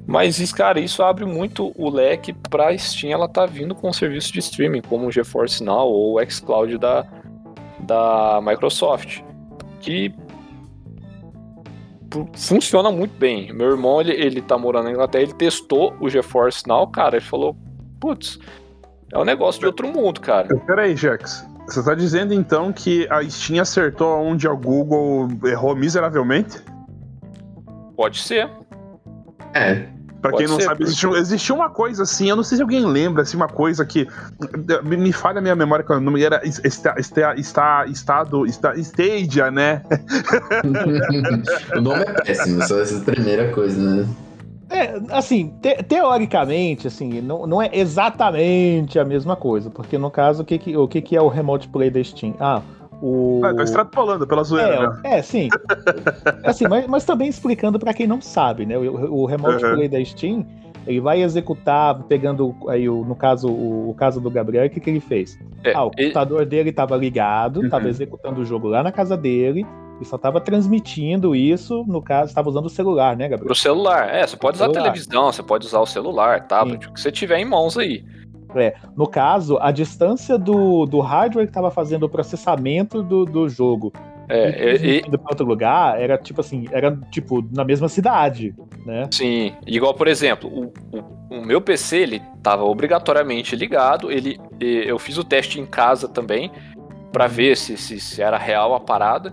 Mas, 0.06 0.52
cara, 0.52 0.80
isso 0.80 1.02
abre 1.02 1.24
muito 1.24 1.72
o 1.76 1.88
leque 1.88 2.32
pra 2.32 2.76
Steam. 2.76 3.12
Ela 3.12 3.28
tá 3.28 3.46
vindo 3.46 3.74
com 3.74 3.88
um 3.88 3.92
serviço 3.92 4.32
de 4.32 4.40
streaming, 4.40 4.82
como 4.82 5.06
o 5.06 5.12
GeForce 5.12 5.62
Now 5.62 5.88
ou 5.88 6.18
o 6.18 6.30
xCloud 6.30 6.76
da, 6.78 7.06
da 7.78 8.40
Microsoft. 8.42 9.20
Que 9.80 10.12
funciona 12.34 12.90
muito 12.90 13.16
bem. 13.18 13.52
Meu 13.52 13.70
irmão, 13.70 14.00
ele, 14.00 14.12
ele 14.12 14.42
tá 14.42 14.58
morando 14.58 14.84
na 14.84 14.90
Inglaterra, 14.90 15.24
ele 15.24 15.34
testou 15.34 15.94
o 16.00 16.08
GeForce 16.08 16.66
Now, 16.66 16.86
cara, 16.88 17.16
ele 17.16 17.24
falou, 17.24 17.56
putz, 18.00 18.38
é 19.12 19.18
um 19.18 19.24
negócio 19.24 19.60
de 19.60 19.66
outro 19.66 19.86
mundo, 19.88 20.20
cara. 20.20 20.48
Peraí, 20.66 20.96
Jax. 20.96 21.46
Você 21.66 21.84
tá 21.84 21.94
dizendo 21.94 22.34
então 22.34 22.72
que 22.72 23.06
a 23.10 23.22
Steam 23.28 23.60
acertou 23.60 24.24
onde 24.24 24.48
a 24.48 24.52
Google 24.52 25.28
errou 25.44 25.76
miseravelmente? 25.76 26.58
Pode 27.96 28.18
ser. 28.18 28.50
É. 29.54 29.86
Pra 30.20 30.32
Pode 30.32 30.44
quem 30.44 30.52
não 30.52 30.60
ser, 30.60 30.66
sabe, 30.66 30.82
existiu, 30.82 31.16
existiu 31.16 31.54
uma 31.54 31.70
coisa 31.70 32.02
assim, 32.02 32.28
eu 32.28 32.36
não 32.36 32.42
sei 32.42 32.56
se 32.56 32.62
alguém 32.62 32.84
lembra, 32.84 33.22
assim, 33.22 33.36
uma 33.36 33.48
coisa 33.48 33.86
que. 33.86 34.06
Me, 34.84 34.96
me 34.96 35.12
falha 35.12 35.38
a 35.38 35.40
minha 35.40 35.56
memória 35.56 35.84
qual 35.84 35.98
é 35.98 36.02
o 36.02 36.04
nome 36.04 36.22
era. 36.22 36.40
Está, 36.46 36.94
está, 36.98 37.34
está, 37.36 37.86
estado. 37.86 38.44
Está, 38.46 38.74
Stadia, 38.76 39.50
né? 39.50 39.82
o 41.74 41.80
nome 41.80 42.02
é 42.02 42.12
péssimo, 42.22 42.62
só 42.66 42.80
essa 42.80 43.00
primeira 43.00 43.50
coisa, 43.52 43.80
né? 43.80 44.08
É, 44.70 44.94
assim, 45.10 45.52
te- 45.60 45.82
teoricamente, 45.82 46.86
assim, 46.86 47.20
não, 47.20 47.46
não 47.46 47.60
é 47.60 47.68
exatamente 47.72 48.98
a 48.98 49.04
mesma 49.04 49.34
coisa, 49.34 49.68
porque 49.68 49.98
no 49.98 50.10
caso, 50.10 50.42
o 50.42 50.46
que, 50.46 50.58
que, 50.58 50.76
o 50.76 50.86
que, 50.86 51.02
que 51.02 51.16
é 51.16 51.20
o 51.20 51.28
Remote 51.28 51.68
Play 51.68 51.90
da 51.90 52.02
Steam? 52.02 52.34
Ah, 52.38 52.62
o. 53.02 53.40
Ah, 53.44 53.52
tô 53.54 53.62
extrapolando 53.62 54.26
pela 54.26 54.44
zoeira, 54.44 54.88
né? 54.88 55.00
É, 55.04 55.18
é, 55.18 55.22
sim. 55.22 55.48
assim, 56.44 56.66
mas, 56.66 56.86
mas 56.86 57.04
também 57.04 57.28
explicando 57.28 57.78
pra 57.78 57.92
quem 57.92 58.06
não 58.06 58.20
sabe, 58.20 58.64
né? 58.64 58.78
O, 58.78 59.22
o 59.22 59.26
Remote 59.26 59.64
Uhum. 59.64 59.70
Play 59.72 59.88
da 59.88 60.04
Steam, 60.04 60.46
ele 60.86 61.00
vai 61.00 61.20
executar, 61.22 62.02
pegando 62.04 62.54
aí, 62.68 62.88
o, 62.88 63.04
no 63.04 63.16
caso, 63.16 63.48
o, 63.50 63.90
o 63.90 63.94
caso 63.94 64.20
do 64.20 64.30
Gabriel, 64.30 64.66
o 64.66 64.70
que, 64.70 64.78
que 64.80 64.88
ele 64.90 65.00
fez? 65.00 65.36
É, 65.64 65.72
ah, 65.74 65.84
o 65.84 65.90
ele- 65.96 66.04
computador 66.04 66.46
dele 66.46 66.70
estava 66.70 66.96
ligado, 66.96 67.64
estava 67.64 67.84
Uhum. 67.84 67.90
executando 67.90 68.40
o 68.40 68.44
jogo 68.44 68.68
lá 68.68 68.82
na 68.82 68.92
casa 68.92 69.16
dele, 69.16 69.66
e 70.00 70.04
só 70.04 70.16
estava 70.16 70.40
transmitindo 70.40 71.34
isso, 71.36 71.84
no 71.86 72.00
caso, 72.02 72.28
estava 72.30 72.48
usando 72.48 72.66
o 72.66 72.70
celular, 72.70 73.16
né, 73.16 73.24
Gabriel? 73.28 73.46
Pro 73.46 73.54
celular. 73.54 74.08
É, 74.14 74.26
você 74.26 74.36
pode 74.36 74.56
usar 74.56 74.64
a 74.64 74.68
Celular. 74.68 74.82
televisão, 74.90 75.32
você 75.32 75.42
pode 75.42 75.66
usar 75.66 75.80
o 75.80 75.86
celular, 75.86 76.46
tablet, 76.46 76.86
o 76.88 76.92
que 76.92 77.00
você 77.00 77.12
tiver 77.12 77.38
em 77.38 77.44
mãos 77.44 77.76
aí. 77.76 78.04
É, 78.54 78.74
no 78.96 79.06
caso, 79.06 79.58
a 79.60 79.70
distância 79.70 80.36
do, 80.36 80.84
do 80.86 80.98
hardware 81.00 81.46
que 81.46 81.50
estava 81.50 81.70
fazendo 81.70 82.04
o 82.04 82.08
processamento 82.08 83.00
do, 83.00 83.24
do 83.24 83.48
jogo 83.48 83.92
É, 84.28 84.74
e- 84.74 84.86
e- 84.98 84.98
indo 85.06 85.16
para 85.18 85.32
outro 85.32 85.46
lugar 85.46 86.00
era 86.00 86.18
tipo 86.18 86.40
assim, 86.40 86.66
era 86.72 86.96
tipo 87.12 87.46
na 87.52 87.64
mesma 87.64 87.88
cidade, 87.88 88.52
né? 88.84 89.06
Sim, 89.12 89.52
igual 89.66 89.94
por 89.94 90.08
exemplo, 90.08 90.50
o, 90.50 90.72
o, 90.96 91.38
o 91.38 91.44
meu 91.46 91.60
PC 91.60 91.98
ele 91.98 92.22
tava 92.42 92.64
obrigatoriamente 92.64 93.54
ligado. 93.54 94.10
Ele, 94.10 94.36
e- 94.60 94.82
eu 94.84 94.98
fiz 94.98 95.16
o 95.16 95.22
teste 95.24 95.60
em 95.60 95.66
casa 95.66 96.08
também 96.08 96.50
pra 97.12 97.28
ver 97.28 97.56
se, 97.56 97.76
se, 97.76 98.00
se 98.00 98.20
era 98.20 98.36
real 98.36 98.74
a 98.74 98.80
parada. 98.80 99.32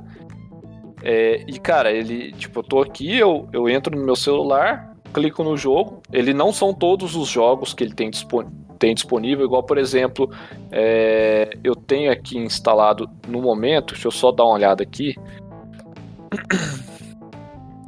É, 1.09 1.45
e 1.47 1.57
cara, 1.57 1.89
ele 1.89 2.33
tipo, 2.33 2.59
eu 2.59 2.63
tô 2.63 2.81
aqui, 2.81 3.17
eu, 3.17 3.47
eu 3.53 3.69
entro 3.69 3.97
no 3.97 4.05
meu 4.05 4.15
celular, 4.15 4.93
clico 5.13 5.41
no 5.41 5.55
jogo. 5.55 6.01
Ele 6.11 6.33
não 6.33 6.51
são 6.51 6.73
todos 6.73 7.15
os 7.15 7.29
jogos 7.29 7.73
que 7.73 7.81
ele 7.81 7.93
tem, 7.93 8.09
dispon 8.09 8.43
tem 8.77 8.93
disponível, 8.93 9.45
igual 9.45 9.63
por 9.63 9.77
exemplo, 9.77 10.29
é, 10.69 11.49
eu 11.63 11.75
tenho 11.75 12.11
aqui 12.11 12.37
instalado 12.37 13.09
no 13.25 13.41
momento. 13.41 13.93
Deixa 13.93 14.09
eu 14.09 14.11
só 14.11 14.33
dar 14.33 14.43
uma 14.43 14.55
olhada 14.55 14.83
aqui. 14.83 15.15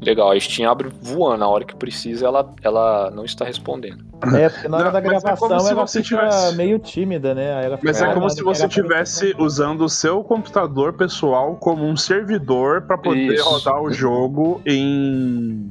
Legal, 0.02 0.32
a 0.32 0.40
Steam 0.40 0.70
abre 0.72 0.90
voando, 1.02 1.40
na 1.40 1.48
hora 1.48 1.66
que 1.66 1.76
precisa 1.76 2.26
ela, 2.26 2.54
ela 2.64 3.12
não 3.12 3.26
está 3.26 3.44
respondendo. 3.44 4.06
É, 4.34 4.48
porque 4.50 4.68
na 4.68 4.78
hora 4.78 4.86
Não, 4.86 4.92
da 4.94 5.00
é 5.00 5.02
gravação 5.02 5.60
se 5.60 5.72
ela 5.72 5.86
você 5.88 6.02
fica 6.04 6.18
tivesse- 6.22 6.56
meio 6.56 6.80
tímida, 6.80 7.36
né? 7.36 7.66
Ela 7.66 7.80
Mas 7.84 8.02
é 8.02 8.14
como 8.14 8.30
se 8.30 8.42
você 8.42 8.66
estivesse 8.66 9.36
usando 9.38 9.82
o 9.82 9.90
seu 9.90 10.24
computador 10.24 10.94
pessoal 10.94 11.56
como 11.58 11.86
um 11.86 11.98
servidor 11.98 12.84
para 12.84 12.98
poder 12.98 13.34
Isso. 13.36 13.44
rodar 13.50 13.82
o 13.82 13.92
jogo 13.92 14.62
em, 14.66 15.70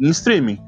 em 0.00 0.08
streaming. 0.10 0.58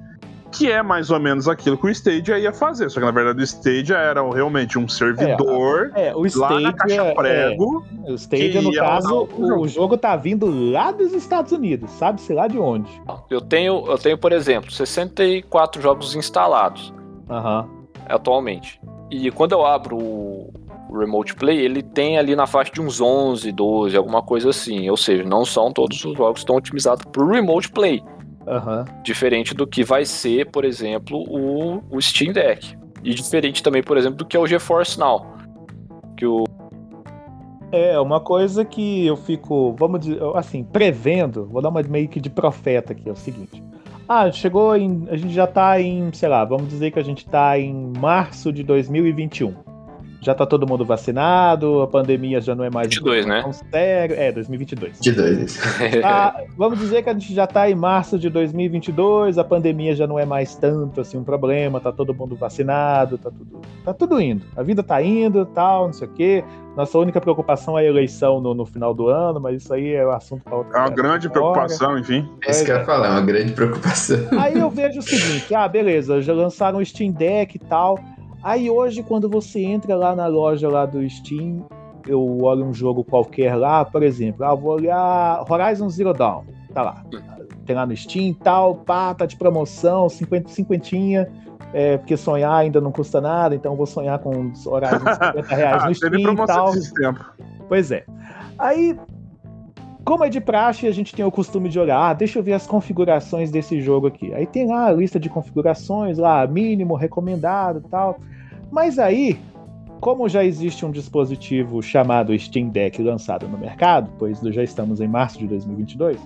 Que 0.55 0.71
é 0.71 0.83
mais 0.83 1.11
ou 1.11 1.19
menos 1.19 1.49
aquilo 1.49 1.77
que 1.77 1.87
o 1.87 1.91
Stadia 1.91 2.39
ia 2.39 2.53
fazer. 2.53 2.89
Só 2.91 3.01
que 3.01 3.07
na 3.07 3.13
verdade 3.13 3.41
o 3.41 3.43
Stadia 3.43 3.97
era 3.97 4.23
realmente 4.33 4.79
um 4.79 4.89
servidor 4.89 5.91
É, 5.95 6.15
o 6.15 6.21
lá 6.23 6.29
Stadia, 6.29 6.61
na 6.61 6.73
caixa 6.73 7.15
prego. 7.15 7.85
é, 8.07 8.11
o 8.13 8.15
Stadia, 8.15 8.63
no 8.63 8.73
caso, 8.73 9.29
o 9.33 9.43
o, 9.43 9.47
jogo. 9.49 9.69
jogo 9.69 9.97
tá 9.99 10.17
vindo 10.17 10.47
lá 10.73 10.91
dos 10.93 11.13
Estados 11.13 11.53
Unidos, 11.53 11.91
sabe-se 11.93 12.33
lá 12.33 12.47
de 12.47 12.59
onde. 12.59 12.91
Eu 13.31 13.41
tenho, 13.41 13.85
eu 13.87 13.99
tenho, 13.99 14.17
por 14.19 14.33
exemplo, 14.33 14.71
64 14.71 15.83
jogos 15.83 16.15
instalados 16.15 16.95
Aham. 17.29 17.69
atualmente. 18.09 18.81
E 19.11 19.31
quando 19.31 19.53
eu 19.53 19.65
abro 19.65 19.97
o 19.97 20.53
o 20.95 20.99
Remote 20.99 21.35
Play, 21.35 21.59
ele 21.59 21.83
tem 21.83 22.19
ali 22.19 22.37
na 22.37 22.47
faixa 22.47 22.71
de 22.73 22.81
uns 22.81 23.01
11, 23.01 23.51
12, 23.51 23.97
alguma 23.97 24.23
coisa 24.23 24.51
assim. 24.51 24.89
Ou 24.89 24.97
seja, 24.97 25.25
não 25.25 25.45
são 25.45 25.73
todos 25.73 26.05
os 26.05 26.17
jogos 26.17 26.35
que 26.35 26.39
estão 26.41 26.55
otimizados 26.57 27.05
para 27.07 27.23
o 27.23 27.29
Remote 27.29 27.69
Play. 27.71 28.01
Aham. 28.47 28.85
Diferente 29.03 29.55
do 29.55 29.67
que 29.67 29.83
vai 29.85 30.05
ser, 30.05 30.51
por 30.51 30.65
exemplo, 30.65 31.19
o, 31.29 31.83
o 31.91 32.01
Steam 32.01 32.33
Deck. 32.33 32.77
E 33.03 33.15
diferente 33.15 33.63
também, 33.63 33.83
por 33.83 33.97
exemplo, 33.97 34.19
do 34.19 34.25
que 34.25 34.37
é 34.37 34.41
o 34.41 34.47
GeForce 34.47 34.99
Now. 34.99 35.27
Que 36.17 36.27
o, 36.27 36.45
É, 37.73 37.99
uma 37.99 38.21
coisa 38.21 38.65
que 38.65 39.07
eu 39.07 39.17
fico, 39.17 39.75
vamos 39.79 40.01
dizer, 40.01 40.21
assim, 40.35 40.65
prevendo, 40.65 41.47
vou 41.47 41.61
dar 41.61 41.69
uma 41.69 41.83
meio 41.83 42.09
que 42.09 42.21
de 42.21 42.31
profeta 42.31 42.93
aqui, 42.93 43.09
é 43.09 43.13
o 43.13 43.17
seguinte. 43.17 43.63
Ah, 44.09 44.31
chegou 44.31 44.77
em. 44.77 45.07
A 45.11 45.17
gente 45.17 45.33
já 45.33 45.47
tá 45.47 45.81
em, 45.81 46.13
sei 46.13 46.29
lá, 46.29 46.45
vamos 46.45 46.69
dizer 46.69 46.91
que 46.91 46.99
a 46.99 47.03
gente 47.03 47.27
tá 47.27 47.59
em 47.59 47.93
março 47.99 48.53
de 48.53 48.63
2021. 48.63 49.55
Já 50.25 50.35
tá 50.35 50.47
todo 50.47 50.67
mundo 50.67 50.87
vacinado, 50.87 51.83
a 51.83 51.87
pandemia 51.87 52.41
já 52.41 52.55
não 52.55 52.65
é 52.65 52.71
mais. 52.71 52.87
um 52.87 52.91
22, 52.91 53.25
problema 53.27 53.35
né? 53.37 53.43
tão 53.43 53.53
sério. 53.53 54.17
É, 54.17 54.33
2022. 54.33 55.01
De 55.01 55.13
dois. 55.13 55.61
Ah, 56.03 56.43
vamos 56.57 56.79
dizer 56.79 57.03
que 57.03 57.11
a 57.11 57.13
gente 57.13 57.35
já 57.35 57.47
tá 57.47 57.69
em 57.69 57.75
março 57.75 58.19
de 58.19 58.31
2022, 58.31 59.39
a 59.39 59.45
pandemia 59.45 59.95
já 59.95 60.07
não 60.07 60.19
é 60.19 60.25
mais 60.25 60.55
tanto 60.55 61.01
assim 61.01 61.19
um 61.19 61.25
problema, 61.25 61.81
tá 61.81 61.93
todo 61.93 62.15
mundo 62.15 62.37
vacinado, 62.37 63.19
tá 63.19 63.31
tudo, 63.31 63.61
tá 63.85 63.93
tudo 63.93 64.21
indo. 64.21 64.45
A 64.57 64.63
vida 64.63 64.83
tá 64.83 65.03
indo, 65.03 65.45
tal, 65.47 65.87
não 65.87 65.93
sei 65.93 66.09
o 66.09 66.11
quê. 66.11 66.45
Nossa 66.77 66.99
única 66.99 67.21
preocupação 67.21 67.79
é 67.79 67.83
a 67.83 67.85
eleição 67.85 68.41
no, 68.41 68.55
no 68.55 68.67
final 68.67 68.93
do 68.93 69.09
ano, 69.09 69.41
mas 69.41 69.63
isso 69.63 69.73
aí 69.73 69.93
é 69.93 70.05
o 70.05 70.11
assunto 70.11 70.43
para 70.43 70.57
outra 70.57 70.79
É 70.79 70.81
uma 70.81 70.91
grande 70.91 71.29
preocupação, 71.29 71.99
enfim. 71.99 72.29
É 72.45 72.51
isso 72.51 72.65
que 72.65 72.71
eu 72.71 72.77
ia 72.77 72.85
falar, 72.85 73.09
é 73.09 73.11
uma 73.11 73.23
grande 73.23 73.53
preocupação. 73.53 74.19
Aí 74.39 74.59
eu 74.59 74.71
vejo 74.71 74.99
o 74.99 75.03
seguinte, 75.03 75.55
ah, 75.55 75.69
beleza, 75.69 76.21
já 76.21 76.33
lançaram 76.33 76.79
o 76.79 76.85
Steam 76.85 77.13
Deck 77.13 77.57
e 77.57 77.59
tal. 77.61 77.99
Aí 78.45 78.71
hoje, 78.71 79.03
quando 79.03 79.27
você 79.27 79.65
entra 79.65 79.97
lá 79.97 80.15
na 80.15 80.27
loja 80.27 80.69
lá 80.69 80.85
do 80.85 81.09
Steam, 81.09 81.67
eu 82.07 82.43
olho 82.43 82.67
um 82.67 82.75
jogo 82.75 83.03
qualquer 83.03 83.57
lá, 83.57 83.87
por 83.87 84.03
exemplo, 84.03 84.45
ah, 84.45 84.55
vou 84.55 84.75
olhar 84.75 85.43
Horizon 85.51 85.89
Zero 85.89 86.13
Dawn, 86.13 86.45
tá 86.75 86.83
lá. 86.83 87.03
Tem 87.65 87.75
lá 87.75 87.87
no 87.87 87.97
Steam 87.97 88.27
e 88.27 88.35
tal, 88.35 88.75
pá, 88.75 89.15
tá 89.15 89.25
de 89.25 89.37
promoção, 89.37 90.11
50, 90.11 90.51
cinquentinha, 90.51 91.27
é, 91.73 91.97
porque 91.97 92.19
sonhar 92.19 92.55
ainda 92.55 92.83
não 92.83 92.93
custa 92.93 93.19
nada, 93.19 93.55
então 93.55 93.75
vou 93.77 93.87
sonhar 93.87 94.19
com 94.19 94.53
Horizon 94.67 95.15
50 95.33 95.55
reais 95.55 95.85
no 95.89 95.89
teve 95.89 95.95
Steam 95.95 96.21
e 96.21 96.23
promoção 96.23 96.55
tal. 96.55 96.69
esses 96.69 96.93
tempos. 96.93 97.27
Pois 97.67 97.91
é. 97.91 98.05
Aí, 98.59 98.95
como 100.05 100.23
é 100.23 100.29
de 100.29 100.41
praxe, 100.41 100.87
a 100.87 100.93
gente 100.93 101.15
tem 101.15 101.25
o 101.25 101.31
costume 101.31 101.69
de 101.69 101.79
olhar, 101.81 101.99
ah, 101.99 102.13
deixa 102.13 102.39
eu 102.39 102.43
ver 102.43 102.53
as 102.53 102.67
configurações 102.67 103.51
desse 103.51 103.81
jogo 103.81 104.07
aqui. 104.07 104.33
Aí 104.35 104.47
tem 104.47 104.67
lá 104.67 104.87
a 104.87 104.93
lista 104.93 105.19
de 105.19 105.31
configurações, 105.31 106.19
lá, 106.19 106.47
mínimo, 106.47 106.95
recomendado 106.95 107.83
e 107.85 107.89
tal. 107.89 108.21
Mas 108.71 108.99
aí, 108.99 109.39
como 110.01 110.29
já 110.29 110.45
existe 110.45 110.85
um 110.85 110.91
dispositivo 110.91 111.83
chamado 111.83 112.39
Steam 112.39 112.69
Deck 112.69 113.03
lançado 113.03 113.49
no 113.49 113.57
mercado, 113.57 114.11
pois 114.19 114.41
já 114.41 114.63
estamos 114.63 115.01
em 115.01 115.09
março 115.09 115.39
de 115.39 115.47
2022, 115.47 116.19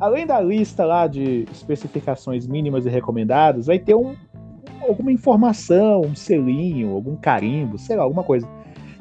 além 0.00 0.26
da 0.26 0.40
lista 0.40 0.84
lá 0.84 1.06
de 1.06 1.46
especificações 1.52 2.46
mínimas 2.46 2.86
e 2.86 2.88
recomendadas, 2.88 3.66
vai 3.66 3.78
ter 3.78 3.94
um, 3.94 4.14
alguma 4.88 5.12
informação, 5.12 6.00
um 6.00 6.14
selinho, 6.14 6.94
algum 6.94 7.14
carimbo, 7.14 7.78
sei 7.78 7.96
lá, 7.96 8.04
alguma 8.04 8.24
coisa. 8.24 8.48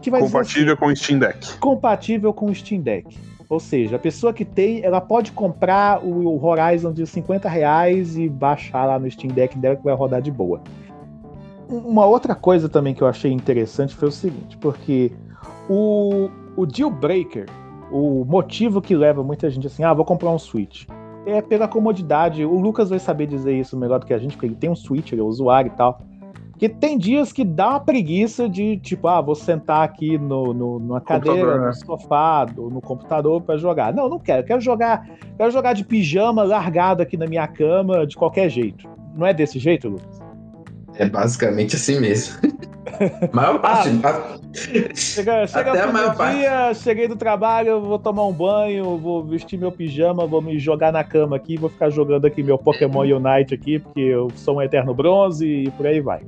Que 0.01 0.11
vai 0.11 0.21
dizer 0.21 0.37
assim, 0.37 0.49
Compatível 0.59 0.77
com 0.77 0.85
o 0.87 0.95
Steam 0.95 1.19
Deck. 1.19 1.57
compatível 1.59 2.33
com 2.33 2.45
o 2.47 2.55
Steam 2.55 2.81
Deck. 2.81 3.30
Ou 3.51 3.59
seja, 3.59 3.97
a 3.97 3.99
pessoa 3.99 4.31
que 4.31 4.45
tem, 4.45 4.81
ela 4.81 5.01
pode 5.01 5.33
comprar 5.33 6.01
o 6.05 6.41
Horizon 6.41 6.93
de 6.93 7.05
50 7.05 7.49
reais 7.49 8.17
e 8.17 8.29
baixar 8.29 8.85
lá 8.85 8.97
no 8.97 9.11
Steam 9.11 9.33
Deck 9.33 9.57
dela 9.57 9.75
que 9.75 9.83
vai 9.83 9.93
rodar 9.93 10.21
de 10.21 10.31
boa. 10.31 10.61
Um- 11.69 11.79
Uma 11.79 12.05
outra 12.05 12.33
coisa 12.33 12.69
também 12.69 12.93
que 12.93 13.01
eu 13.01 13.07
achei 13.07 13.29
interessante 13.29 13.93
foi 13.93 14.07
o 14.07 14.11
seguinte, 14.11 14.55
porque 14.55 15.11
o, 15.69 16.29
o 16.55 16.65
deal 16.65 16.89
breaker, 16.89 17.45
o 17.91 18.23
motivo 18.23 18.81
que 18.81 18.95
leva 18.95 19.21
muita 19.21 19.49
gente 19.49 19.67
assim, 19.67 19.83
ah, 19.83 19.93
vou 19.93 20.05
comprar 20.05 20.29
um 20.29 20.39
Switch, 20.39 20.85
é 21.25 21.41
pela 21.41 21.67
comodidade. 21.67 22.45
O 22.45 22.57
Lucas 22.57 22.89
vai 22.89 22.99
saber 22.99 23.27
dizer 23.27 23.53
isso 23.53 23.75
melhor 23.77 23.99
do 23.99 24.05
que 24.05 24.13
a 24.13 24.17
gente, 24.17 24.31
porque 24.31 24.45
ele 24.45 24.55
tem 24.55 24.69
um 24.69 24.75
Switch, 24.77 25.11
ele 25.11 25.19
é 25.19 25.23
usuário 25.25 25.71
e 25.73 25.75
tal. 25.75 25.99
Porque 26.61 26.75
tem 26.75 26.95
dias 26.95 27.33
que 27.33 27.43
dá 27.43 27.69
uma 27.69 27.79
preguiça 27.79 28.47
de, 28.47 28.77
tipo, 28.77 29.07
ah, 29.07 29.19
vou 29.19 29.33
sentar 29.33 29.83
aqui 29.83 30.15
no, 30.19 30.53
no, 30.53 30.77
numa 30.77 31.01
cadeira, 31.01 31.39
computador, 31.39 31.59
no 31.59 31.65
né? 31.65 31.73
sofá, 31.73 32.45
ou 32.55 32.69
no 32.69 32.79
computador 32.79 33.41
para 33.41 33.57
jogar. 33.57 33.91
Não, 33.91 34.07
não 34.07 34.19
quero. 34.19 34.43
Quero 34.43 34.61
jogar, 34.61 35.03
quero 35.35 35.49
jogar 35.49 35.73
de 35.73 35.83
pijama 35.83 36.43
largado 36.43 37.01
aqui 37.01 37.17
na 37.17 37.25
minha 37.25 37.47
cama 37.47 38.05
de 38.05 38.15
qualquer 38.15 38.47
jeito. 38.47 38.87
Não 39.15 39.25
é 39.25 39.33
desse 39.33 39.57
jeito, 39.57 39.89
Lucas? 39.89 40.21
É 40.97 41.09
basicamente 41.09 41.75
assim 41.77 41.99
mesmo. 41.99 42.37
Maior 43.33 43.59
parte. 43.59 43.89
Chega, 44.93 45.47
chega 45.47 45.71
Até 45.71 45.81
a 45.81 45.91
maior 45.91 46.15
parte. 46.15 46.37
dia, 46.37 46.73
cheguei 46.75 47.07
do 47.07 47.15
trabalho, 47.15 47.81
vou 47.81 47.97
tomar 47.97 48.27
um 48.27 48.33
banho, 48.33 48.99
vou 48.99 49.23
vestir 49.23 49.57
meu 49.57 49.71
pijama, 49.71 50.27
vou 50.27 50.43
me 50.43 50.59
jogar 50.59 50.91
na 50.91 51.03
cama 51.03 51.35
aqui, 51.35 51.57
vou 51.57 51.71
ficar 51.71 51.89
jogando 51.89 52.25
aqui 52.25 52.43
meu 52.43 52.59
Pokémon 52.59 52.99
Unite 52.99 53.55
aqui, 53.55 53.79
porque 53.79 54.01
eu 54.01 54.29
sou 54.35 54.57
um 54.57 54.61
eterno 54.61 54.93
bronze 54.93 55.47
e 55.47 55.71
por 55.71 55.87
aí 55.87 55.99
vai. 55.99 56.21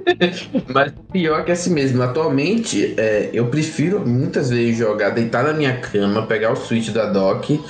Mas 0.72 0.92
pior 1.12 1.44
que 1.44 1.52
assim 1.52 1.72
mesmo. 1.72 2.02
Atualmente, 2.02 2.94
é, 2.96 3.30
eu 3.32 3.46
prefiro 3.46 4.00
muitas 4.06 4.50
vezes 4.50 4.76
jogar, 4.78 5.10
deitar 5.10 5.44
na 5.44 5.52
minha 5.52 5.76
cama, 5.76 6.26
pegar 6.26 6.52
o 6.52 6.56
Switch 6.56 6.90
da 6.90 7.06
dock 7.06 7.60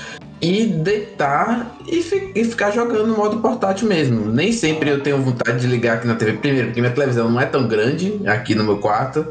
e 0.40 0.66
deitar 0.66 1.76
e, 1.86 2.02
fi- 2.02 2.32
e 2.34 2.44
ficar 2.44 2.70
jogando 2.72 3.06
no 3.06 3.16
modo 3.16 3.38
portátil 3.38 3.88
mesmo. 3.88 4.26
Nem 4.26 4.52
sempre 4.52 4.90
eu 4.90 5.00
tenho 5.00 5.18
vontade 5.18 5.60
de 5.60 5.66
ligar 5.66 5.98
aqui 5.98 6.06
na 6.06 6.14
TV. 6.16 6.32
Primeiro, 6.34 6.68
porque 6.68 6.80
minha 6.80 6.92
televisão 6.92 7.30
não 7.30 7.40
é 7.40 7.46
tão 7.46 7.66
grande 7.68 8.20
aqui 8.26 8.54
no 8.54 8.64
meu 8.64 8.78
quarto. 8.78 9.24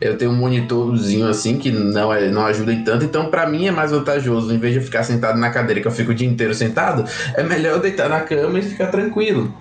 Eu 0.00 0.18
tenho 0.18 0.30
um 0.30 0.34
monitorzinho 0.34 1.26
assim 1.26 1.58
que 1.58 1.70
não, 1.70 2.12
é, 2.12 2.28
não 2.28 2.44
ajuda 2.44 2.72
em 2.72 2.84
tanto, 2.84 3.04
então 3.04 3.30
pra 3.30 3.46
mim 3.46 3.66
é 3.66 3.70
mais 3.70 3.90
vantajoso. 3.92 4.52
Em 4.52 4.58
vez 4.58 4.74
de 4.74 4.80
eu 4.80 4.84
ficar 4.84 5.02
sentado 5.02 5.38
na 5.38 5.48
cadeira, 5.50 5.80
que 5.80 5.86
eu 5.88 5.92
fico 5.92 6.10
o 6.10 6.14
dia 6.14 6.28
inteiro 6.28 6.54
sentado, 6.54 7.04
é 7.34 7.42
melhor 7.42 7.72
eu 7.76 7.80
deitar 7.80 8.08
na 8.08 8.20
cama 8.20 8.58
e 8.58 8.62
ficar 8.62 8.88
tranquilo. 8.88 9.54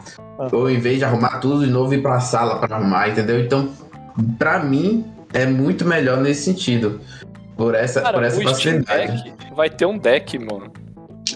Ou 0.52 0.69
em 0.69 0.80
vez 0.80 0.98
de 0.98 1.06
arrumar 1.06 1.39
tudo 1.39 1.65
de 1.65 1.71
novo, 1.71 1.93
ir 1.93 2.02
pra 2.02 2.19
sala 2.19 2.60
pra 2.60 2.76
arrumar, 2.76 3.08
entendeu? 3.10 3.39
Então, 3.39 3.69
pra 4.38 4.60
mim, 4.60 5.06
é 5.34 5.45
muito 5.45 5.86
melhor 5.86 6.17
nesse 6.17 6.43
sentido. 6.43 7.00
Por 7.56 7.74
essa, 7.74 8.02
Cara, 8.02 8.17
por 8.17 8.24
essa 8.26 8.41
facilidade. 8.41 9.24
Deck 9.24 9.54
vai 9.56 9.69
ter 9.69 9.86
um 9.86 9.98
deck, 9.98 10.38
mano. 10.38 10.69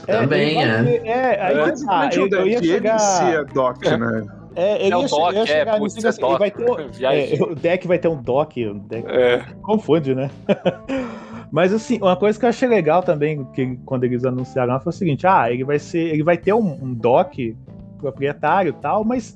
Também, 0.06 0.62
é. 0.62 0.84
ter- 0.84 1.08
é, 1.08 1.42
aí 1.42 1.58
É, 1.58 1.72
que 1.72 1.86
tá, 1.86 2.10
eu, 2.14 2.28
eu 2.28 2.48
ia 2.48 2.62
chegar. 2.62 3.00
se 3.00 3.24
é 3.24 3.44
dock, 3.46 3.90
né? 3.98 4.24
É, 4.60 4.84
ele 4.86 4.93
É 4.93 4.98
o 4.98 5.02
ia, 5.02 5.08
dock, 5.08 5.36
é, 5.38 5.65
putz, 5.78 6.04
é 6.04 6.08
assim, 6.08 6.22
dock. 6.22 6.39
vai 6.39 6.52
ter, 6.52 6.69
um- 6.69 6.76
é, 7.06 7.43
o 7.52 7.56
deck 7.56 7.88
vai 7.88 7.98
ter 8.00 8.08
um 8.08 8.22
dock, 8.22 8.65
o 8.67 8.74
deck 8.76 9.08
É. 9.10 9.43
confunde, 9.62 10.13
né? 10.15 10.30
Mas 11.52 11.74
assim, 11.74 11.98
uma 12.00 12.15
coisa 12.15 12.38
que 12.39 12.45
eu 12.45 12.50
achei 12.50 12.67
legal 12.69 13.02
também, 13.02 13.43
que 13.54 13.76
quando 13.86 14.04
eles 14.04 14.24
anunciaram, 14.24 14.80
foi 14.80 14.91
o 14.91 14.93
seguinte: 14.95 15.26
ah, 15.26 15.52
ele 15.52 15.63
vai 15.63 15.80
ser, 15.80 16.00
ele 16.13 16.24
vai 16.24 16.38
ter 16.38 16.54
um, 16.54 16.60
um 16.84 16.93
dock 16.93 17.56
proprietário 17.98 18.69
e 18.69 18.74
tal, 18.74 19.04
mas 19.04 19.36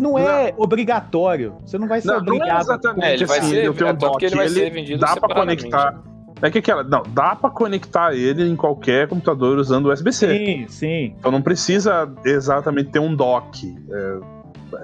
não 0.00 0.18
é 0.18 0.54
obrigatório. 0.56 1.54
Você 1.64 1.76
não 1.76 1.86
vai 1.86 2.00
ser 2.00 2.08
Não, 2.08 2.20
não 2.20 2.32
é 2.34 2.36
obrigado. 2.36 2.60
exatamente 2.62 3.04
É, 3.06 3.14
ele 3.14 3.26
vai 3.26 3.38
assim, 3.38 3.50
ser- 3.50 3.64
é 3.66 3.70
um 3.70 3.94
dock, 3.94 4.24
ele 4.24 4.34
vai 4.36 4.46
ele 4.46 4.54
ser 4.54 4.70
vendido 4.70 5.00
dá 5.00 5.06
pra 5.08 5.14
separadamente. 5.16 5.62
conectar. 5.64 6.02
É 6.42 6.50
que 6.50 6.58
aquela, 6.58 6.82
não, 6.82 7.02
dá 7.12 7.36
pra 7.36 7.50
conectar 7.50 8.14
ele 8.14 8.48
em 8.48 8.56
qualquer 8.56 9.06
computador 9.08 9.58
usando 9.58 9.90
USB-C. 9.92 10.36
Sim, 10.38 10.66
sim. 10.68 11.14
Então 11.18 11.30
não 11.30 11.42
precisa 11.42 12.10
exatamente 12.24 12.90
ter 12.90 12.98
um 12.98 13.14
dock. 13.14 13.76
É, 13.90 14.18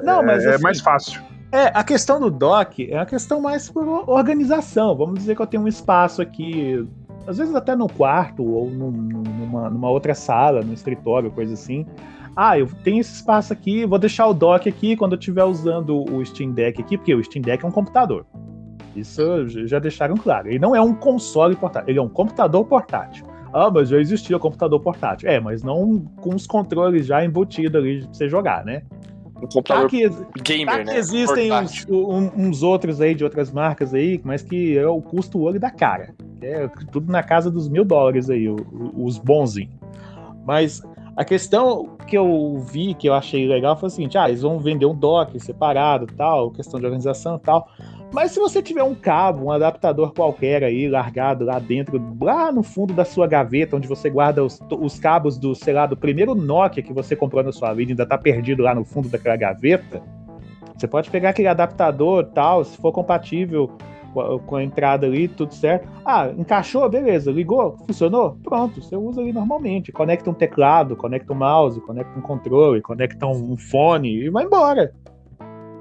Não, 0.02 0.20
é- 0.20 0.26
mas 0.26 0.44
é 0.44 0.54
assim, 0.54 0.62
mais 0.62 0.80
fácil. 0.80 1.22
É, 1.52 1.66
a 1.72 1.82
questão 1.84 2.20
do 2.20 2.30
dock 2.30 2.90
é 2.90 2.96
uma 2.96 3.06
questão 3.06 3.40
mais 3.40 3.70
por 3.70 3.86
organização. 4.10 4.94
Vamos 4.96 5.14
dizer 5.20 5.34
que 5.34 5.40
eu 5.42 5.46
tenho 5.46 5.62
um 5.62 5.68
espaço 5.68 6.20
aqui, 6.20 6.86
às 7.26 7.38
vezes 7.38 7.54
até 7.54 7.74
no 7.74 7.88
quarto 7.88 8.44
ou 8.44 8.68
num- 8.70 8.90
numa, 8.90 9.70
numa 9.70 9.88
outra 9.90 10.14
sala, 10.14 10.60
no 10.60 10.74
escritório, 10.74 11.30
coisa 11.30 11.54
assim. 11.54 11.86
Ah, 12.34 12.58
eu 12.58 12.68
tenho 12.84 13.00
esse 13.00 13.14
espaço 13.14 13.50
aqui, 13.52 13.86
vou 13.86 13.98
deixar 13.98 14.26
o 14.26 14.34
dock 14.34 14.68
aqui 14.68 14.94
quando 14.94 15.12
eu 15.14 15.18
estiver 15.18 15.44
usando 15.44 16.04
o 16.12 16.22
Steam 16.26 16.50
Deck 16.52 16.82
aqui, 16.82 16.98
porque 16.98 17.14
o 17.14 17.24
Steam 17.24 17.40
Deck 17.42 17.64
é 17.64 17.68
um 17.68 17.70
computador. 17.72 18.26
Isso 18.96 19.22
já 19.66 19.78
deixaram 19.78 20.16
claro. 20.16 20.48
Ele 20.48 20.58
não 20.58 20.74
é 20.74 20.80
um 20.80 20.94
console 20.94 21.54
portátil, 21.56 21.90
ele 21.90 21.98
é 21.98 22.02
um 22.02 22.08
computador 22.08 22.64
portátil. 22.64 23.26
Ah, 23.52 23.70
mas 23.70 23.88
já 23.88 23.98
existia 23.98 24.38
computador 24.38 24.80
portátil. 24.80 25.28
É, 25.30 25.38
mas 25.40 25.62
não 25.62 26.00
com 26.20 26.34
os 26.34 26.46
controles 26.46 27.06
já 27.06 27.24
embutidos 27.24 27.80
ali 27.80 28.00
pra 28.02 28.12
você 28.12 28.28
jogar, 28.28 28.64
né? 28.64 28.82
Um 29.36 29.40
Tá 29.40 29.46
computador 29.48 29.88
que, 29.90 30.08
gamer, 30.42 30.66
tá 30.66 30.78
que 30.78 30.84
né? 30.84 30.96
existem 30.98 31.52
uns, 31.52 31.86
um- 31.88 32.30
uns 32.48 32.62
outros 32.62 33.00
aí 33.00 33.14
de 33.14 33.22
outras 33.22 33.50
marcas 33.52 33.92
aí, 33.94 34.20
mas 34.24 34.42
que 34.42 34.76
é 34.76 34.86
o 34.86 35.00
custo 35.02 35.40
olho 35.40 35.60
da 35.60 35.70
cara. 35.70 36.14
É 36.40 36.68
tudo 36.90 37.10
na 37.12 37.22
casa 37.22 37.50
dos 37.50 37.68
mil 37.68 37.84
dólares 37.84 38.28
aí, 38.30 38.46
os 38.48 39.18
bonzinhos. 39.18 39.74
Mas 40.46 40.82
a 41.16 41.24
questão 41.24 41.96
que 42.06 42.16
eu 42.16 42.58
vi, 42.70 42.94
que 42.94 43.08
eu 43.08 43.14
achei 43.14 43.46
legal, 43.46 43.76
foi 43.76 43.88
o 43.88 43.90
seguinte: 43.90 44.16
ah, 44.18 44.28
eles 44.28 44.42
vão 44.42 44.58
vender 44.58 44.86
um 44.86 44.94
dock 44.94 45.38
separado 45.40 46.06
tal, 46.16 46.50
questão 46.50 46.78
de 46.78 46.86
organização 46.86 47.36
e 47.36 47.40
tal. 47.40 47.68
Mas 48.16 48.32
se 48.32 48.40
você 48.40 48.62
tiver 48.62 48.82
um 48.82 48.94
cabo, 48.94 49.44
um 49.44 49.50
adaptador 49.50 50.10
qualquer 50.14 50.64
aí, 50.64 50.88
largado 50.88 51.44
lá 51.44 51.58
dentro, 51.58 52.02
lá 52.18 52.50
no 52.50 52.62
fundo 52.62 52.94
da 52.94 53.04
sua 53.04 53.26
gaveta, 53.26 53.76
onde 53.76 53.86
você 53.86 54.08
guarda 54.08 54.42
os, 54.42 54.58
os 54.70 54.98
cabos 54.98 55.36
do, 55.36 55.54
sei 55.54 55.74
lá, 55.74 55.84
do 55.84 55.98
primeiro 55.98 56.34
Nokia 56.34 56.82
que 56.82 56.94
você 56.94 57.14
comprou 57.14 57.44
na 57.44 57.52
sua 57.52 57.74
vida, 57.74 57.92
ainda 57.92 58.06
tá 58.06 58.16
perdido 58.16 58.62
lá 58.62 58.74
no 58.74 58.86
fundo 58.86 59.10
daquela 59.10 59.36
gaveta, 59.36 60.02
você 60.74 60.88
pode 60.88 61.10
pegar 61.10 61.28
aquele 61.28 61.48
adaptador 61.48 62.24
tal, 62.32 62.64
se 62.64 62.78
for 62.78 62.90
compatível 62.90 63.70
com 64.46 64.56
a, 64.56 64.64
entrada 64.64 65.06
ali, 65.06 65.28
tudo 65.28 65.52
certo. 65.52 65.86
Ah, 66.02 66.30
encaixou, 66.38 66.88
beleza, 66.88 67.30
ligou, 67.30 67.76
funcionou, 67.86 68.38
pronto, 68.42 68.80
você 68.80 68.96
usa 68.96 69.20
ali 69.20 69.30
normalmente. 69.30 69.92
Conecta 69.92 70.30
um 70.30 70.34
teclado, 70.34 70.96
conecta 70.96 71.34
um 71.34 71.36
mouse, 71.36 71.78
conecta 71.82 72.18
um 72.18 72.22
controle, 72.22 72.80
conecta 72.80 73.26
um 73.26 73.58
fone 73.58 74.24
e 74.24 74.30
vai 74.30 74.44
embora. 74.44 74.90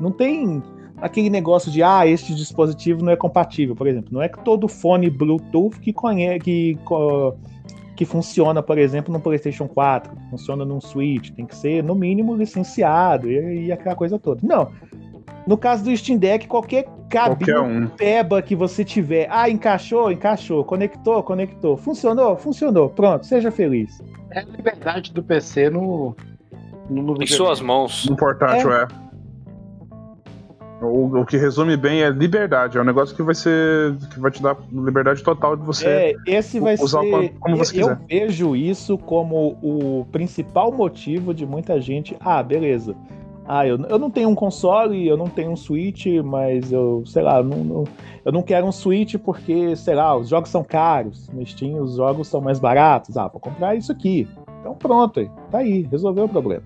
Não 0.02 0.12
tem 0.12 0.62
aquele 1.02 1.30
negócio 1.30 1.72
de, 1.72 1.84
ah, 1.84 2.06
este 2.08 2.34
dispositivo 2.34 3.04
não 3.04 3.12
é 3.12 3.16
compatível, 3.16 3.76
por 3.76 3.88
exemplo. 3.88 4.10
Não 4.12 4.22
é 4.22 4.30
que 4.30 4.44
todo 4.44 4.68
fone 4.68 5.10
Bluetooth 5.10 5.80
que 5.80 5.94
conhece, 5.94 6.40
que, 6.40 6.78
que 7.96 8.06
funciona, 8.06 8.62
por 8.62 8.78
exemplo, 8.78 9.14
no 9.14 9.20
PlayStation 9.20 9.68
4, 9.68 10.12
funciona 10.30 10.66
num 10.66 10.82
Switch, 10.82 11.32
tem 11.32 11.46
que 11.46 11.56
ser, 11.56 11.84
no 11.84 11.96
mínimo, 11.96 12.36
licenciado 12.36 13.30
e, 13.30 13.68
e 13.68 13.72
aquela 13.72 13.96
coisa 13.96 14.18
toda. 14.20 14.42
Não. 14.44 14.72
No 15.48 15.58
caso 15.58 15.84
do 15.84 15.96
Steam 15.96 16.18
Deck, 16.18 16.48
qualquer 16.48 16.86
cabinho 17.10 17.38
Qualquer 17.38 17.60
um. 17.60 17.88
peba 17.88 18.42
que 18.42 18.56
você 18.56 18.84
tiver, 18.84 19.28
ah, 19.30 19.50
encaixou, 19.50 20.12
encaixou, 20.12 20.64
conectou, 20.64 21.22
conectou, 21.22 21.78
funcionou, 21.78 22.36
funcionou, 22.36 22.90
pronto, 22.90 23.26
seja 23.26 23.52
feliz. 23.52 24.02
É 24.32 24.40
a 24.40 24.44
liberdade 24.44 25.14
do 25.14 25.22
PC 25.22 25.70
no. 25.70 26.16
no, 26.90 27.04
no 27.04 27.24
Em 27.24 27.28
suas 27.28 27.62
mãos. 27.62 28.08
No 28.10 28.16
portátil 28.16 28.74
é. 28.74 28.88
O, 30.82 31.22
o 31.22 31.26
que 31.26 31.38
resume 31.38 31.78
bem 31.78 32.04
é 32.04 32.10
liberdade. 32.10 32.78
É 32.78 32.82
um 32.82 32.84
negócio 32.84 33.16
que 33.16 33.24
vai 33.24 33.34
ser. 33.34 33.96
que 34.14 34.20
vai 34.20 34.30
te 34.30 34.42
dar 34.42 34.58
liberdade 34.72 35.24
total 35.24 35.56
de 35.56 35.64
você. 35.66 35.88
É, 35.88 36.16
esse 36.28 36.60
vai 36.60 36.76
usar 36.76 37.02
ser. 37.02 37.10
como- 37.12 37.30
como 37.40 37.58
você 37.58 37.82
eu 37.82 37.88
quiser. 37.96 38.00
vejo 38.10 38.56
isso 38.56 38.98
como 38.98 39.58
o 39.64 40.06
principal 40.12 40.72
motivo 40.72 41.34
de 41.34 41.46
muita 41.46 41.80
gente. 41.80 42.16
Ah, 42.20 42.44
beleza. 42.44 42.96
Ah, 43.48 43.66
eu, 43.66 43.78
eu 43.86 44.00
não 44.00 44.10
tenho 44.10 44.28
um 44.28 44.34
console, 44.36 45.08
eu 45.08 45.16
não 45.16 45.28
tenho 45.28 45.52
um 45.52 45.56
Switch, 45.56 46.08
mas 46.24 46.72
eu, 46.72 47.04
sei 47.06 47.22
lá, 47.22 47.38
eu 47.38 47.44
não, 47.44 47.58
não- 47.64 47.84
eu 48.26 48.32
não 48.32 48.42
quero 48.42 48.66
um 48.66 48.72
Switch 48.72 49.16
porque, 49.18 49.76
sei 49.76 49.94
lá, 49.96 50.18
os 50.18 50.28
jogos 50.30 50.50
são 50.50 50.64
caros. 50.64 51.30
No 51.30 51.46
Steam 51.46 51.80
os 51.82 51.96
jogos 51.96 52.28
são 52.28 52.42
mais 52.42 52.60
baratos. 52.60 53.16
Ah, 53.18 53.28
vou 53.28 53.40
comprar 53.40 53.76
isso 53.76 53.92
aqui. 53.92 54.28
Então 54.60 54.74
pronto, 54.74 55.20
aí, 55.20 55.30
tá 55.52 55.60
aí, 55.60 55.88
resolveu 55.92 56.26
o 56.26 56.30
problema. 56.30 56.64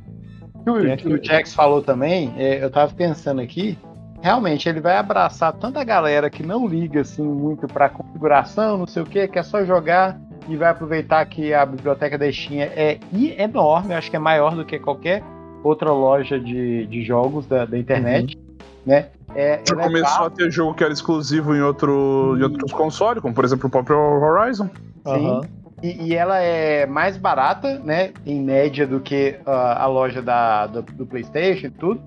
que 0.64 0.70
o, 0.72 0.82
Tem 0.82 0.96
que 0.98 1.08
o 1.08 1.24
Jax 1.24 1.54
falou 1.54 1.82
também, 1.82 2.34
é, 2.38 2.64
eu 2.64 2.70
tava 2.72 2.94
pensando 2.94 3.42
aqui, 3.42 3.78
realmente 4.22 4.68
ele 4.68 4.80
vai 4.82 4.98
abraçar 4.98 5.54
tanta 5.54 5.84
galera 5.84 6.30
que 6.30 6.44
não 6.44 6.68
liga 6.68 7.02
assim 7.02 7.24
muito 7.24 7.68
pra 7.68 7.90
configuração, 7.90 8.78
não 8.78 8.88
sei 8.88 9.04
o 9.04 9.06
que, 9.06 9.28
quer 9.28 9.44
só 9.44 9.64
jogar 9.64 10.20
e 10.48 10.56
vai 10.58 10.70
aproveitar 10.70 11.26
que 11.26 11.54
a 11.54 11.66
biblioteca 11.66 12.18
da 12.18 12.32
Steam 12.32 12.62
é 12.62 12.98
i- 13.14 13.36
enorme, 13.40 13.94
acho 13.94 14.10
que 14.10 14.16
é 14.16 14.20
maior 14.20 14.56
do 14.56 14.66
que 14.66 14.80
qualquer 14.80 15.24
outra 15.64 15.92
loja 15.92 16.40
de, 16.40 16.86
de 16.88 17.04
jogos 17.04 17.46
da, 17.46 17.66
da 17.66 17.78
internet, 17.78 18.38
né? 18.86 19.08
É, 19.36 19.60
Já 19.64 19.76
é 19.80 19.84
começou 19.84 20.26
a 20.26 20.30
ter 20.32 20.50
jogo 20.52 20.74
que 20.74 20.84
era 20.84 20.92
exclusivo 20.92 21.56
em, 21.56 21.62
outro, 21.62 22.36
em 22.40 22.42
outros 22.44 22.72
consoles, 22.72 23.22
como 23.22 23.34
por 23.34 23.46
exemplo 23.46 23.68
o 23.68 23.70
próprio 23.70 23.98
Horizon. 23.98 24.70
Sim. 25.06 25.42
E, 25.82 26.08
e 26.08 26.16
ela 26.16 26.40
é 26.40 26.86
mais 26.86 27.18
barata, 27.18 27.80
né? 27.80 28.12
Em 28.26 28.42
média 28.42 28.86
do 28.86 29.00
que 29.00 29.40
ah, 29.46 29.84
a 29.84 29.88
loja 29.88 30.22
da, 30.22 30.68
do, 30.68 30.82
do 30.82 31.06
PlayStation 31.06 31.68
e 31.68 31.72
tudo. 31.72 32.02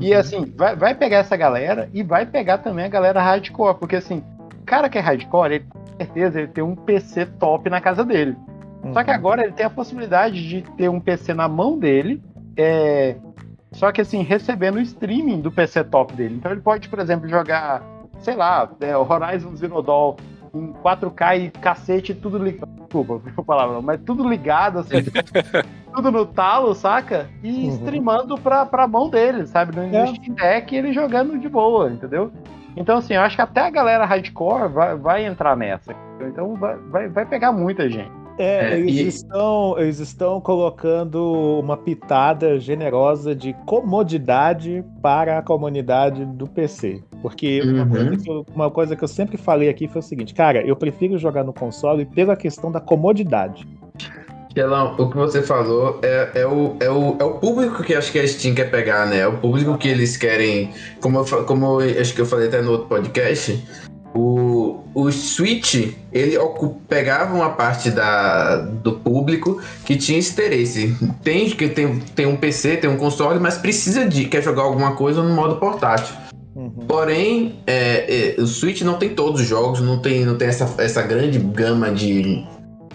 E 0.00 0.12
assim, 0.12 0.52
vai, 0.56 0.76
vai 0.76 0.94
pegar 0.94 1.18
essa 1.18 1.36
galera 1.36 1.88
e 1.94 2.02
vai 2.02 2.26
pegar 2.26 2.58
também 2.58 2.84
a 2.84 2.88
galera 2.88 3.22
hardcore, 3.22 3.78
porque 3.78 3.96
assim, 3.96 4.22
o 4.60 4.64
cara 4.64 4.88
que 4.88 4.98
é 4.98 5.00
hardcore, 5.00 5.54
ele 5.54 5.64
com 5.64 5.96
certeza 5.96 6.38
ele 6.40 6.48
tem 6.48 6.62
um 6.62 6.76
PC 6.76 7.26
top 7.26 7.70
na 7.70 7.80
casa 7.80 8.04
dele. 8.04 8.36
Só 8.92 9.02
que 9.02 9.10
agora 9.10 9.42
ele 9.42 9.52
tem 9.52 9.66
a 9.66 9.70
possibilidade 9.70 10.46
de 10.46 10.62
ter 10.76 10.88
um 10.88 11.00
PC 11.00 11.34
na 11.34 11.48
mão 11.48 11.78
dele, 11.78 12.22
é, 12.56 13.16
só 13.72 13.90
que 13.90 14.00
assim, 14.00 14.22
recebendo 14.22 14.76
o 14.76 14.80
streaming 14.80 15.40
do 15.40 15.50
PC 15.50 15.84
top 15.84 16.14
dele. 16.14 16.36
Então 16.36 16.52
ele 16.52 16.60
pode, 16.60 16.88
por 16.88 16.98
exemplo, 16.98 17.28
jogar, 17.28 17.82
sei 18.20 18.34
lá, 18.34 18.70
é, 18.80 18.96
o 18.96 19.02
Horizon 19.02 19.54
Zero 19.56 19.82
Dawn 19.82 20.16
em 20.58 20.72
4K 20.82 21.38
e 21.38 21.50
cacete, 21.50 22.14
tudo 22.14 22.38
ligado. 22.38 22.68
Desculpa, 22.78 23.20
a 23.36 23.42
palavra, 23.42 23.80
mas 23.82 24.00
tudo 24.04 24.28
ligado, 24.28 24.78
assim, 24.78 24.96
tudo 25.94 26.10
no 26.10 26.26
talo, 26.26 26.74
saca? 26.74 27.28
E 27.42 27.64
Uhum. 27.64 27.68
streamando 27.70 28.36
pra, 28.38 28.64
pra 28.66 28.86
mão 28.88 29.08
dele, 29.10 29.46
sabe? 29.46 29.74
No, 29.76 29.86
no 29.86 29.94
É. 29.96 30.06
Steam 30.06 30.34
Deck 30.34 30.74
ele 30.74 30.92
jogando 30.92 31.38
de 31.38 31.48
boa, 31.48 31.90
entendeu? 31.90 32.30
Então, 32.76 32.98
assim, 32.98 33.14
eu 33.14 33.22
acho 33.22 33.34
que 33.34 33.42
até 33.42 33.62
a 33.62 33.70
galera 33.70 34.04
hardcore 34.04 34.68
vai, 34.68 34.94
vai 34.96 35.24
entrar 35.26 35.56
nessa. 35.56 35.92
Então 36.20 36.54
vai, 36.54 36.76
vai, 36.90 37.08
vai 37.08 37.26
pegar 37.26 37.50
muita 37.52 37.88
gente. 37.90 38.10
É, 38.38 38.74
É, 38.74 38.78
eles, 38.78 38.96
e- 38.96 39.08
estão, 39.08 39.74
eles 39.78 39.98
estão 39.98 40.40
colocando 40.40 41.58
uma 41.60 41.76
pitada 41.76 42.58
generosa 42.60 43.34
de 43.34 43.52
comodidade 43.66 44.84
para 45.02 45.38
a 45.38 45.42
comunidade 45.42 46.24
do 46.24 46.46
PC. 46.46 47.02
Porque 47.20 47.60
uma, 47.62 47.82
Uhum. 47.82 47.88
coisa 47.90 48.16
que 48.16 48.30
eu, 48.30 48.46
uma 48.54 48.70
coisa 48.70 48.94
que 48.96 49.02
eu 49.02 49.08
sempre 49.08 49.36
falei 49.36 49.68
aqui 49.68 49.88
foi 49.88 49.98
o 50.00 50.02
seguinte, 50.04 50.32
cara, 50.34 50.64
eu 50.64 50.76
prefiro 50.76 51.18
jogar 51.18 51.42
no 51.42 51.52
console 51.52 52.04
pela 52.06 52.36
questão 52.36 52.70
da 52.70 52.80
comodidade. 52.80 53.66
Ela, 54.56 54.94
o 55.00 55.08
que 55.08 55.16
você 55.16 55.40
falou 55.42 56.00
é, 56.02 56.30
é, 56.34 56.46
o, 56.46 56.74
é, 56.80 56.90
o, 56.90 57.16
é 57.20 57.24
o 57.24 57.34
público 57.34 57.82
que 57.82 57.94
acho 57.94 58.10
que 58.10 58.18
a 58.18 58.26
Steam 58.26 58.54
quer 58.56 58.68
pegar, 58.70 59.06
né? 59.06 59.18
É 59.18 59.26
o 59.26 59.36
público 59.36 59.76
que 59.78 59.86
eles 59.88 60.16
querem. 60.16 60.70
Como 61.00 61.18
eu, 61.18 61.44
como 61.44 61.80
eu 61.80 62.00
acho 62.00 62.12
que 62.12 62.20
eu 62.20 62.26
falei 62.26 62.48
até 62.48 62.60
no 62.60 62.72
outro 62.72 62.88
podcast, 62.88 63.62
o, 64.14 64.80
o 64.94 65.12
Switch 65.12 65.92
ele 66.12 66.36
pegava 66.88 67.34
uma 67.34 67.50
parte 67.50 67.90
da, 67.90 68.56
do 68.56 68.92
público 68.92 69.60
que 69.84 69.96
tinha 69.96 70.18
esse 70.18 70.32
interesse. 70.32 70.96
Tem, 71.22 71.50
que 71.50 71.68
tem, 71.68 71.98
tem 72.14 72.26
um 72.26 72.36
PC, 72.36 72.78
tem 72.78 72.90
um 72.90 72.96
console, 72.96 73.38
mas 73.38 73.58
precisa 73.58 74.06
de. 74.06 74.24
quer 74.24 74.42
jogar 74.42 74.62
alguma 74.62 74.96
coisa 74.96 75.22
no 75.22 75.34
modo 75.34 75.56
portátil. 75.56 76.14
Uhum. 76.54 76.70
Porém, 76.88 77.60
é, 77.66 78.34
é, 78.36 78.40
o 78.40 78.46
Switch 78.46 78.80
não 78.82 78.94
tem 78.94 79.10
todos 79.10 79.40
os 79.40 79.46
jogos, 79.46 79.80
não 79.80 80.00
tem, 80.00 80.24
não 80.24 80.36
tem 80.36 80.48
essa, 80.48 80.68
essa 80.78 81.02
grande 81.02 81.38
gama 81.38 81.92
de, 81.92 82.44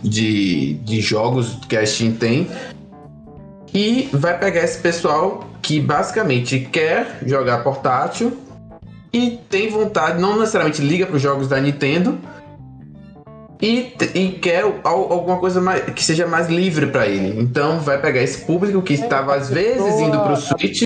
de, 0.02 0.74
de 0.74 1.00
jogos 1.00 1.60
que 1.70 1.78
a 1.78 1.86
Steam 1.86 2.14
tem. 2.14 2.50
E 3.74 4.10
vai 4.12 4.38
pegar 4.38 4.62
esse 4.62 4.80
pessoal 4.80 5.48
que 5.62 5.80
basicamente 5.80 6.60
quer 6.60 7.20
jogar 7.26 7.64
portátil 7.64 8.38
e 9.14 9.40
tem 9.50 9.70
vontade, 9.70 10.20
não 10.20 10.38
necessariamente 10.40 10.82
liga 10.82 11.06
para 11.06 11.16
os 11.16 11.22
jogos 11.22 11.48
da 11.48 11.62
Nintendo. 11.62 12.18
E, 13.62 13.94
e 14.14 14.30
quer 14.42 14.64
al- 14.84 15.14
alguma 15.14 15.38
coisa 15.38 15.62
mais, 15.62 15.84
que 15.94 16.04
seja 16.04 16.28
mais 16.28 16.50
livre 16.50 16.88
para 16.88 17.08
ele. 17.08 17.40
Então 17.40 17.80
vai 17.80 18.02
pegar 18.02 18.22
esse 18.22 18.46
público 18.46 18.82
que 18.82 18.94
estava 18.96 19.36
às 19.36 19.50
vezes 19.50 20.00
indo 20.02 20.20
para 20.20 20.34
o 20.34 20.36
Switch, 20.36 20.82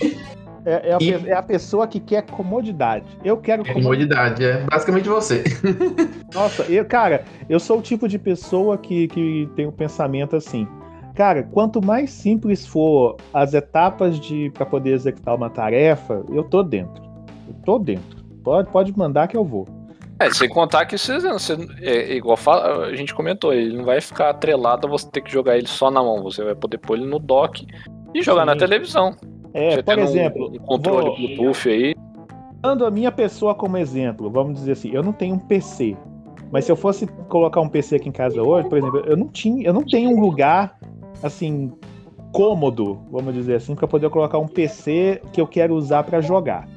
É, 0.63 0.89
é 0.89 0.93
a, 0.93 0.97
E- 1.01 1.29
é 1.29 1.33
a 1.33 1.41
pessoa 1.41 1.87
que 1.87 1.99
quer 1.99 2.23
comodidade. 2.23 3.05
Eu 3.23 3.37
quero 3.37 3.63
comodidade, 3.73 4.43
é 4.45 4.63
basicamente 4.69 5.07
você. 5.09 5.43
Nossa, 6.35 6.63
eu, 6.63 6.85
cara, 6.85 7.23
eu 7.49 7.59
sou 7.59 7.79
o 7.79 7.81
tipo 7.81 8.07
de 8.07 8.19
pessoa 8.19 8.77
que, 8.77 9.07
que 9.07 9.49
tem 9.55 9.65
um 9.65 9.71
pensamento 9.71 10.35
assim. 10.35 10.67
Cara, 11.15 11.41
quanto 11.41 11.83
mais 11.83 12.11
simples 12.11 12.67
for 12.67 13.15
as 13.33 13.55
etapas 13.55 14.19
de 14.19 14.51
para 14.53 14.67
poder 14.67 14.91
executar 14.91 15.33
uma 15.35 15.49
tarefa, 15.49 16.21
eu 16.31 16.43
tô 16.43 16.61
dentro. 16.61 17.01
Eu 17.47 17.55
tô 17.65 17.79
dentro. 17.79 18.16
Pode, 18.47 18.69
pode 18.71 18.97
mandar 18.97 19.27
que 19.27 19.35
eu 19.35 19.43
vou. 19.43 19.67
É, 20.19 20.31
sem 20.31 20.47
contar 20.47 20.85
que 20.85 20.97
você, 20.97 21.19
você 21.19 21.57
é, 21.81 22.15
igual 22.15 22.37
fala- 22.37 22.85
a 22.85 22.95
gente 22.95 23.13
comentou, 23.13 23.53
ele 23.53 23.75
não 23.75 23.83
vai 23.83 23.99
ficar 23.99 24.29
atrelado 24.29 24.87
a 24.87 24.89
você 24.89 25.05
ter 25.11 25.19
que 25.19 25.29
jogar 25.29 25.57
ele 25.57 25.67
só 25.67 25.91
na 25.91 26.01
mão. 26.01 26.23
Você 26.23 26.41
vai 26.45 26.55
poder 26.55 26.77
pôr 26.77 26.95
ele 26.97 27.05
no 27.05 27.19
dock 27.19 27.67
e 28.15 28.21
jogar 28.23 28.43
Sim. 28.43 28.45
na 28.47 28.55
televisão. 28.55 29.15
É, 29.53 29.71
você 29.71 29.83
por 29.83 29.83
tendo 29.83 29.99
um- 29.99 30.03
exemplo, 30.05 30.49
um, 30.49 30.57
controle 30.59 31.05
vou- 31.07 31.15
Bluetooth 31.17 31.67
aí. 31.69 31.93
Dando 32.61 32.85
a 32.85 32.89
minha 32.89 33.11
pessoa 33.11 33.53
como 33.53 33.75
exemplo, 33.77 34.29
vamos 34.29 34.53
dizer 34.59 34.71
assim, 34.71 34.91
eu 34.93 35.03
não 35.03 35.11
tenho 35.11 35.35
um 35.35 35.39
PC. 35.39 35.97
Mas 36.53 36.63
se 36.63 36.71
eu 36.71 36.77
fosse 36.77 37.05
colocar 37.27 37.59
um 37.59 37.67
PC 37.67 37.97
aqui 37.97 38.07
em 38.07 38.11
casa 38.13 38.41
hoje, 38.41 38.69
por 38.69 38.77
exemplo, 38.77 39.03
eu 39.05 39.17
não 39.17 39.27
tinha, 39.27 39.67
eu 39.67 39.73
não 39.73 39.83
tenho 39.83 40.09
um 40.09 40.21
lugar 40.21 40.79
assim 41.21 41.69
cômodo, 42.31 42.99
vamos 43.11 43.33
dizer 43.33 43.55
assim, 43.55 43.75
para 43.75 43.87
poder 43.87 44.09
colocar 44.09 44.37
um 44.37 44.47
PC 44.47 45.21
que 45.31 45.39
eu 45.41 45.47
quero 45.47 45.75
usar 45.75 46.03
para 46.03 46.21
jogar. 46.21 46.67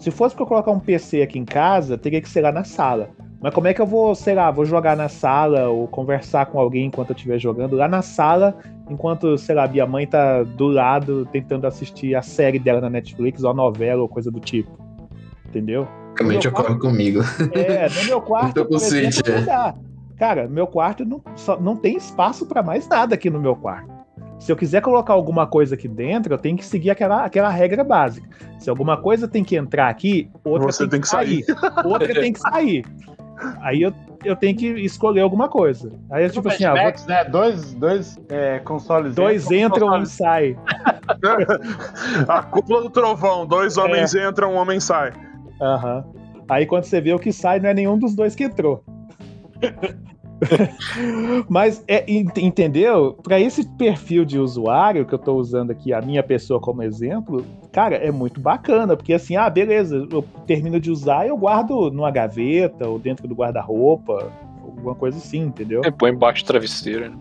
Se 0.00 0.10
fosse 0.10 0.34
para 0.34 0.46
colocar 0.46 0.70
um 0.70 0.80
PC 0.80 1.20
aqui 1.20 1.38
em 1.38 1.44
casa, 1.44 1.98
teria 1.98 2.22
que 2.22 2.28
ser 2.28 2.40
lá 2.40 2.50
na 2.50 2.64
sala. 2.64 3.10
Mas 3.38 3.52
como 3.52 3.68
é 3.68 3.74
que 3.74 3.80
eu 3.80 3.86
vou, 3.86 4.14
sei 4.14 4.34
lá, 4.34 4.50
vou 4.50 4.64
jogar 4.64 4.96
na 4.96 5.10
sala 5.10 5.68
ou 5.68 5.86
conversar 5.86 6.46
com 6.46 6.58
alguém 6.58 6.86
enquanto 6.86 7.10
eu 7.10 7.16
estiver 7.16 7.38
jogando 7.38 7.76
lá 7.76 7.86
na 7.86 8.00
sala, 8.00 8.56
enquanto, 8.88 9.36
sei 9.36 9.54
lá, 9.54 9.68
minha 9.68 9.86
mãe 9.86 10.06
tá 10.06 10.42
do 10.42 10.68
lado 10.68 11.26
tentando 11.30 11.66
assistir 11.66 12.14
a 12.14 12.22
série 12.22 12.58
dela 12.58 12.80
na 12.80 12.88
Netflix 12.88 13.44
ou 13.44 13.50
a 13.50 13.54
novela 13.54 14.00
ou 14.00 14.08
coisa 14.08 14.30
do 14.30 14.40
tipo. 14.40 14.70
Entendeu? 15.46 15.86
Realmente 16.18 16.48
ocorre 16.48 16.78
comigo. 16.78 17.20
É, 17.52 17.88
no 17.88 18.04
meu 18.06 18.20
quarto, 18.22 18.58
Eu 18.58 18.64
tô 18.64 18.70
com 18.70 18.78
por 18.78 18.86
exemplo, 18.86 19.12
Switch, 19.12 19.46
não 19.46 19.52
é. 19.52 19.74
Cara, 20.18 20.48
meu 20.48 20.66
quarto 20.66 21.04
não, 21.04 21.22
só, 21.34 21.60
não 21.60 21.76
tem 21.76 21.96
espaço 21.96 22.46
pra 22.46 22.62
mais 22.62 22.88
nada 22.88 23.14
aqui 23.14 23.28
no 23.28 23.40
meu 23.40 23.56
quarto. 23.56 23.99
Se 24.40 24.50
eu 24.50 24.56
quiser 24.56 24.80
colocar 24.80 25.12
alguma 25.12 25.46
coisa 25.46 25.74
aqui 25.74 25.86
dentro, 25.86 26.32
eu 26.32 26.38
tenho 26.38 26.56
que 26.56 26.64
seguir 26.64 26.90
aquela, 26.90 27.24
aquela 27.24 27.50
regra 27.50 27.84
básica. 27.84 28.26
Se 28.58 28.70
alguma 28.70 28.96
coisa 28.96 29.28
tem 29.28 29.44
que 29.44 29.54
entrar 29.54 29.88
aqui, 29.90 30.30
outra 30.42 30.72
Você 30.72 30.88
tem, 30.88 31.00
que 31.00 31.06
sair. 31.06 31.44
outra 31.84 32.12
tem 32.14 32.32
que 32.32 32.40
sair. 32.40 32.84
Aí 33.60 33.82
eu, 33.82 33.92
eu 34.24 34.34
tenho 34.34 34.56
que 34.56 34.66
escolher 34.80 35.20
alguma 35.20 35.46
coisa. 35.48 35.92
Aí 36.10 36.24
é 36.24 36.28
tipo 36.30 36.48
assim, 36.48 36.64
ah, 36.64 36.72
vou- 36.74 37.06
né? 37.06 37.24
Dois, 37.24 37.74
dois 37.74 38.18
é, 38.30 38.58
consoles. 38.60 39.14
dois 39.14 39.50
entram, 39.50 39.94
um 39.94 40.06
sai. 40.06 40.56
A 42.26 42.42
cúpula 42.42 42.80
do 42.82 42.88
trovão, 42.90 43.46
dois 43.46 43.76
homens 43.76 44.14
entram, 44.14 44.54
um 44.54 44.56
homem 44.56 44.80
sai. 44.80 45.12
Aham. 45.60 46.04
Aí 46.48 46.64
quando 46.64 46.84
você 46.84 46.98
vê 47.00 47.12
o 47.12 47.18
que 47.18 47.30
sai, 47.32 47.60
não 47.60 47.68
é 47.68 47.74
nenhum 47.74 47.98
dos 47.98 48.14
dois 48.14 48.34
que 48.34 48.44
entrou. 48.44 48.82
Mas 51.48 51.82
é, 51.86 52.04
ent- 52.10 52.38
entendeu? 52.38 53.16
Para 53.22 53.40
esse 53.40 53.64
perfil 53.76 54.24
de 54.24 54.38
usuário 54.38 55.04
que 55.04 55.14
eu 55.14 55.18
tô 55.18 55.34
usando 55.34 55.70
aqui, 55.70 55.92
a 55.92 56.00
minha 56.00 56.22
pessoa 56.22 56.60
como 56.60 56.82
exemplo, 56.82 57.44
cara, 57.72 57.96
é 57.96 58.10
muito 58.10 58.40
bacana, 58.40 58.96
porque 58.96 59.12
assim, 59.12 59.36
ah, 59.36 59.48
beleza, 59.50 60.06
eu 60.10 60.22
termino 60.46 60.80
de 60.80 60.90
usar, 60.90 61.26
eu 61.26 61.36
guardo 61.36 61.90
numa 61.90 62.10
gaveta 62.10 62.88
ou 62.88 62.98
dentro 62.98 63.26
do 63.28 63.34
guarda-roupa, 63.34 64.32
alguma 64.62 64.94
coisa 64.94 65.18
assim, 65.18 65.40
entendeu? 65.42 65.82
É, 65.84 65.90
põe 65.90 66.10
embaixo 66.10 66.44
do 66.44 66.46
travesseiro. 66.46 67.10
né? 67.10 67.16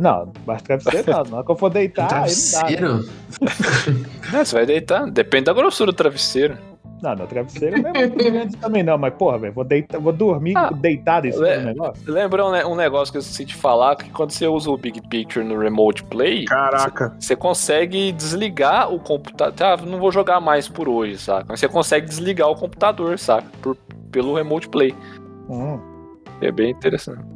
Não, 0.00 0.32
baixo 0.44 0.64
travesseiro 0.64 1.12
não, 1.12 1.22
na 1.24 1.36
hora 1.36 1.46
que 1.46 1.52
eu 1.52 1.56
for 1.56 1.70
deitar, 1.70 2.24
aí 2.24 2.32
não 2.32 2.52
dá. 2.52 2.70
né? 2.70 2.76
Travesseiro? 2.76 4.06
É, 4.34 4.44
você 4.44 4.56
vai 4.56 4.66
deitar. 4.66 5.08
Depende 5.08 5.44
da 5.44 5.52
grossura 5.52 5.92
do 5.92 5.94
travesseiro. 5.96 6.58
Não, 7.02 7.14
não, 7.14 7.26
travesseiro 7.26 7.80
não 7.82 7.90
é 7.90 7.92
muito 8.06 8.16
grande 8.16 8.56
também 8.56 8.82
não, 8.82 8.96
mas 8.96 9.14
porra, 9.14 9.38
velho, 9.38 9.52
vou 9.52 9.64
deitar, 9.64 10.00
vou 10.00 10.12
dormir 10.12 10.56
Ah, 10.56 10.70
deitado 10.70 11.26
em 11.26 11.32
cima 11.32 11.48
é- 11.48 11.58
do 11.58 11.64
negócio. 11.66 12.02
Lembra 12.12 12.44
um, 12.44 12.72
um 12.72 12.74
negócio 12.74 13.12
que 13.12 13.18
eu 13.18 13.20
esqueci 13.20 13.44
de 13.44 13.54
falar, 13.54 13.96
que 13.96 14.10
quando 14.10 14.30
você 14.30 14.46
usa 14.46 14.70
o 14.70 14.76
Big 14.76 15.00
Picture 15.08 15.44
no 15.44 15.58
Remote 15.58 16.04
Play, 16.04 16.44
Caraca. 16.46 17.14
você 17.18 17.36
consegue 17.36 18.12
desligar 18.12 18.92
o 18.92 18.98
computador. 18.98 19.54
Tá, 19.54 19.76
não 19.76 19.98
vou 19.98 20.10
jogar 20.10 20.40
mais 20.40 20.68
por 20.68 20.88
hoje, 20.88 21.18
saca? 21.18 21.46
Mas 21.48 21.60
você 21.60 21.68
consegue 21.68 22.06
desligar 22.06 22.48
o 22.48 22.54
computador, 22.54 23.18
saca? 23.18 23.46
Por, 23.60 23.76
pelo 24.10 24.34
Remote 24.34 24.68
Play. 24.68 24.94
Hum. 25.48 25.78
É 26.40 26.50
bem 26.50 26.70
interessante. 26.70 27.35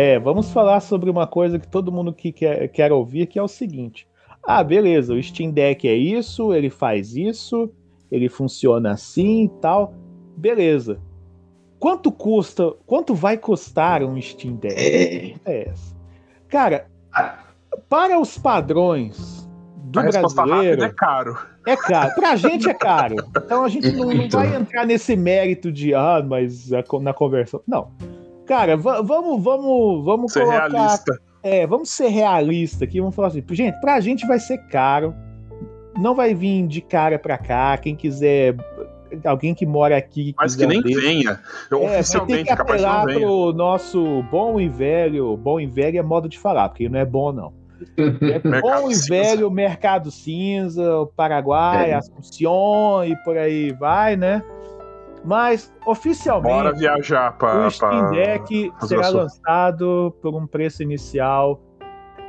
É, 0.00 0.16
vamos 0.16 0.52
falar 0.52 0.78
sobre 0.78 1.10
uma 1.10 1.26
coisa 1.26 1.58
que 1.58 1.66
todo 1.66 1.90
mundo 1.90 2.12
que 2.12 2.30
quer, 2.30 2.68
quer 2.68 2.92
ouvir, 2.92 3.26
que 3.26 3.36
é 3.36 3.42
o 3.42 3.48
seguinte. 3.48 4.06
Ah, 4.44 4.62
beleza, 4.62 5.12
o 5.12 5.20
Steam 5.20 5.50
Deck 5.50 5.88
é 5.88 5.94
isso, 5.96 6.54
ele 6.54 6.70
faz 6.70 7.16
isso, 7.16 7.68
ele 8.08 8.28
funciona 8.28 8.92
assim 8.92 9.46
e 9.46 9.48
tal. 9.60 9.92
Beleza. 10.36 11.00
Quanto 11.80 12.12
custa, 12.12 12.74
quanto 12.86 13.12
vai 13.12 13.36
custar 13.36 14.04
um 14.04 14.22
Steam 14.22 14.54
Deck? 14.54 15.34
É 15.44 15.68
essa. 15.68 15.96
Cara, 16.46 16.86
para 17.88 18.20
os 18.20 18.38
padrões 18.38 19.50
do 19.78 20.00
brasileiro, 20.00 20.84
é 20.84 20.90
caro. 20.90 21.36
é 21.66 21.76
caro. 21.76 22.14
Pra 22.14 22.36
gente 22.36 22.70
é 22.70 22.74
caro. 22.74 23.16
Então 23.36 23.64
a 23.64 23.68
gente 23.68 23.90
não, 23.90 24.12
não 24.12 24.28
vai 24.28 24.54
entrar 24.54 24.86
nesse 24.86 25.16
mérito 25.16 25.72
de, 25.72 25.92
ah, 25.92 26.24
mas 26.24 26.70
na 27.02 27.12
conversão. 27.12 27.60
Não. 27.66 27.90
Cara, 28.48 28.76
va- 28.76 29.02
vamos, 29.02 29.42
vamos, 29.44 30.04
vamos 30.04 30.32
Ser 30.32 30.40
colocar. 30.44 30.68
realista. 30.70 31.20
É, 31.42 31.66
vamos 31.66 31.90
ser 31.90 32.08
realista 32.08 32.84
aqui. 32.84 32.98
Vamos 33.00 33.14
falar 33.14 33.28
assim, 33.28 33.44
gente, 33.50 33.78
pra 33.80 34.00
gente 34.00 34.26
vai 34.26 34.40
ser 34.40 34.58
caro. 34.68 35.14
Não 35.96 36.14
vai 36.14 36.34
vir 36.34 36.66
de 36.66 36.80
cara 36.80 37.18
pra 37.18 37.36
cá. 37.38 37.76
Quem 37.76 37.94
quiser. 37.94 38.56
Alguém 39.24 39.54
que 39.54 39.64
mora 39.64 39.96
aqui. 39.96 40.34
Mas 40.36 40.54
que 40.56 40.66
nem 40.66 40.80
ver. 40.82 40.94
venha. 41.00 41.30
É, 41.30 41.34
vai 41.34 41.68
ter 41.68 41.74
Oficialmente, 41.98 42.44
que 42.44 42.56
capaz 42.56 42.82
não 42.82 43.04
venha. 43.06 43.20
pro 43.20 43.52
nosso 43.52 44.22
bom 44.30 44.60
e 44.60 44.68
velho. 44.68 45.36
Bom 45.36 45.60
e 45.60 45.66
velho 45.66 45.98
é 45.98 46.02
modo 46.02 46.28
de 46.28 46.38
falar, 46.38 46.68
porque 46.68 46.88
não 46.88 46.98
é 46.98 47.04
bom, 47.04 47.32
não. 47.32 47.52
É 47.96 48.38
bom 48.60 48.90
e 48.90 48.94
cinza. 48.94 49.08
velho 49.08 49.50
Mercado 49.50 50.10
Cinza, 50.10 50.96
o 50.98 51.06
Paraguai, 51.06 51.90
É. 51.92 51.94
Assunção 51.94 53.04
e 53.04 53.14
por 53.24 53.36
aí 53.38 53.72
vai, 53.72 54.16
né? 54.16 54.42
Mas 55.24 55.72
Bora 55.84 55.90
oficialmente 55.92 56.78
viajar 56.78 57.36
pra. 57.36 57.66
o 57.66 57.70
Steam 57.70 57.90
pra- 57.90 58.10
Deck 58.10 58.72
Fazer 58.80 58.96
será 58.96 59.08
lançado 59.08 60.14
por 60.22 60.34
um 60.34 60.46
preço 60.46 60.82
inicial 60.82 61.60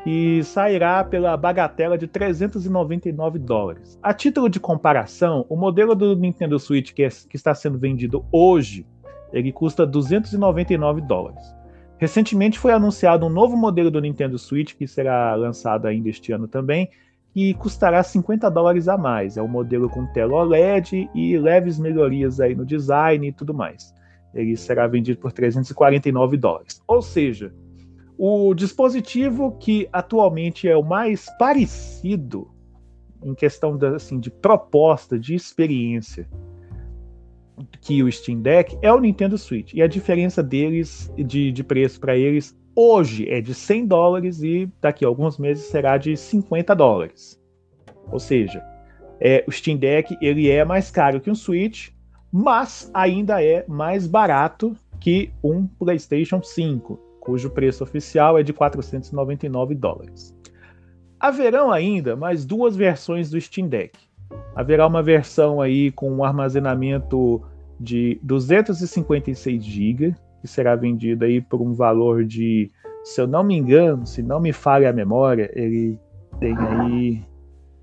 que 0.03 0.41
sairá 0.43 1.03
pela 1.03 1.35
bagatela 1.35 1.97
de 1.97 2.07
399 2.07 3.37
dólares. 3.37 3.99
A 4.01 4.13
título 4.13 4.49
de 4.49 4.59
comparação, 4.59 5.45
o 5.49 5.55
modelo 5.57 5.93
do 5.93 6.15
Nintendo 6.15 6.57
Switch 6.57 6.93
que, 6.93 7.03
é- 7.03 7.09
que 7.09 7.35
está 7.35 7.53
sendo 7.53 7.77
vendido 7.77 8.25
hoje, 8.31 8.85
ele 9.33 9.51
custa 9.51 9.85
299 9.85 11.01
dólares. 11.01 11.41
Recentemente 11.97 12.57
foi 12.57 12.71
anunciado 12.71 13.25
um 13.25 13.29
novo 13.29 13.57
modelo 13.57 13.91
do 13.91 13.99
Nintendo 13.99 14.37
Switch 14.39 14.73
que 14.73 14.87
será 14.87 15.35
lançado 15.35 15.85
ainda 15.85 16.07
este 16.07 16.31
ano 16.31 16.47
também, 16.47 16.89
e 17.39 17.53
custará 17.53 18.03
50 18.03 18.51
dólares 18.51 18.89
a 18.89 18.97
mais. 18.97 19.37
É 19.37 19.41
um 19.41 19.47
modelo 19.47 19.89
com 19.89 20.05
tela 20.07 20.33
OLED 20.33 21.09
e 21.15 21.37
leves 21.37 21.79
melhorias 21.79 22.41
aí 22.41 22.53
no 22.53 22.65
design 22.65 23.25
e 23.25 23.31
tudo 23.31 23.53
mais. 23.53 23.95
Ele 24.33 24.57
será 24.57 24.85
vendido 24.87 25.21
por 25.21 25.31
349 25.31 26.35
dólares. 26.35 26.81
Ou 26.85 27.01
seja, 27.01 27.53
o 28.17 28.53
dispositivo 28.53 29.53
que 29.57 29.87
atualmente 29.93 30.67
é 30.67 30.75
o 30.75 30.83
mais 30.83 31.27
parecido 31.39 32.51
em 33.23 33.33
questão 33.33 33.77
de, 33.77 33.87
assim, 33.87 34.19
de 34.19 34.29
proposta, 34.29 35.17
de 35.17 35.33
experiência 35.33 36.27
que 37.79 38.03
o 38.03 38.11
Steam 38.11 38.41
Deck 38.41 38.77
é 38.81 38.91
o 38.91 38.99
Nintendo 38.99 39.37
Switch. 39.37 39.73
E 39.73 39.81
a 39.81 39.87
diferença 39.87 40.43
deles, 40.43 41.09
de, 41.15 41.53
de 41.53 41.63
preço 41.63 42.01
para 42.01 42.17
eles, 42.17 42.53
hoje 42.79 43.27
é 43.29 43.41
de 43.41 43.53
100 43.53 43.87
dólares 43.87 44.41
e 44.41 44.71
daqui 44.79 45.03
a 45.03 45.07
alguns 45.09 45.37
meses 45.37 45.65
será 45.65 45.97
de 45.97 46.15
50 46.15 46.73
dólares. 46.73 47.37
Ou 48.09 48.19
seja, 48.19 48.63
é, 49.19 49.43
o 49.45 49.51
Steam 49.51 49.75
Deck 49.75 50.17
ele 50.21 50.49
é 50.49 50.63
mais 50.63 50.89
caro 50.89 51.19
que 51.19 51.29
um 51.29 51.35
Switch, 51.35 51.89
mas 52.31 52.89
ainda 52.93 53.43
é 53.43 53.65
mais 53.67 54.07
barato 54.07 54.77
que 54.97 55.29
um 55.43 55.67
PlayStation 55.67 56.41
5, 56.41 56.97
cujo 57.19 57.49
preço 57.49 57.83
oficial 57.83 58.39
é 58.39 58.43
de 58.43 58.53
499 58.53 59.75
dólares. 59.75 60.33
Haverão 61.19 61.73
ainda 61.73 62.15
mais 62.15 62.45
duas 62.45 62.77
versões 62.77 63.29
do 63.29 63.41
Steam 63.41 63.67
Deck. 63.67 63.99
Haverá 64.55 64.87
uma 64.87 65.03
versão 65.03 65.59
aí 65.59 65.91
com 65.91 66.09
um 66.09 66.23
armazenamento 66.23 67.41
de 67.77 68.17
256 68.23 69.65
GB, 69.65 70.15
que 70.41 70.47
será 70.47 70.75
vendido 70.75 71.25
aí 71.25 71.41
por 71.41 71.61
um 71.61 71.73
valor 71.73 72.25
de, 72.25 72.71
se 73.03 73.21
eu 73.21 73.27
não 73.27 73.43
me 73.43 73.55
engano, 73.55 74.05
se 74.05 74.21
não 74.21 74.39
me 74.39 74.53
falha 74.53 74.89
a 74.89 74.93
memória, 74.93 75.51
ele 75.53 75.99
tem 76.39 76.55
aí 76.57 77.21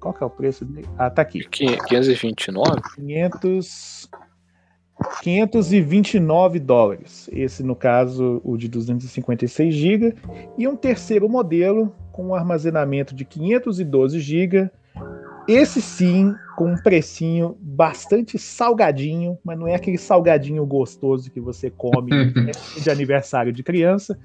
qual 0.00 0.14
que 0.14 0.22
é 0.22 0.26
o 0.26 0.30
preço 0.30 0.64
dele? 0.64 0.86
Ah, 0.96 1.10
tá 1.10 1.22
aqui. 1.22 1.48
529? 1.48 2.80
500 2.94 4.08
529 5.22 6.58
dólares. 6.58 7.28
Esse, 7.32 7.62
no 7.62 7.76
caso, 7.76 8.40
o 8.44 8.56
de 8.56 8.68
256 8.68 9.74
GB. 9.74 10.14
E 10.56 10.66
um 10.66 10.76
terceiro 10.76 11.28
modelo 11.28 11.94
com 12.12 12.28
um 12.28 12.34
armazenamento 12.34 13.14
de 13.14 13.24
512 13.24 14.20
GB. 14.20 14.70
Esse 15.48 15.80
sim, 15.80 16.34
com 16.56 16.72
um 16.72 16.76
precinho 16.76 17.56
bastante 17.60 18.38
salgadinho, 18.38 19.38
mas 19.44 19.56
não 19.58 19.68
é 19.68 19.74
aquele 19.74 19.98
salgadinho 19.98 20.66
gostoso 20.66 21.30
que 21.30 21.40
você 21.40 21.70
come 21.70 22.10
de 22.82 22.90
aniversário 22.90 23.52
de 23.52 23.62
criança. 23.62 24.18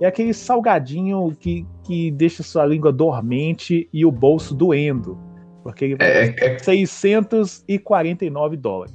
É 0.00 0.06
aquele 0.06 0.32
salgadinho 0.32 1.34
que, 1.38 1.66
que 1.84 2.10
deixa 2.12 2.42
sua 2.42 2.64
língua 2.64 2.92
dormente 2.92 3.88
e 3.92 4.06
o 4.06 4.12
bolso 4.12 4.54
doendo. 4.54 5.18
Porque 5.64 5.84
ele 5.84 5.96
vai 5.96 6.08
É, 6.08 6.34
é- 6.38 6.58
649 6.58 8.56
dólares. 8.56 8.94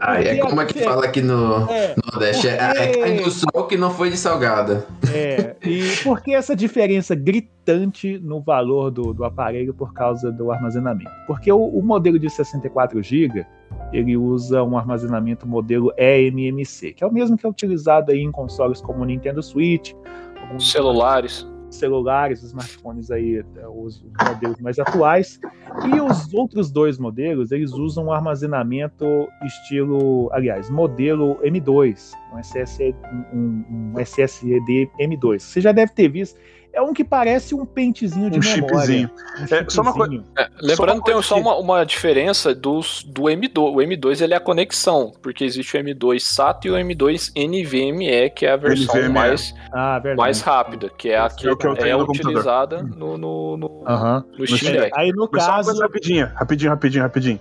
Ah, 0.00 0.20
é 0.20 0.38
como 0.38 0.60
é 0.60 0.66
que 0.66 0.82
fala 0.82 1.04
aqui 1.04 1.20
no 1.20 1.70
É, 1.70 1.94
no 1.94 2.02
Nordeste? 2.12 2.48
É, 2.48 2.54
é 2.54 2.98
carne 2.98 3.22
do 3.22 3.30
sol 3.30 3.66
que 3.66 3.76
não 3.76 3.90
foi 3.90 4.10
de 4.10 4.16
salgada. 4.16 4.86
É, 5.12 5.54
e 5.62 5.96
por 6.02 6.20
que 6.22 6.34
essa 6.34 6.56
diferença 6.56 7.14
gritante 7.14 8.18
no 8.18 8.40
valor 8.40 8.90
do, 8.90 9.12
do 9.12 9.24
aparelho 9.24 9.74
por 9.74 9.92
causa 9.92 10.32
do 10.32 10.50
armazenamento? 10.50 11.10
Porque 11.26 11.52
o, 11.52 11.62
o 11.62 11.82
modelo 11.82 12.18
de 12.18 12.30
64 12.30 13.02
GB 13.02 13.46
ele 13.92 14.16
usa 14.16 14.62
um 14.62 14.76
armazenamento 14.76 15.46
modelo 15.46 15.92
eMMC, 15.96 16.94
que 16.94 17.04
é 17.04 17.06
o 17.06 17.12
mesmo 17.12 17.36
que 17.36 17.44
é 17.44 17.48
utilizado 17.48 18.12
aí 18.12 18.20
em 18.20 18.30
consoles 18.30 18.80
como 18.80 19.02
o 19.02 19.04
Nintendo 19.04 19.42
Switch, 19.42 19.92
alguns 20.40 20.70
Celulares. 20.70 21.46
Celulares, 21.70 22.42
smartphones 22.42 23.10
aí, 23.10 23.42
os 23.74 24.04
modelos 24.26 24.60
mais 24.60 24.78
atuais. 24.78 25.40
E 25.86 26.00
os 26.00 26.32
outros 26.34 26.70
dois 26.70 26.98
modelos, 26.98 27.52
eles 27.52 27.72
usam 27.72 28.06
um 28.06 28.12
armazenamento 28.12 29.06
estilo, 29.44 30.30
aliás, 30.32 30.68
modelo 30.70 31.36
M2, 31.42 32.12
um 32.32 32.38
SSD, 32.38 32.94
um, 33.32 33.92
um 33.94 33.98
SSD 33.98 34.90
M2. 35.00 35.40
Você 35.40 35.60
já 35.60 35.72
deve 35.72 35.92
ter 35.92 36.08
visto. 36.08 36.38
É 36.72 36.80
um 36.80 36.92
que 36.92 37.02
parece 37.04 37.54
um 37.54 37.66
pentezinho 37.66 38.30
de 38.30 38.38
Um 38.38 38.42
memória. 38.42 38.78
chipzinho. 38.78 39.10
Um 39.40 39.54
É, 39.54 39.64
só 39.68 39.82
uma 39.82 39.92
coisa- 39.92 40.12
chipzinho. 40.12 40.32
É, 40.38 40.48
lembrando 40.62 40.98
que 41.00 41.04
tem 41.06 41.14
coisa 41.14 41.22
só 41.28 41.34
que- 41.34 41.40
uma, 41.40 41.56
uma 41.58 41.84
diferença 41.84 42.54
dos, 42.54 43.02
do 43.02 43.22
M2. 43.28 43.74
O 43.74 43.80
M2 43.82 44.20
ele 44.20 44.34
é 44.34 44.36
a 44.36 44.40
conexão, 44.40 45.12
porque 45.22 45.44
existe 45.44 45.76
o 45.76 45.80
M2 45.80 46.20
SATA 46.22 46.68
e 46.68 46.70
o 46.70 46.74
M2 46.76 47.32
NVMe, 47.34 48.30
que 48.30 48.46
é 48.46 48.52
a 48.52 48.56
versão 48.56 48.94
NVMe. 48.94 49.08
mais, 49.12 49.54
Ah, 49.72 50.00
mais 50.16 50.40
rápida, 50.40 50.88
que 50.96 51.08
é 51.08 51.18
a 51.18 51.28
que 51.28 51.46
É 51.48 51.52
o 51.52 51.56
que 51.56 51.66
eu 51.66 51.72
é 51.72 51.92
no 51.92 52.06
computador. 52.06 52.30
utilizada 52.30 52.82
no, 52.82 53.18
no, 53.18 53.56
no, 53.56 53.84
Aham. 53.86 54.24
no 54.38 54.46
Steam 54.46 54.72
Deck. 54.72 54.92
Aí 54.96 55.10
no 55.10 55.28
Mas 55.32 55.42
só 55.42 55.50
caso, 55.50 55.68
coisa 55.70 55.82
rapidinho, 55.84 56.30
rapidinho, 56.34 56.70
rapidinho, 56.70 57.02
rapidinho. 57.02 57.40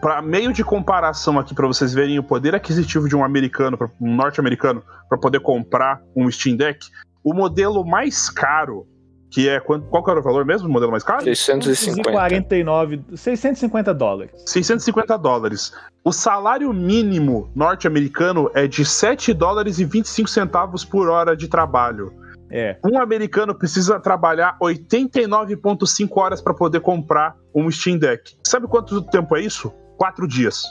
Para 0.00 0.22
meio 0.22 0.52
de 0.52 0.62
comparação 0.62 1.36
aqui 1.40 1.52
para 1.52 1.66
vocês 1.66 1.92
verem 1.92 2.16
o 2.18 2.22
poder 2.22 2.54
aquisitivo 2.54 3.08
de 3.08 3.16
um 3.16 3.24
americano, 3.24 3.76
um 4.00 4.14
norte-americano, 4.14 4.84
para 5.08 5.18
poder 5.18 5.40
comprar 5.40 6.00
um 6.14 6.30
Steam 6.30 6.56
Deck, 6.56 6.86
o 7.22 7.34
modelo 7.34 7.84
mais 7.84 8.30
caro, 8.30 8.86
que 9.30 9.48
é 9.48 9.60
quanto, 9.60 9.86
qual 9.86 10.02
que 10.02 10.10
era 10.10 10.20
o 10.20 10.22
valor 10.22 10.44
mesmo? 10.44 10.68
O 10.68 10.72
modelo 10.72 10.90
mais 10.90 11.04
caro? 11.04 11.22
650. 11.22 12.10
649, 12.10 13.00
650 13.14 13.94
dólares. 13.94 14.32
650 14.46 15.18
dólares. 15.18 15.72
O 16.04 16.12
salário 16.12 16.72
mínimo 16.72 17.50
norte-americano 17.54 18.50
é 18.54 18.66
de 18.66 18.84
7 18.84 19.32
dólares 19.32 19.78
e 19.78 19.84
25 19.84 20.28
centavos 20.28 20.84
por 20.84 21.08
hora 21.08 21.36
de 21.36 21.46
trabalho. 21.46 22.12
É. 22.50 22.76
Um 22.84 22.98
americano 22.98 23.54
precisa 23.54 24.00
trabalhar 24.00 24.58
89,5 24.60 26.08
horas 26.16 26.42
para 26.42 26.52
poder 26.52 26.80
comprar 26.80 27.36
um 27.54 27.70
Steam 27.70 27.96
Deck. 27.96 28.36
Sabe 28.44 28.66
quanto 28.66 29.00
tempo 29.02 29.36
é 29.36 29.42
isso? 29.42 29.72
Quatro 29.96 30.26
dias. 30.26 30.64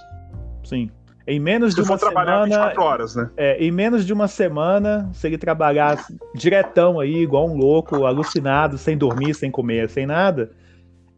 Sim. 0.66 0.92
Em 1.30 1.40
menos 1.40 1.74
Se 1.74 1.80
de 1.82 1.86
for 1.88 1.94
uma 1.94 2.00
trabalhar 2.00 2.44
semana, 2.44 2.56
24 2.70 2.82
horas, 2.84 3.16
né? 3.16 3.30
É, 3.38 3.64
em 3.64 3.72
menos 3.72 4.06
de 4.06 4.12
uma 4.12 4.28
semana, 4.28 5.10
se 5.14 5.28
ele 5.28 5.38
trabalhar 5.38 6.04
diretão 6.34 7.00
aí, 7.00 7.18
igual 7.18 7.48
um 7.48 7.56
louco, 7.56 8.06
alucinado, 8.06 8.78
sem 8.78 8.98
dormir, 8.98 9.36
sem 9.36 9.52
comer, 9.52 9.90
sem 9.90 10.06
nada, 10.08 10.52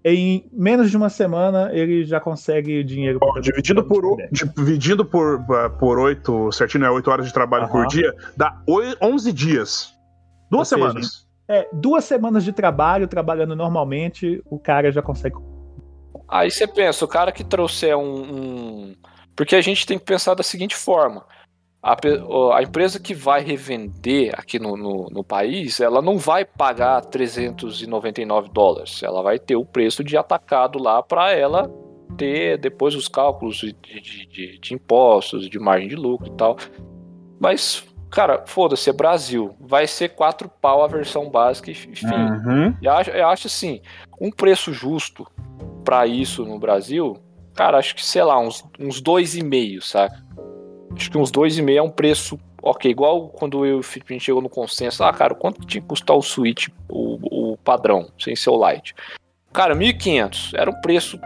em 0.04 0.50
menos 0.52 0.92
de 0.92 0.98
uma 0.98 1.10
semana 1.10 1.70
ele 1.72 2.04
já 2.04 2.20
consegue 2.20 2.84
dinheiro. 2.84 3.20
dividido 3.42 3.84
por, 3.84 4.04
o- 4.04 4.16
Steam 4.16 4.30
Deck. 4.30 4.54
dividindo 4.56 5.06
por, 5.06 5.40
uh, 5.40 5.70
por 5.80 5.98
8, 6.00 6.52
certinho, 6.52 6.86
é 6.86 6.92
8 6.92 7.10
horas 7.10 7.26
de 7.28 7.34
trabalho 7.34 7.70
por 7.70 7.88
dia, 7.88 8.14
dá 8.36 8.62
oi- 8.68 8.96
11 9.02 9.32
dias. 9.32 9.94
Duas 10.50 10.72
Ou 10.72 10.78
seja, 10.78 10.88
semanas. 10.90 11.28
É, 11.48 11.68
duas 11.72 12.04
semanas 12.04 12.44
de 12.44 12.52
trabalho, 12.52 13.08
trabalhando 13.08 13.56
normalmente, 13.56 14.42
o 14.50 14.58
cara 14.60 14.92
já 14.92 15.02
consegue. 15.02 15.36
Aí 16.28 16.50
você 16.52 16.66
pensa, 16.68 17.06
o 17.06 17.08
cara 17.08 17.32
que 17.32 17.44
trouxer 17.44 17.96
um, 17.96 18.04
um- 18.04 18.96
Porque 19.36 19.56
a 19.56 19.62
gente 19.62 19.86
tem 19.86 19.98
que 19.98 20.06
pensar 20.06 20.34
da 20.34 20.44
seguinte 20.44 20.76
forma. 20.76 21.26
A, 21.84 21.96
a 22.56 22.62
empresa 22.62 23.00
que 23.00 23.14
vai 23.14 23.42
revender 23.42 24.34
aqui 24.38 24.60
no, 24.60 24.78
no, 24.78 25.08
no 25.10 25.24
país, 25.24 25.80
ela 25.80 26.00
não 26.02 26.18
vai 26.18 26.46
pagar 26.46 27.02
399 27.06 28.50
dólares. 28.50 29.02
Ela 29.02 29.22
vai 29.24 29.40
ter 29.40 29.56
o 29.56 29.66
preço 29.66 30.04
de 30.04 30.16
atacado 30.16 30.78
lá 30.78 31.02
para 31.02 31.32
ela 31.32 31.72
ter 32.18 32.58
depois 32.60 32.94
os 32.94 33.08
cálculos 33.08 33.58
de, 33.58 33.74
de, 33.74 34.26
de- 34.28 34.60
de 34.60 34.74
impostos, 34.74 35.50
de 35.50 35.58
margem 35.58 35.88
de 35.88 35.96
lucro 35.96 36.28
e 36.28 36.36
tal. 36.36 36.56
Mas, 37.40 37.84
cara, 38.12 38.44
foda-se, 38.46 38.90
é 38.90 38.94
Brasil. 38.94 39.56
Vai 39.60 39.88
ser 39.88 40.10
4 40.10 40.50
pau 40.62 40.84
a 40.84 40.88
versão 40.88 41.30
básica 41.30 41.72
e 41.72 41.74
fim. 41.74 41.90
Uhum. 42.06 42.76
Eu 42.82 42.92
acho, 42.92 43.10
eu 43.10 43.28
acho 43.28 43.48
assim, 43.48 43.82
um 44.20 44.30
preço 44.30 44.72
justo 44.72 45.26
pra 45.84 46.06
isso 46.06 46.46
no 46.46 46.60
Brasil, 46.60 47.18
cara, 47.54 47.78
acho 47.78 47.96
que, 47.96 48.04
sei 48.04 48.24
lá, 48.24 48.40
uns, 48.40 48.64
uns 48.80 49.02
dois 49.02 49.36
e 49.36 49.44
meio, 49.44 49.82
saca? 49.82 50.24
Acho 50.96 51.10
que 51.10 51.18
uns 51.18 51.32
dois 51.32 51.58
e 51.58 51.62
meio 51.62 51.80
é 51.80 51.82
um 51.82 51.90
preço, 51.90 52.40
ok, 52.62 52.90
igual 52.90 53.30
quando 53.30 53.66
eu 53.66 53.78
e 53.78 53.80
o 53.80 53.84
Felipe 53.84 54.14
a 54.14 54.16
gente 54.16 54.26
chegou 54.26 54.42
no 54.42 54.50
consenso, 54.50 55.04
ah, 55.04 55.14
cara, 55.14 55.34
quanto 55.34 55.66
tinha 55.66 55.82
que 55.82 55.88
custar 55.88 56.16
o 56.16 56.22
Switch, 56.22 56.68
o, 56.90 57.52
o 57.54 57.58
padrão, 57.58 58.10
sem 58.20 58.36
ser 58.36 58.50
o 58.50 58.70
Lite? 58.70 58.94
Cara, 59.54 59.76
1.500, 59.76 60.54
era 60.56 60.70
um 60.70 60.82
preço 60.82 61.20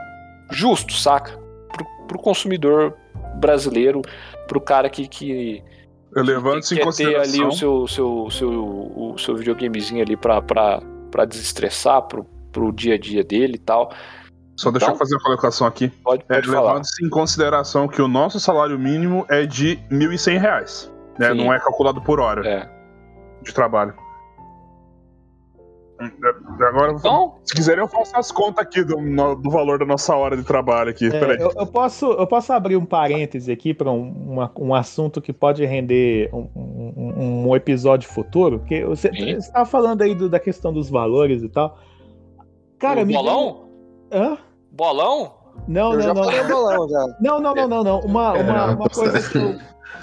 justo, 0.52 0.94
saca? 0.94 1.38
Pro, 1.72 1.86
pro 2.08 2.20
consumidor 2.20 2.96
brasileiro, 3.36 4.02
pro 4.48 4.62
cara 4.62 4.90
que, 4.90 5.08
que 5.08 5.64
Levando-se 6.16 6.76
em 6.76 6.78
quer 6.78 6.94
ter 6.94 7.16
ali 7.20 7.40
consideração. 7.40 7.48
o 7.50 7.88
seu, 7.88 7.88
seu, 7.88 8.32
seu, 8.32 8.52
o 9.14 9.18
seu 9.18 9.36
videogamezinho 9.36 10.02
ali 10.02 10.16
pra, 10.16 10.42
pra, 10.42 10.82
pra 11.12 11.26
desestressar 11.26 12.04
pro, 12.04 12.24
pro 12.52 12.72
dia 12.72 12.96
a 12.96 12.98
dia 12.98 13.24
dele 13.24 13.56
e 13.56 13.60
tal. 13.60 13.92
Só 14.56 14.72
deixa 14.72 14.86
Então- 14.86 14.96
eu 14.96 15.00
fazer 15.00 15.16
uma 15.16 15.24
colocação 15.24 15.68
aqui. 15.68 15.90
Pode, 15.90 16.24
É, 16.30 16.36
pode 16.36 16.48
falar. 16.48 16.68
Levando-se 16.74 17.06
em 17.06 17.10
consideração 17.10 17.88
que 17.88 18.02
o 18.02 18.08
nosso 18.08 18.40
salário 18.40 18.80
mínimo 18.80 19.26
é 19.30 19.46
de 19.46 19.78
1.100 19.92 20.38
reais. 20.40 20.92
Né? 21.20 21.32
Sim. 21.32 21.38
Não 21.38 21.54
é 21.54 21.60
calculado 21.60 22.02
por 22.02 22.20
hora 22.20 22.48
É. 22.48 22.70
de 23.44 23.54
trabalho. 23.54 23.94
É, 26.00 26.66
Agora, 26.66 26.92
Então, 26.92 27.36
se 27.46 27.54
quiserem, 27.56 27.82
eu 27.82 27.88
faço 27.88 28.16
as 28.18 28.30
contas 28.30 28.66
aqui 28.66 28.84
do, 28.84 28.96
do 29.36 29.50
valor 29.50 29.80
da 29.80 29.86
nossa 29.86 30.14
hora 30.14 30.36
de 30.36 30.44
trabalho 30.44 30.90
aqui. 30.90 31.08
É, 31.08 31.10
Peraí. 31.20 31.38
eu, 31.40 31.52
eu 31.56 31.66
posso, 31.68 32.06
eu 32.12 32.28
posso 32.28 32.52
abrir 32.52 32.76
um 32.76 32.86
parêntese 32.86 33.50
aqui 33.50 33.74
para 33.74 33.90
um, 33.92 34.38
um 34.60 34.76
assunto 34.76 35.22
que 35.22 35.32
pode 35.32 35.64
render 35.66 36.30
um, 36.34 36.50
um- 36.54 37.48
um 37.50 37.56
episódio 37.56 38.10
futuro, 38.10 38.60
porque 38.60 38.84
você 38.84 39.08
estava 39.10 39.66
falando 39.66 40.02
aí 40.02 40.14
do- 40.14 40.28
da 40.30 40.40
questão 40.40 40.74
dos 40.74 40.90
valores 40.90 41.42
e 41.44 41.48
tal. 41.50 41.78
Cara, 42.78 43.04
o 43.04 43.06
me 43.06 43.14
bolão? 43.14 43.70
veio- 44.12 44.24
Hã? 44.24 44.38
Bolão? 44.76 45.34
Não, 45.68 45.94
eu 45.94 45.98
não, 45.98 46.02
já 46.02 46.14
não. 46.14 46.24
falei 46.24 46.44
bolão 46.44 46.90
já. 46.90 47.18
Não, 47.22 47.40
não, 47.40 47.56
não, 47.56 47.68
não, 47.68 47.84
não. 47.84 48.00
Uma, 48.02 48.34
uma, 48.34 48.76
uma 48.76 48.90
coisa 48.90 49.30
que 49.30 49.38
eu, 49.38 49.56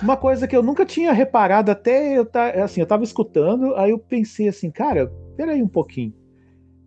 uma 0.02 0.16
coisa 0.16 0.48
que 0.48 0.56
eu 0.56 0.62
nunca 0.62 0.86
tinha 0.86 1.12
reparado 1.12 1.70
até 1.70 2.16
eu 2.16 2.24
tá, 2.24 2.50
assim, 2.64 2.80
eu 2.80 2.86
tava 2.86 3.04
escutando, 3.04 3.74
aí 3.76 3.90
eu 3.90 3.98
pensei 3.98 4.48
assim, 4.48 4.70
cara, 4.70 5.12
peraí 5.36 5.62
um 5.62 5.68
pouquinho. 5.68 6.14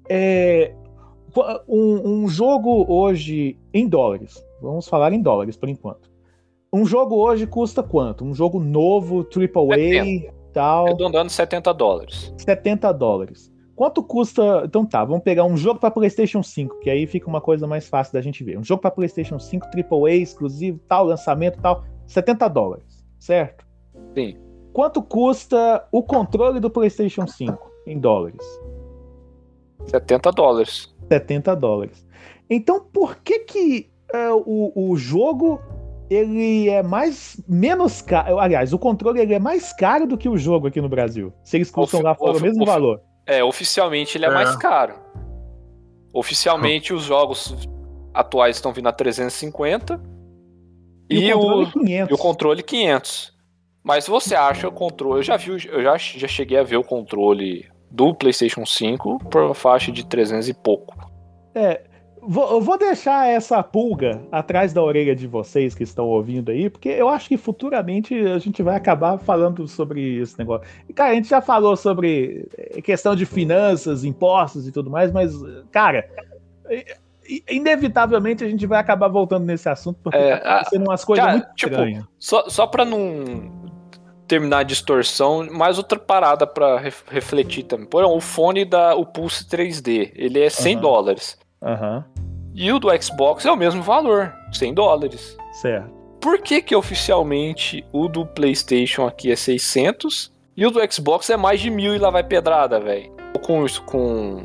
É, 0.09 0.73
um, 1.67 2.23
um 2.23 2.27
jogo 2.27 2.86
hoje 2.91 3.57
em 3.73 3.88
dólares, 3.88 4.43
vamos 4.61 4.88
falar 4.88 5.13
em 5.13 5.21
dólares 5.21 5.55
por 5.55 5.69
enquanto. 5.69 6.09
Um 6.73 6.86
jogo 6.86 7.15
hoje 7.15 7.47
custa 7.47 7.81
quanto? 7.81 8.25
Um 8.25 8.33
jogo 8.33 8.59
novo, 8.59 9.25
AAA 9.25 10.05
e 10.05 10.31
tal, 10.51 10.88
Arredondando 10.88 11.31
70 11.31 11.73
dólares. 11.73 12.33
70 12.38 12.91
dólares. 12.91 13.51
Quanto 13.76 14.01
custa? 14.01 14.63
Então 14.65 14.86
tá, 14.86 15.03
vamos 15.03 15.23
pegar 15.23 15.43
um 15.43 15.57
jogo 15.57 15.80
para 15.80 15.91
PlayStation 15.91 16.41
5, 16.41 16.80
que 16.80 16.89
aí 16.89 17.05
fica 17.05 17.28
uma 17.28 17.41
coisa 17.41 17.67
mais 17.67 17.88
fácil 17.88 18.13
da 18.13 18.21
gente 18.21 18.43
ver. 18.43 18.57
Um 18.57 18.63
jogo 18.63 18.82
para 18.82 18.91
PlayStation 18.91 19.38
5 19.38 19.67
AAA 19.67 20.13
exclusivo, 20.13 20.80
tal, 20.88 21.05
lançamento, 21.05 21.59
tal, 21.61 21.84
70 22.07 22.47
dólares, 22.47 23.05
certo? 23.19 23.65
Sim. 24.13 24.38
Quanto 24.71 25.01
custa 25.01 25.86
o 25.91 26.01
controle 26.01 26.59
do 26.59 26.69
PlayStation 26.69 27.28
5 27.28 27.71
em 27.86 27.99
dólares? 27.99 28.43
70 29.88 30.32
dólares. 30.32 30.95
70 31.09 31.55
dólares. 31.55 32.07
Então, 32.49 32.80
por 32.80 33.17
que 33.17 33.39
que 33.39 33.91
é, 34.13 34.32
o, 34.32 34.71
o 34.76 34.95
jogo 34.95 35.59
ele 36.09 36.69
é 36.69 36.82
mais 36.82 37.41
menos 37.47 38.01
caro? 38.01 38.39
Aliás, 38.39 38.71
o 38.71 38.80
controle 38.80 39.19
ele 39.19 39.34
é 39.34 39.39
mais 39.39 39.73
caro 39.73 40.07
do 40.07 40.17
que 40.17 40.30
o 40.30 40.38
jogo 40.38 40.67
aqui 40.67 40.80
no 40.80 40.89
Brasil. 40.89 41.34
Se 41.43 41.57
eles 41.57 41.69
custam 41.69 42.01
lá 42.01 42.15
fora 42.15 42.38
o 42.38 42.41
mesmo 42.41 42.65
valor. 42.65 43.01
É, 43.28 43.43
oficialmente 43.43 44.17
ele 44.17 44.26
é, 44.26 44.30
É. 44.30 44.32
mais 44.34 44.55
caro. 44.55 44.95
Oficialmente 46.13 46.93
os 46.93 47.03
jogos 47.03 47.53
atuais 48.13 48.55
estão 48.55 48.71
vindo 48.71 48.88
a 48.88 48.93
350 48.93 49.99
E, 51.09 51.26
e, 51.28 51.34
o 51.34 51.39
controle 51.39 51.65
o, 51.65 51.71
500. 51.71 52.09
e 52.09 52.13
o 52.13 52.17
controle 52.17 52.63
500. 52.63 53.34
Mas 53.84 54.07
você 54.07 54.34
acha 54.36 54.67
o 54.67 54.71
controle? 54.71 55.19
Eu 55.19 55.23
já 55.23 55.38
vi, 55.38 55.49
eu 55.67 55.84
já, 55.84 55.97
já 55.97 56.28
cheguei 56.28 56.57
a 56.57 56.63
ver 56.63 56.78
o 56.78 56.84
controle 56.84 57.67
do 57.91 58.13
PlayStation 58.15 58.65
5 58.65 59.19
por 59.30 59.43
uma 59.43 59.53
faixa 59.53 59.91
de 59.91 60.03
300 60.05 60.49
e 60.49 60.53
pouco. 60.53 60.95
É, 61.53 61.84
vou, 62.28 62.51
eu 62.51 62.61
vou 62.61 62.78
deixar 62.78 63.28
essa 63.28 63.61
pulga 63.63 64.21
atrás 64.32 64.73
da 64.73 64.82
orelha 64.82 65.15
de 65.15 65.28
vocês 65.28 65.73
que 65.76 65.84
estão 65.84 66.05
ouvindo 66.07 66.51
aí, 66.51 66.69
porque 66.69 66.89
eu 66.89 67.07
acho 67.09 67.28
que 67.30 67.38
futuramente 67.38 68.13
a 68.15 68.38
gente 68.39 68.61
vai 68.63 68.76
acabar 68.76 69.17
falando 69.17 69.67
sobre 69.67 70.17
esse 70.19 70.38
negócio. 70.38 70.67
E, 70.89 70.93
cara, 70.93 71.11
a 71.11 71.15
gente 71.15 71.30
já 71.30 71.41
falou 71.41 71.76
sobre 71.76 72.47
eh, 72.57 72.82
questão 72.82 73.15
de 73.15 73.26
finanças, 73.26 74.03
impostos 74.03 74.67
e 74.67 74.71
tudo 74.71 74.89
mais, 74.89 75.11
mas, 75.11 75.34
cara, 75.71 76.07
inevitavelmente 77.49 78.43
a 78.43 78.49
gente 78.49 78.65
vai 78.65 78.80
acabar 78.80 79.07
voltando 79.07 79.45
nesse 79.45 79.67
assunto, 79.69 79.99
porque 80.03 80.17
É, 80.17 80.38
tá 80.38 80.55
acontecendo 80.55 80.84
umas 80.88 81.03
coisas 81.05 81.26
cara, 81.26 81.38
muito 81.38 81.53
tipo, 81.55 81.71
estranhas. 81.73 82.03
Só, 82.19 82.49
só 82.49 82.67
pra 82.67 82.86
não 82.86 83.51
terminar 84.28 84.59
a 84.59 84.63
distorção, 84.63 85.47
mais 85.51 85.78
outra 85.78 85.99
parada 85.99 86.47
pra 86.47 86.80
ref- 86.80 87.03
refletir 87.09 87.63
também. 87.63 87.86
Por 87.86 88.01
exemplo, 88.01 88.17
o 88.17 88.21
fone 88.21 88.65
da 88.65 88.95
o 88.95 89.05
Pulse 89.05 89.45
3D, 89.47 90.11
ele 90.15 90.39
é 90.39 90.49
100 90.49 90.73
Aham. 90.73 90.82
dólares. 90.82 91.38
Aham, 91.66 92.05
E 92.53 92.72
o 92.72 92.80
do 92.80 92.88
Xbox 93.01 93.45
é 93.45 93.51
o 93.51 93.57
mesmo 93.57 93.82
valor, 93.82 94.34
100 94.53 94.74
dólares. 94.74 95.38
certo. 95.61 95.93
Por 96.22 96.39
que 96.41 96.61
que 96.61 96.76
oficialmente 96.76 97.86
o 97.91 98.07
do 98.07 98.26
PlayStation 98.26 99.05
aqui 99.05 99.32
é 99.32 99.36
600 99.36 100.32
e 100.57 100.66
o 100.66 100.72
do 100.72 100.80
Xbox 100.91 101.30
é 101.30 101.38
mais 101.38 101.59
de 101.59 101.70
mil 101.70 101.93
e 101.93 101.99
lá 101.99 102.09
vai 102.09 102.24
pedrada, 102.24 102.80
velho? 102.80 103.11
Com 103.43 103.63
isso, 103.66 103.84
com, 103.84 104.43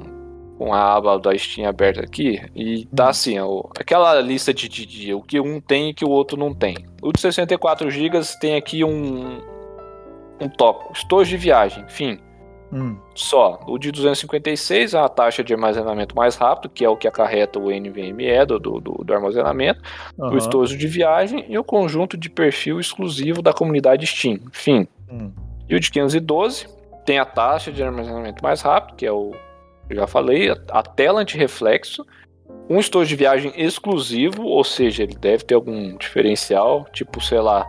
com 0.59 0.75
a 0.75 0.95
aba 0.95 1.19
da 1.19 1.37
Steam 1.39 1.67
aberta 1.67 2.01
aqui 2.03 2.39
e 2.55 2.85
tá 2.95 3.09
assim, 3.09 3.39
ó, 3.39 3.63
aquela 3.79 4.21
lista 4.21 4.53
de, 4.53 4.69
de, 4.69 4.85
de 4.85 5.15
o 5.15 5.23
que 5.23 5.41
um 5.41 5.59
tem 5.61 5.89
e 5.91 5.95
que 5.95 6.05
o 6.05 6.11
outro 6.11 6.37
não 6.37 6.53
tem. 6.53 6.77
O 7.01 7.13
de 7.13 7.21
64 7.21 7.91
GB 7.91 8.21
tem 8.41 8.57
aqui 8.57 8.85
um 8.85 9.41
um 10.39 10.49
toque, 10.49 10.93
estojo 10.93 11.31
de 11.31 11.37
viagem, 11.37 11.85
enfim. 11.85 12.19
Hum, 12.73 12.97
Só. 13.15 13.61
O 13.67 13.79
de 13.79 13.91
256 13.91 14.95
é 14.95 14.99
uma 14.99 15.09
taxa 15.09 15.43
de 15.43 15.53
armazenamento 15.53 16.15
mais 16.15 16.37
rápido, 16.37 16.71
que 16.71 16.85
é 16.85 16.89
o 16.89 16.97
que 16.97 17.09
acarreta 17.09 17.59
o 17.59 17.71
NVMe 17.71 18.47
do, 18.47 18.59
do, 18.59 18.81
do- 18.81 19.13
armazenamento, 19.13 19.81
aham, 20.19 20.33
o 20.33 20.37
estojo 20.39 20.77
de 20.79 20.87
viagem 20.87 21.45
e 21.49 21.59
o 21.59 21.65
conjunto 21.65 22.17
de 22.17 22.31
perfil 22.31 22.79
exclusivo 22.79 23.43
da 23.43 23.53
comunidade 23.53 24.07
Steam. 24.07 24.39
Enfim. 24.47 24.87
hum. 25.11 25.33
E 25.69 25.75
o 25.75 25.81
de 25.81 25.91
512 25.91 26.67
tem 27.05 27.19
a 27.19 27.25
taxa 27.25 27.73
de 27.73 27.83
armazenamento 27.83 28.43
mais 28.43 28.61
rápido, 28.63 28.97
que 28.97 29.07
é 29.07 29.13
o 29.13 29.33
que 29.89 29.95
eu 29.95 29.97
já 29.97 30.07
falei, 30.07 30.51
a, 30.51 30.57
a 30.71 30.83
tela 30.83 31.21
antirreflexo, 31.21 32.07
um 32.69 32.79
estojo 32.79 33.09
de 33.09 33.17
viagem 33.17 33.53
exclusivo, 33.57 34.45
ou 34.45 34.63
seja, 34.63 35.03
ele 35.03 35.15
deve 35.17 35.43
ter 35.45 35.55
algum 35.55 35.97
diferencial, 35.97 36.87
tipo, 36.93 37.21
sei 37.21 37.41
lá, 37.41 37.67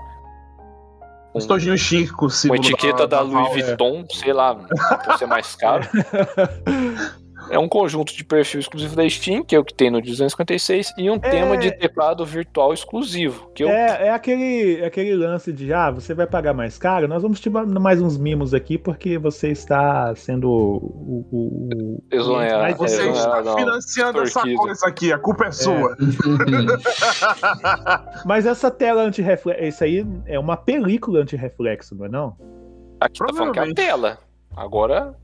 um- 1.34 1.40
Estojinho 1.40 1.78
chique 1.78 2.12
com 2.12 2.26
o 2.26 2.30
uma 2.46 2.56
etiqueta 2.58 3.08
da, 3.08 3.22
Louis 3.22 3.34
Val, 3.34 3.58
é. 3.58 3.64
Vuitton, 3.64 4.06
sei 4.12 4.34
lá, 4.34 4.56
por 4.56 5.18
ser 5.18 5.26
mais 5.28 5.56
caro. 5.56 5.88
É 7.52 7.60
um 7.60 7.68
conjunto 7.68 8.16
de 8.16 8.24
perfil 8.24 8.60
exclusivo 8.60 8.96
da 8.96 9.08
Steam, 9.10 9.44
que 9.44 9.56
é 9.56 9.60
o 9.60 9.64
que 9.66 9.74
tem 9.74 9.92
no 9.92 10.02
256, 10.02 10.94
e 10.98 11.10
um 11.10 11.20
tema 11.20 11.58
de 11.58 11.72
teclado 11.72 12.26
virtual 12.26 12.74
exclusivo, 12.74 13.50
que 13.54 13.64
eu 13.64 13.70
É, 13.70 14.08
é 14.08 14.12
aquele, 14.12 14.84
aquele 14.84 15.16
lance 15.16 15.52
de, 15.52 15.74
ah, 15.74 15.92
você 15.92 16.14
vai 16.14 16.26
pagar 16.26 16.54
mais 16.54 16.78
caro, 16.78 17.08
nós 17.08 17.22
vamos 17.22 17.40
te 17.40 17.50
dar 17.50 17.66
mais 17.66 18.02
uns 18.02 18.18
mimos 18.18 18.54
aqui 18.54 18.78
porque 18.78 19.18
você 19.18 19.50
está 19.50 20.14
sendo 20.16 20.50
o... 20.50 21.26
o, 21.32 21.98
o 22.00 22.04
Exonerado, 22.10 22.62
mais- 22.62 22.78
Você 22.78 23.02
É, 23.02 23.06
não, 23.06 23.14
está 23.14 23.42
não, 23.44 23.58
financiando 23.58 24.20
essa 24.22 24.28
extorquido. 24.30 24.58
coisa 24.62 24.88
aqui, 24.88 25.14
a 25.14 25.18
culpa 25.20 25.46
é 25.46 25.52
sua. 25.52 25.96
Mas 28.26 28.46
essa 28.46 28.72
tela 28.72 29.04
antirreflexo, 29.04 29.64
isso 29.64 29.84
aí 29.84 30.06
é 30.26 30.40
uma 30.40 30.58
película 30.58 31.20
antirreflexo, 31.22 31.96
não 31.96 32.06
é 32.06 32.10
não? 32.10 32.36
aqui 33.00 33.20
tá 33.20 33.34
falando 33.34 33.54
que 33.54 33.60
é 33.60 33.64
a 33.64 33.74
tela. 33.74 34.18
Agora, 34.56 35.16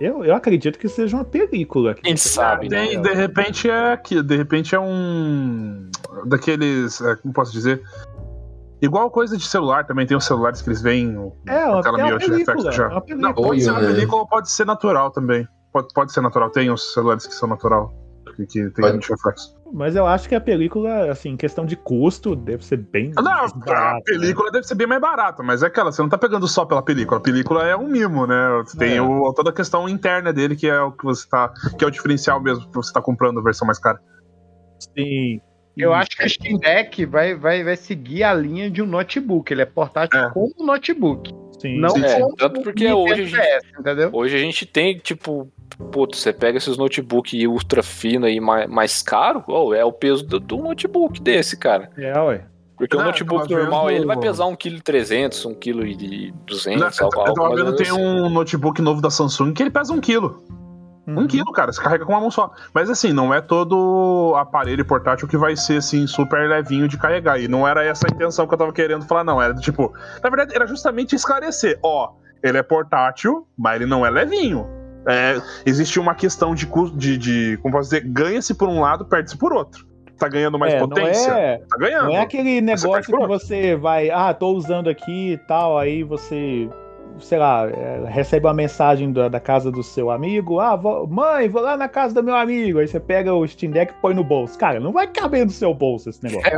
Eu, 0.00 0.24
eu 0.24 0.34
acredito 0.34 0.78
que 0.78 0.88
seja 0.88 1.16
uma 1.16 1.24
película. 1.24 1.94
quem 1.94 2.16
sabe, 2.16 2.68
né? 2.68 2.86
Tem, 2.86 3.02
de 3.02 3.14
repente 3.14 3.70
é 3.70 3.92
aqui, 3.92 4.22
de 4.22 4.36
repente 4.36 4.74
é 4.74 4.80
um 4.80 5.88
daqueles, 6.26 7.00
é, 7.00 7.16
como 7.16 7.32
posso 7.32 7.52
dizer, 7.52 7.82
igual 8.82 9.10
coisa 9.10 9.36
de 9.36 9.44
celular 9.46 9.86
também 9.86 10.06
tem 10.06 10.16
os 10.16 10.24
celulares 10.24 10.60
que 10.60 10.68
eles 10.68 10.82
veem 10.82 11.14
É, 11.46 11.64
uma, 11.66 11.80
aquela 11.80 11.98
é 11.98 12.02
uma 12.02 12.06
meio 12.08 12.18
película, 12.18 12.36
anti-reflexo 12.60 12.72
já. 12.72 13.02
é. 13.08 13.14
Não, 13.14 13.32
pode 13.32 13.62
ser 13.62 13.70
uma 13.70 13.80
Oi, 13.80 13.86
né? 13.86 13.94
película 13.94 14.20
ou 14.22 14.28
pode 14.28 14.50
ser 14.50 14.66
natural 14.66 15.10
também. 15.10 15.46
Pode, 15.72 15.88
pode 15.94 16.12
ser 16.12 16.20
natural, 16.20 16.50
tem 16.50 16.70
os 16.70 16.92
celulares 16.92 17.26
que 17.26 17.34
são 17.34 17.48
natural, 17.48 17.92
que, 18.34 18.46
que 18.46 18.70
tem 18.70 18.84
Pode. 18.84 18.96
anti-reflexo. 18.96 19.54
Mas 19.72 19.96
eu 19.96 20.06
acho 20.06 20.28
que 20.28 20.34
a 20.34 20.40
película, 20.40 21.10
assim, 21.10 21.30
em 21.30 21.36
questão 21.36 21.64
de 21.66 21.74
custo, 21.76 22.36
deve 22.36 22.64
ser 22.64 22.76
bem 22.76 23.10
Não, 23.16 23.22
mais 23.24 23.52
a 23.52 23.56
barata, 23.56 24.02
película 24.04 24.50
deve 24.50 24.66
ser 24.66 24.74
bem 24.76 24.86
mais 24.86 25.00
barata, 25.00 25.42
mas 25.42 25.62
é 25.62 25.66
aquela, 25.66 25.90
você 25.90 26.00
não 26.02 26.08
tá 26.08 26.16
pegando 26.18 26.46
só 26.46 26.64
pela 26.64 26.82
película. 26.82 27.18
A 27.18 27.22
película 27.22 27.66
é 27.66 27.76
um 27.76 27.88
mimo, 27.88 28.26
né? 28.26 28.62
Você 28.64 28.78
Tem 28.78 28.96
É. 28.98 29.02
o- 29.02 29.32
toda 29.32 29.50
a 29.50 29.52
questão 29.52 29.88
interna 29.88 30.32
dele, 30.32 30.54
que 30.56 30.68
é 30.68 30.80
o 30.80 30.92
que 30.92 31.04
você 31.04 31.28
tá. 31.28 31.52
que 31.78 31.84
é 31.84 31.88
o 31.88 31.90
diferencial 31.90 32.40
mesmo, 32.40 32.68
que 32.68 32.74
você 32.74 32.92
tá 32.92 33.00
comprando 33.02 33.40
a 33.40 33.42
versão 33.42 33.66
mais 33.66 33.78
cara. 33.78 33.98
né? 33.98 34.04
Sim. 34.96 35.40
Eu 35.76 35.92
acho 35.92 36.10
que 36.10 36.24
o 36.24 36.30
Steam 36.30 36.56
Deck 36.58 37.04
vai, 37.06 37.34
vai, 37.34 37.64
vai 37.64 37.76
seguir 37.76 38.22
a 38.22 38.32
linha 38.32 38.70
de 38.70 38.80
um 38.80 38.86
notebook. 38.86 39.52
Ele 39.52 39.62
é 39.62 39.66
portátil 39.66 40.20
É. 40.20 40.30
como 40.30 40.52
um 40.60 40.64
notebook. 40.66 41.34
Sim. 41.60 41.80
Não 41.80 41.96
É, 41.96 42.20
como 42.20 42.36
tanto 42.36 42.62
porque 42.62 42.92
hoje 42.92 43.22
a 43.22 43.24
gente-? 43.24 44.08
Hoje 44.12 44.36
a 44.36 44.38
gente 44.38 44.66
tem, 44.66 44.98
tipo, 44.98 45.50
putz, 45.90 46.18
você 46.20 46.32
pega 46.32 46.58
esses 46.58 46.76
notebook 46.76 47.46
ultra 47.46 47.82
fino 47.82 48.26
aí, 48.26 48.40
mais, 48.40 48.68
mais 48.68 49.02
caro, 49.02 49.42
oh, 49.46 49.72
é 49.74 49.84
o 49.84 49.92
peso 49.92 50.24
do, 50.26 50.38
do 50.40 50.56
notebook 50.58 51.20
desse, 51.20 51.56
cara. 51.56 51.90
É, 51.96 52.18
ué. 52.20 52.46
Porque 52.76 52.96
o 52.96 53.00
eu 53.00 53.04
notebook 53.04 53.48
tava 53.48 53.60
normal, 53.62 53.86
vendo- 53.86 53.96
ele 53.98 54.06
vai 54.06 54.18
pesar 54.18 54.46
1,3 54.46 55.54
kg, 55.54 55.82
1,2 55.84 56.76
Não, 56.76 56.90
kg, 56.90 57.00
eu, 57.02 57.08
tava 57.34 57.54
vendo, 57.54 57.76
tem 57.76 57.86
assim. 57.88 58.00
um 58.00 58.28
notebook 58.28 58.82
novo 58.82 59.00
da 59.00 59.10
Samsung 59.10 59.52
que 59.52 59.62
ele 59.62 59.70
pesa 59.70 59.92
um 59.92 60.00
quilo. 60.00 60.42
Um 61.06 61.18
Uhum. 61.18 61.26
quilo, 61.26 61.52
cara. 61.52 61.70
Você 61.70 61.82
carrega 61.82 62.04
com 62.06 62.12
uma 62.12 62.20
mão 62.20 62.30
só. 62.30 62.50
Mas 62.72 62.88
assim, 62.88 63.12
não 63.12 63.32
é 63.32 63.40
todo 63.42 64.32
aparelho 64.38 64.82
portátil 64.86 65.28
que 65.28 65.36
vai 65.36 65.54
ser 65.54 65.76
assim, 65.76 66.06
super 66.06 66.48
levinho 66.48 66.88
de 66.88 66.96
carregar. 66.96 67.38
E 67.38 67.46
não 67.46 67.68
era 67.68 67.84
essa 67.84 68.06
a 68.10 68.10
intenção 68.14 68.46
que 68.46 68.54
eu 68.54 68.58
tava 68.58 68.72
querendo 68.72 69.04
falar, 69.04 69.22
não. 69.22 69.40
Era 69.40 69.54
tipo. 69.54 69.92
Na 70.22 70.30
verdade, 70.30 70.54
era 70.54 70.66
justamente 70.66 71.14
esclarecer. 71.14 71.78
Ó, 71.82 72.12
ele 72.42 72.56
é 72.56 72.62
portátil, 72.62 73.46
mas 73.56 73.76
ele 73.76 73.84
não 73.86 74.04
é 74.06 74.08
levinho. 74.08 74.66
É, 75.08 75.36
existe 75.66 75.98
uma 76.00 76.14
questão 76.14 76.54
de 76.54 76.66
custo. 76.66 76.96
De, 76.96 77.16
de, 77.18 77.58
como 77.62 77.74
posso 77.74 77.90
dizer? 77.90 78.04
Ganha-se 78.08 78.54
por 78.54 78.68
um 78.68 78.80
lado, 78.80 79.04
perde-se 79.04 79.36
por 79.36 79.52
outro. 79.52 79.86
Tá 80.18 80.28
ganhando 80.28 80.58
mais 80.58 80.72
É, 80.74 80.78
potência? 80.78 81.30
É, 81.32 81.58
Tá 81.58 81.76
ganhando. 81.76 82.04
não 82.06 82.16
é 82.16 82.20
aquele 82.20 82.60
negócio 82.60 83.10
por 83.10 83.20
que 83.20 83.26
você 83.26 83.74
vai, 83.74 84.10
ah, 84.10 84.32
tô 84.32 84.52
usando 84.52 84.88
aqui 84.88 85.32
e 85.32 85.38
tal, 85.38 85.76
aí 85.76 86.04
você, 86.04 86.68
sei 87.18 87.36
lá, 87.36 87.68
é, 87.68 88.04
recebe 88.06 88.46
uma 88.46 88.54
mensagem 88.54 89.12
da, 89.12 89.28
da 89.28 89.40
casa 89.40 89.72
do 89.72 89.82
seu 89.82 90.12
amigo, 90.12 90.60
ah, 90.60 90.76
vou- 90.76 91.06
mãe, 91.08 91.48
vou 91.48 91.60
lá 91.62 91.76
na 91.76 91.88
casa 91.88 92.14
do 92.14 92.22
meu 92.22 92.36
amigo, 92.36 92.78
aí 92.78 92.86
você 92.86 93.00
pega 93.00 93.34
o 93.34 93.46
Steam 93.46 93.72
Deck 93.72 93.92
e 93.92 94.00
põe 94.00 94.14
no 94.14 94.22
bolso. 94.22 94.56
Cara, 94.56 94.78
não 94.78 94.92
vai 94.92 95.08
caber 95.08 95.44
no 95.44 95.50
seu 95.50 95.74
bolso 95.74 96.08
esse 96.08 96.22
negócio. 96.22 96.48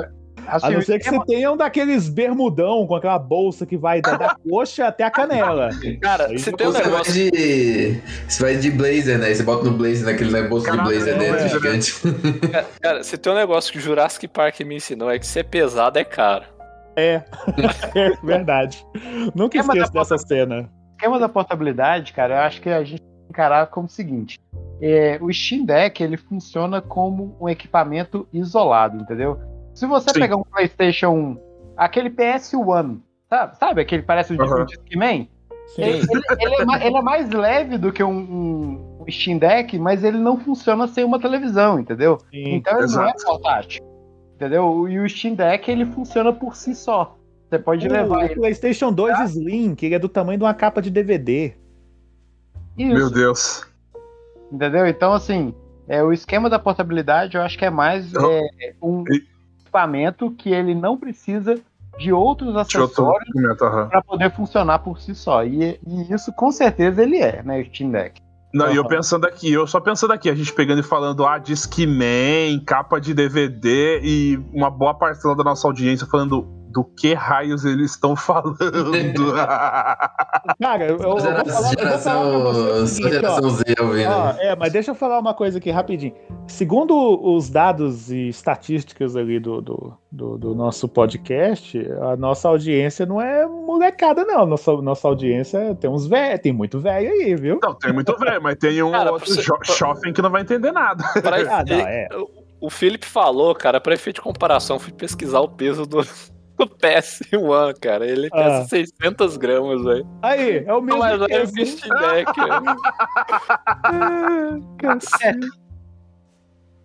Assim, 0.47 0.66
A 0.66 0.70
não 0.70 0.80
ser 0.82 0.99
que 0.99 1.05
esquema- 1.05 1.24
você 1.24 1.34
tenha 1.34 1.53
um 1.53 1.57
daqueles 1.57 2.09
bermudão 2.09 2.86
com 2.86 2.94
aquela 2.94 3.18
bolsa 3.18 3.66
que 3.66 3.76
vai 3.76 4.01
da, 4.01 4.16
da 4.16 4.36
coxa 4.49 4.86
até 4.86 5.05
a 5.05 5.11
canela. 5.11 5.70
Cara, 6.01 6.26
Aí 6.28 6.38
você 6.38 6.53
tem 6.53 6.66
um 6.66 6.72
Você 6.72 6.82
vai 6.82 6.90
negócio. 6.90 7.12
de. 7.12 8.01
Você 8.28 8.42
vai 8.42 8.57
de 8.57 8.70
blazer, 8.70 9.18
né? 9.18 9.34
Você 9.34 9.42
bota 9.42 9.64
no 9.64 9.72
blazer 9.76 10.05
naquele 10.07 10.30
né, 10.30 10.42
bolso 10.42 10.66
Caralho, 10.66 10.88
blazer 10.88 11.14
é, 11.14 11.18
dentro, 11.18 11.42
né? 11.42 11.49
gigante. 11.49 11.94
Cara, 12.53 12.66
cara, 12.80 13.03
você 13.03 13.16
tem 13.18 13.32
um 13.32 13.36
negócio 13.36 13.72
que 13.72 13.78
o 13.78 13.80
Jurassic 13.80 14.28
Park 14.28 14.61
me 14.61 14.76
ensinou: 14.76 15.11
é 15.11 15.18
que 15.18 15.26
ser 15.26 15.44
pesado 15.44 15.99
é 15.99 16.05
caro. 16.05 16.44
É, 16.97 17.22
é 17.94 18.11
verdade. 18.24 18.84
Nunca 19.34 19.59
É, 19.59 19.61
esqueço 19.61 19.90
a 19.90 20.01
dessa 20.01 20.16
cena. 20.18 20.61
O 20.62 20.97
esquema 20.97 21.18
da 21.18 21.28
portabilidade, 21.28 22.12
cara, 22.12 22.34
eu 22.36 22.40
acho 22.40 22.61
que 22.62 22.70
a 22.70 22.82
gente 22.82 23.01
tem 23.03 23.09
que 23.24 23.30
encarar 23.30 23.66
como 23.66 23.86
o 23.86 23.90
seguinte. 23.90 24.38
É, 24.80 25.18
o 25.20 25.30
Steam 25.32 25.64
Deck, 25.66 26.03
ele 26.03 26.16
funciona 26.16 26.80
como 26.80 27.36
um 27.40 27.49
equipamento 27.49 28.26
isolado, 28.32 28.97
entendeu? 29.03 29.38
Se 29.77 29.87
você 29.87 30.11
Sim. 30.11 30.20
pegar 30.20 30.37
um 30.37 30.43
PlayStation 30.43 31.11
1, 31.11 31.39
aquele 31.77 32.09
PS1, 32.11 32.99
sabe, 33.29 33.57
sabe 33.59 33.81
aquele 33.83 34.03
que 34.03 34.07
parece 34.09 34.33
o 34.35 34.43
Aham. 34.43 34.64
Discman? 34.64 35.29
Sim. 35.74 35.83
Ele, 35.83 35.99
ele- 35.99 36.22
ele 36.41 36.55
é 36.55 36.64
ma- 36.64 36.85
ele 36.85 36.97
é 36.97 37.03
mais 37.03 37.29
leve 37.31 37.77
do 37.77 37.93
que 37.93 38.03
um, 38.03 38.11
um- 38.16 38.97
um 39.03 39.05
Steam 39.11 39.37
Deck, 39.39 39.79
mas 39.79 40.03
ele 40.03 40.16
não 40.18 40.39
funciona 40.39 40.87
sem 40.89 41.05
uma 41.05 41.20
televisão, 41.20 41.79
entendeu? 41.79 42.18
Sim. 42.33 42.55
Então 42.55 42.79
ele 42.79 42.91
não 42.93 43.03
é 43.05 43.12
portátil. 43.22 43.85
Entendeu? 44.35 44.89
E 44.89 44.99
o 44.99 45.09
Steam 45.09 45.35
Deck 45.35 45.70
ele 45.70 45.85
funciona 45.87 46.33
por 46.33 46.57
si 46.57 46.74
só. 46.74 47.16
Você 47.49 47.59
pode 47.59 47.87
levar 47.89 48.18
O 48.18 48.22
ele. 48.22 48.35
PlayStation 48.35 48.93
2 48.93 49.18
Slim, 49.31 49.74
que 49.74 49.87
ele 49.87 49.95
é 49.95 49.99
do 49.99 50.09
tamanho 50.09 50.39
de 50.39 50.45
uma 50.45 50.55
capa 50.55 50.81
de 50.83 50.91
DVD. 50.91 51.55
Isso, 52.79 52.95
Meu 52.95 53.11
Deus. 53.11 53.66
entendeu? 54.51 54.87
Então, 54.87 55.12
assim, 55.12 55.55
é, 55.89 56.03
o 56.03 56.12
esquema 56.12 56.49
da 56.51 56.59
portabilidade 56.59 57.37
eu 57.37 57.43
acho 57.43 57.59
que 57.59 57.64
é 57.64 57.70
mais 57.70 58.12
é, 58.14 58.74
um 58.83 59.05
equipamento 59.77 60.31
que 60.31 60.51
ele 60.51 60.74
não 60.74 60.97
precisa 60.97 61.61
de 61.99 62.12
outros 62.12 62.55
eu 62.55 62.61
acessórios 62.61 63.29
aham. 63.62 63.89
para 63.89 64.03
poder 64.03 64.33
funcionar 64.33 64.79
por 64.81 64.99
si 65.01 65.14
só. 65.14 65.45
E, 65.45 65.79
e 65.87 66.12
isso 66.12 66.33
com 66.33 66.51
certeza 66.51 67.03
ele 67.03 67.18
é, 67.18 67.43
né? 67.43 67.61
O 67.61 67.64
Steam 67.66 67.91
Deck. 67.91 68.20
Não, 68.55 68.70
e 68.72 68.77
eu 68.77 68.83
Aham. 68.83 68.89
pensando 68.89 69.27
aqui, 69.27 69.53
eu 69.53 69.66
só 69.66 69.81
pensando 69.81 70.12
aqui, 70.12 70.31
a 70.31 70.35
gente 70.35 70.53
pegando 70.53 70.81
e 70.81 70.83
falando, 70.83 71.27
ah, 71.27 71.39
Discman, 71.39 72.59
capa 72.64 72.99
de 72.99 73.12
DVD 73.12 74.01
e 74.03 74.39
uma 74.53 74.70
boa 74.70 74.95
parcela 74.95 75.37
da 75.37 75.45
nossa 75.45 75.66
audiência 75.66 76.07
falando 76.07 76.47
do 76.77 76.85
que 76.85 77.14
raios 77.14 77.64
eles 77.64 77.93
estão 77.93 78.14
falando. 78.14 78.59
Cara, 80.61 80.85
eu, 80.87 80.99
eu 80.99 81.01
vou 81.09 81.18
falar, 81.20 81.39
eu 81.39 81.45
vou 81.45 81.53
falar 81.55 81.74
pra 81.74 81.74
você 81.74 81.77
o 81.77 81.81
Geração, 81.81 82.87
seguinte, 82.87 83.07
ó. 83.07 83.11
geração 83.14 83.49
Z 83.51 83.64
ouvindo. 83.81 84.11
Ó, 84.11 84.31
é, 84.39 84.55
mas 84.57 84.72
deixa 84.72 84.91
eu 84.91 84.95
falar 84.95 85.18
uma 85.18 85.33
coisa 85.33 85.57
aqui 85.57 85.70
rapidinho. 85.70 86.12
Segundo 86.47 86.95
os 87.35 87.49
dados 87.49 88.11
e 88.11 88.29
estatísticas 88.29 89.16
ali 89.16 89.41
do, 89.41 89.62
do, 89.62 89.95
do- 90.12 90.37
do 90.39 90.55
nosso 90.55 90.87
podcast, 90.87 91.79
a 92.12 92.16
nossa 92.16 92.47
audiência 92.49 93.07
não 93.07 93.20
é 93.22 93.47
molecada, 93.47 94.22
não. 94.27 94.45
Nossa, 94.45 94.72
nossa 94.83 95.09
audiência 95.09 95.74
tem 95.77 95.89
uns 95.89 96.07
velhos, 96.07 96.41
tem 96.41 96.53
muito 96.53 96.79
velho 96.79 97.11
aí, 97.11 97.35
viu? 97.37 97.59
não, 97.62 97.72
tem 97.74 97.91
muito 97.93 98.14
velho, 98.18 98.43
mas 98.43 98.57
tem 98.57 98.83
um 98.83 98.91
Cara, 98.93 99.12
outro 99.12 99.35
pra 99.35 99.74
jovem 99.74 100.12
que 100.12 100.20
não 100.20 100.29
vai 100.31 100.43
entender 100.43 100.72
nada. 100.72 101.03
Pra- 101.22 101.37
Ah, 101.61 101.64
não, 101.66 101.77
é. 101.77 102.07
O 102.61 102.68
Felipe 102.70 103.07
falou, 103.07 103.55
cara, 103.55 103.81
pra 103.81 103.95
efeito 103.95 104.16
de 104.16 104.22
comparação, 104.22 104.79
fui 104.79 104.93
pesquisar 104.93 105.41
o 105.41 105.49
peso 105.49 105.85
do, 105.87 106.03
do 106.59 106.66
PS1, 106.68 107.78
cara. 107.80 108.07
Ele 108.07 108.30
pesa 108.30 108.59
Ah. 108.59 108.64
600 108.64 109.36
gramas, 109.36 109.82
velho. 109.84 110.07
Aí, 110.22 110.64
é 110.66 110.72
o 110.74 110.80
mesmo 110.80 111.00
Mas 111.00 111.20
olha 111.20 111.42
o 111.44 111.46
Steam 111.46 111.98
Deck, 111.98 112.32
cacete. 114.78 115.46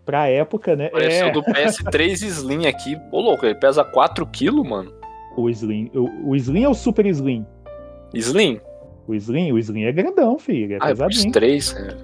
Pra 0.05 0.27
época, 0.27 0.75
né? 0.75 0.87
Apareceu 0.87 1.27
É, 1.27 1.31
do 1.31 1.43
PS3 1.43 2.23
Slim 2.25 2.65
aqui. 2.67 2.97
Ô, 3.11 3.21
louco, 3.21 3.45
ele 3.45 3.55
pesa 3.55 3.83
4kg, 3.85 4.67
mano. 4.67 4.91
o 5.37 5.49
Slim. 5.49 5.89
O, 5.93 6.31
o 6.31 6.35
Slim 6.35 6.63
é 6.63 6.69
o 6.69 6.73
Super 6.73 7.05
Slim? 7.05 7.45
Slim? 8.13 8.59
O 9.07 9.13
Slim, 9.15 9.51
o 9.51 9.59
Slim 9.59 9.83
é 9.83 9.91
grandão, 9.91 10.37
filho. 10.37 10.73
É 10.73 10.77
Ah, 10.81 10.87
pesadinho. 10.87 11.31
três, 11.31 11.71
cara. 11.73 11.97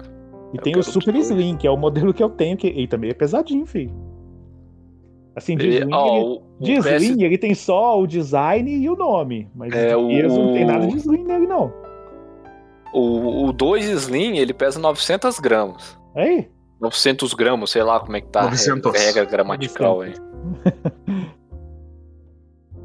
E 0.52 0.56
eu 0.56 0.62
tem 0.62 0.76
o 0.78 0.82
Super. 0.82 1.14
Slim, 1.16 1.56
que 1.56 1.66
é 1.66 1.70
o 1.70 1.76
modelo 1.76 2.14
que 2.14 2.22
eu 2.22 2.30
tenho, 2.30 2.56
que 2.56 2.68
ele 2.68 2.86
também 2.86 3.10
é 3.10 3.14
pesadinho, 3.14 3.66
filho. 3.66 3.92
Assim, 5.36 5.56
de 5.56 5.66
Ele, 5.66 5.76
Slim, 5.78 5.94
ó, 5.94 6.06
ele- 6.16 6.24
o, 6.24 6.42
o 6.60 6.64
De 6.64 6.78
PS 6.80 6.86
Slim, 7.02 7.22
ele 7.22 7.38
tem 7.38 7.54
só 7.54 8.00
o 8.00 8.06
design 8.06 8.70
e 8.70 8.90
o 8.90 8.96
nome. 8.96 9.48
Mas 9.54 9.72
É, 9.72 9.96
o- 9.96 10.08
não 10.08 10.52
tem 10.52 10.64
nada 10.64 10.86
de 10.86 10.96
Slim 10.96 11.24
nele, 11.24 11.46
não. 11.46 11.72
O, 12.92 13.46
o 13.48 13.52
2 13.52 13.84
Slim, 13.86 14.38
ele 14.38 14.52
pesa 14.54 14.80
900 14.80 15.38
gramas. 15.38 15.96
Aí, 16.16 16.48
900 16.80 17.34
gramas, 17.34 17.70
sei 17.70 17.82
lá 17.82 18.00
como 18.00 18.16
é 18.16 18.20
que 18.20 18.28
tá 18.28 18.40
a 18.40 18.44
900. 18.44 18.92
regra, 18.92 19.06
regra 19.06 19.24
gramatical 19.24 20.00
aí. 20.00 20.14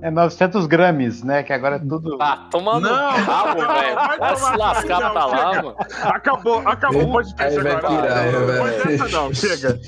É 0.01 0.11
900 0.11 0.65
gramas, 0.67 1.23
né? 1.23 1.43
Que 1.43 1.53
agora 1.53 1.77
é 1.77 1.79
tudo. 1.79 2.17
Ah, 2.19 2.49
tomando 2.51 2.89
Não, 2.89 3.09
rabo, 3.11 3.61
não, 3.61 3.73
velho. 3.73 3.95
vai 3.95 4.19
Vai 4.19 4.35
se 4.35 4.57
lascar 4.57 4.99
não, 4.99 5.11
pra 5.13 5.25
lá, 5.25 5.53
mano. 5.63 5.75
Acabou, 6.03 6.57
acabou 6.67 7.03
o 7.03 7.11
podcast 7.13 7.57
Aí 7.57 7.63
vai 7.63 7.71
agora. 7.71 8.57
vai. 8.57 8.93
essa 8.95 9.07
não, 9.07 9.33
chega. 9.33 9.79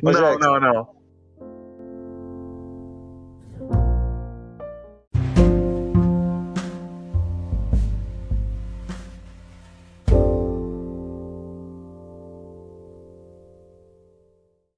Ô, 0.00 0.12
Não, 0.12 0.38
não, 0.38 0.60
não. 0.60 0.88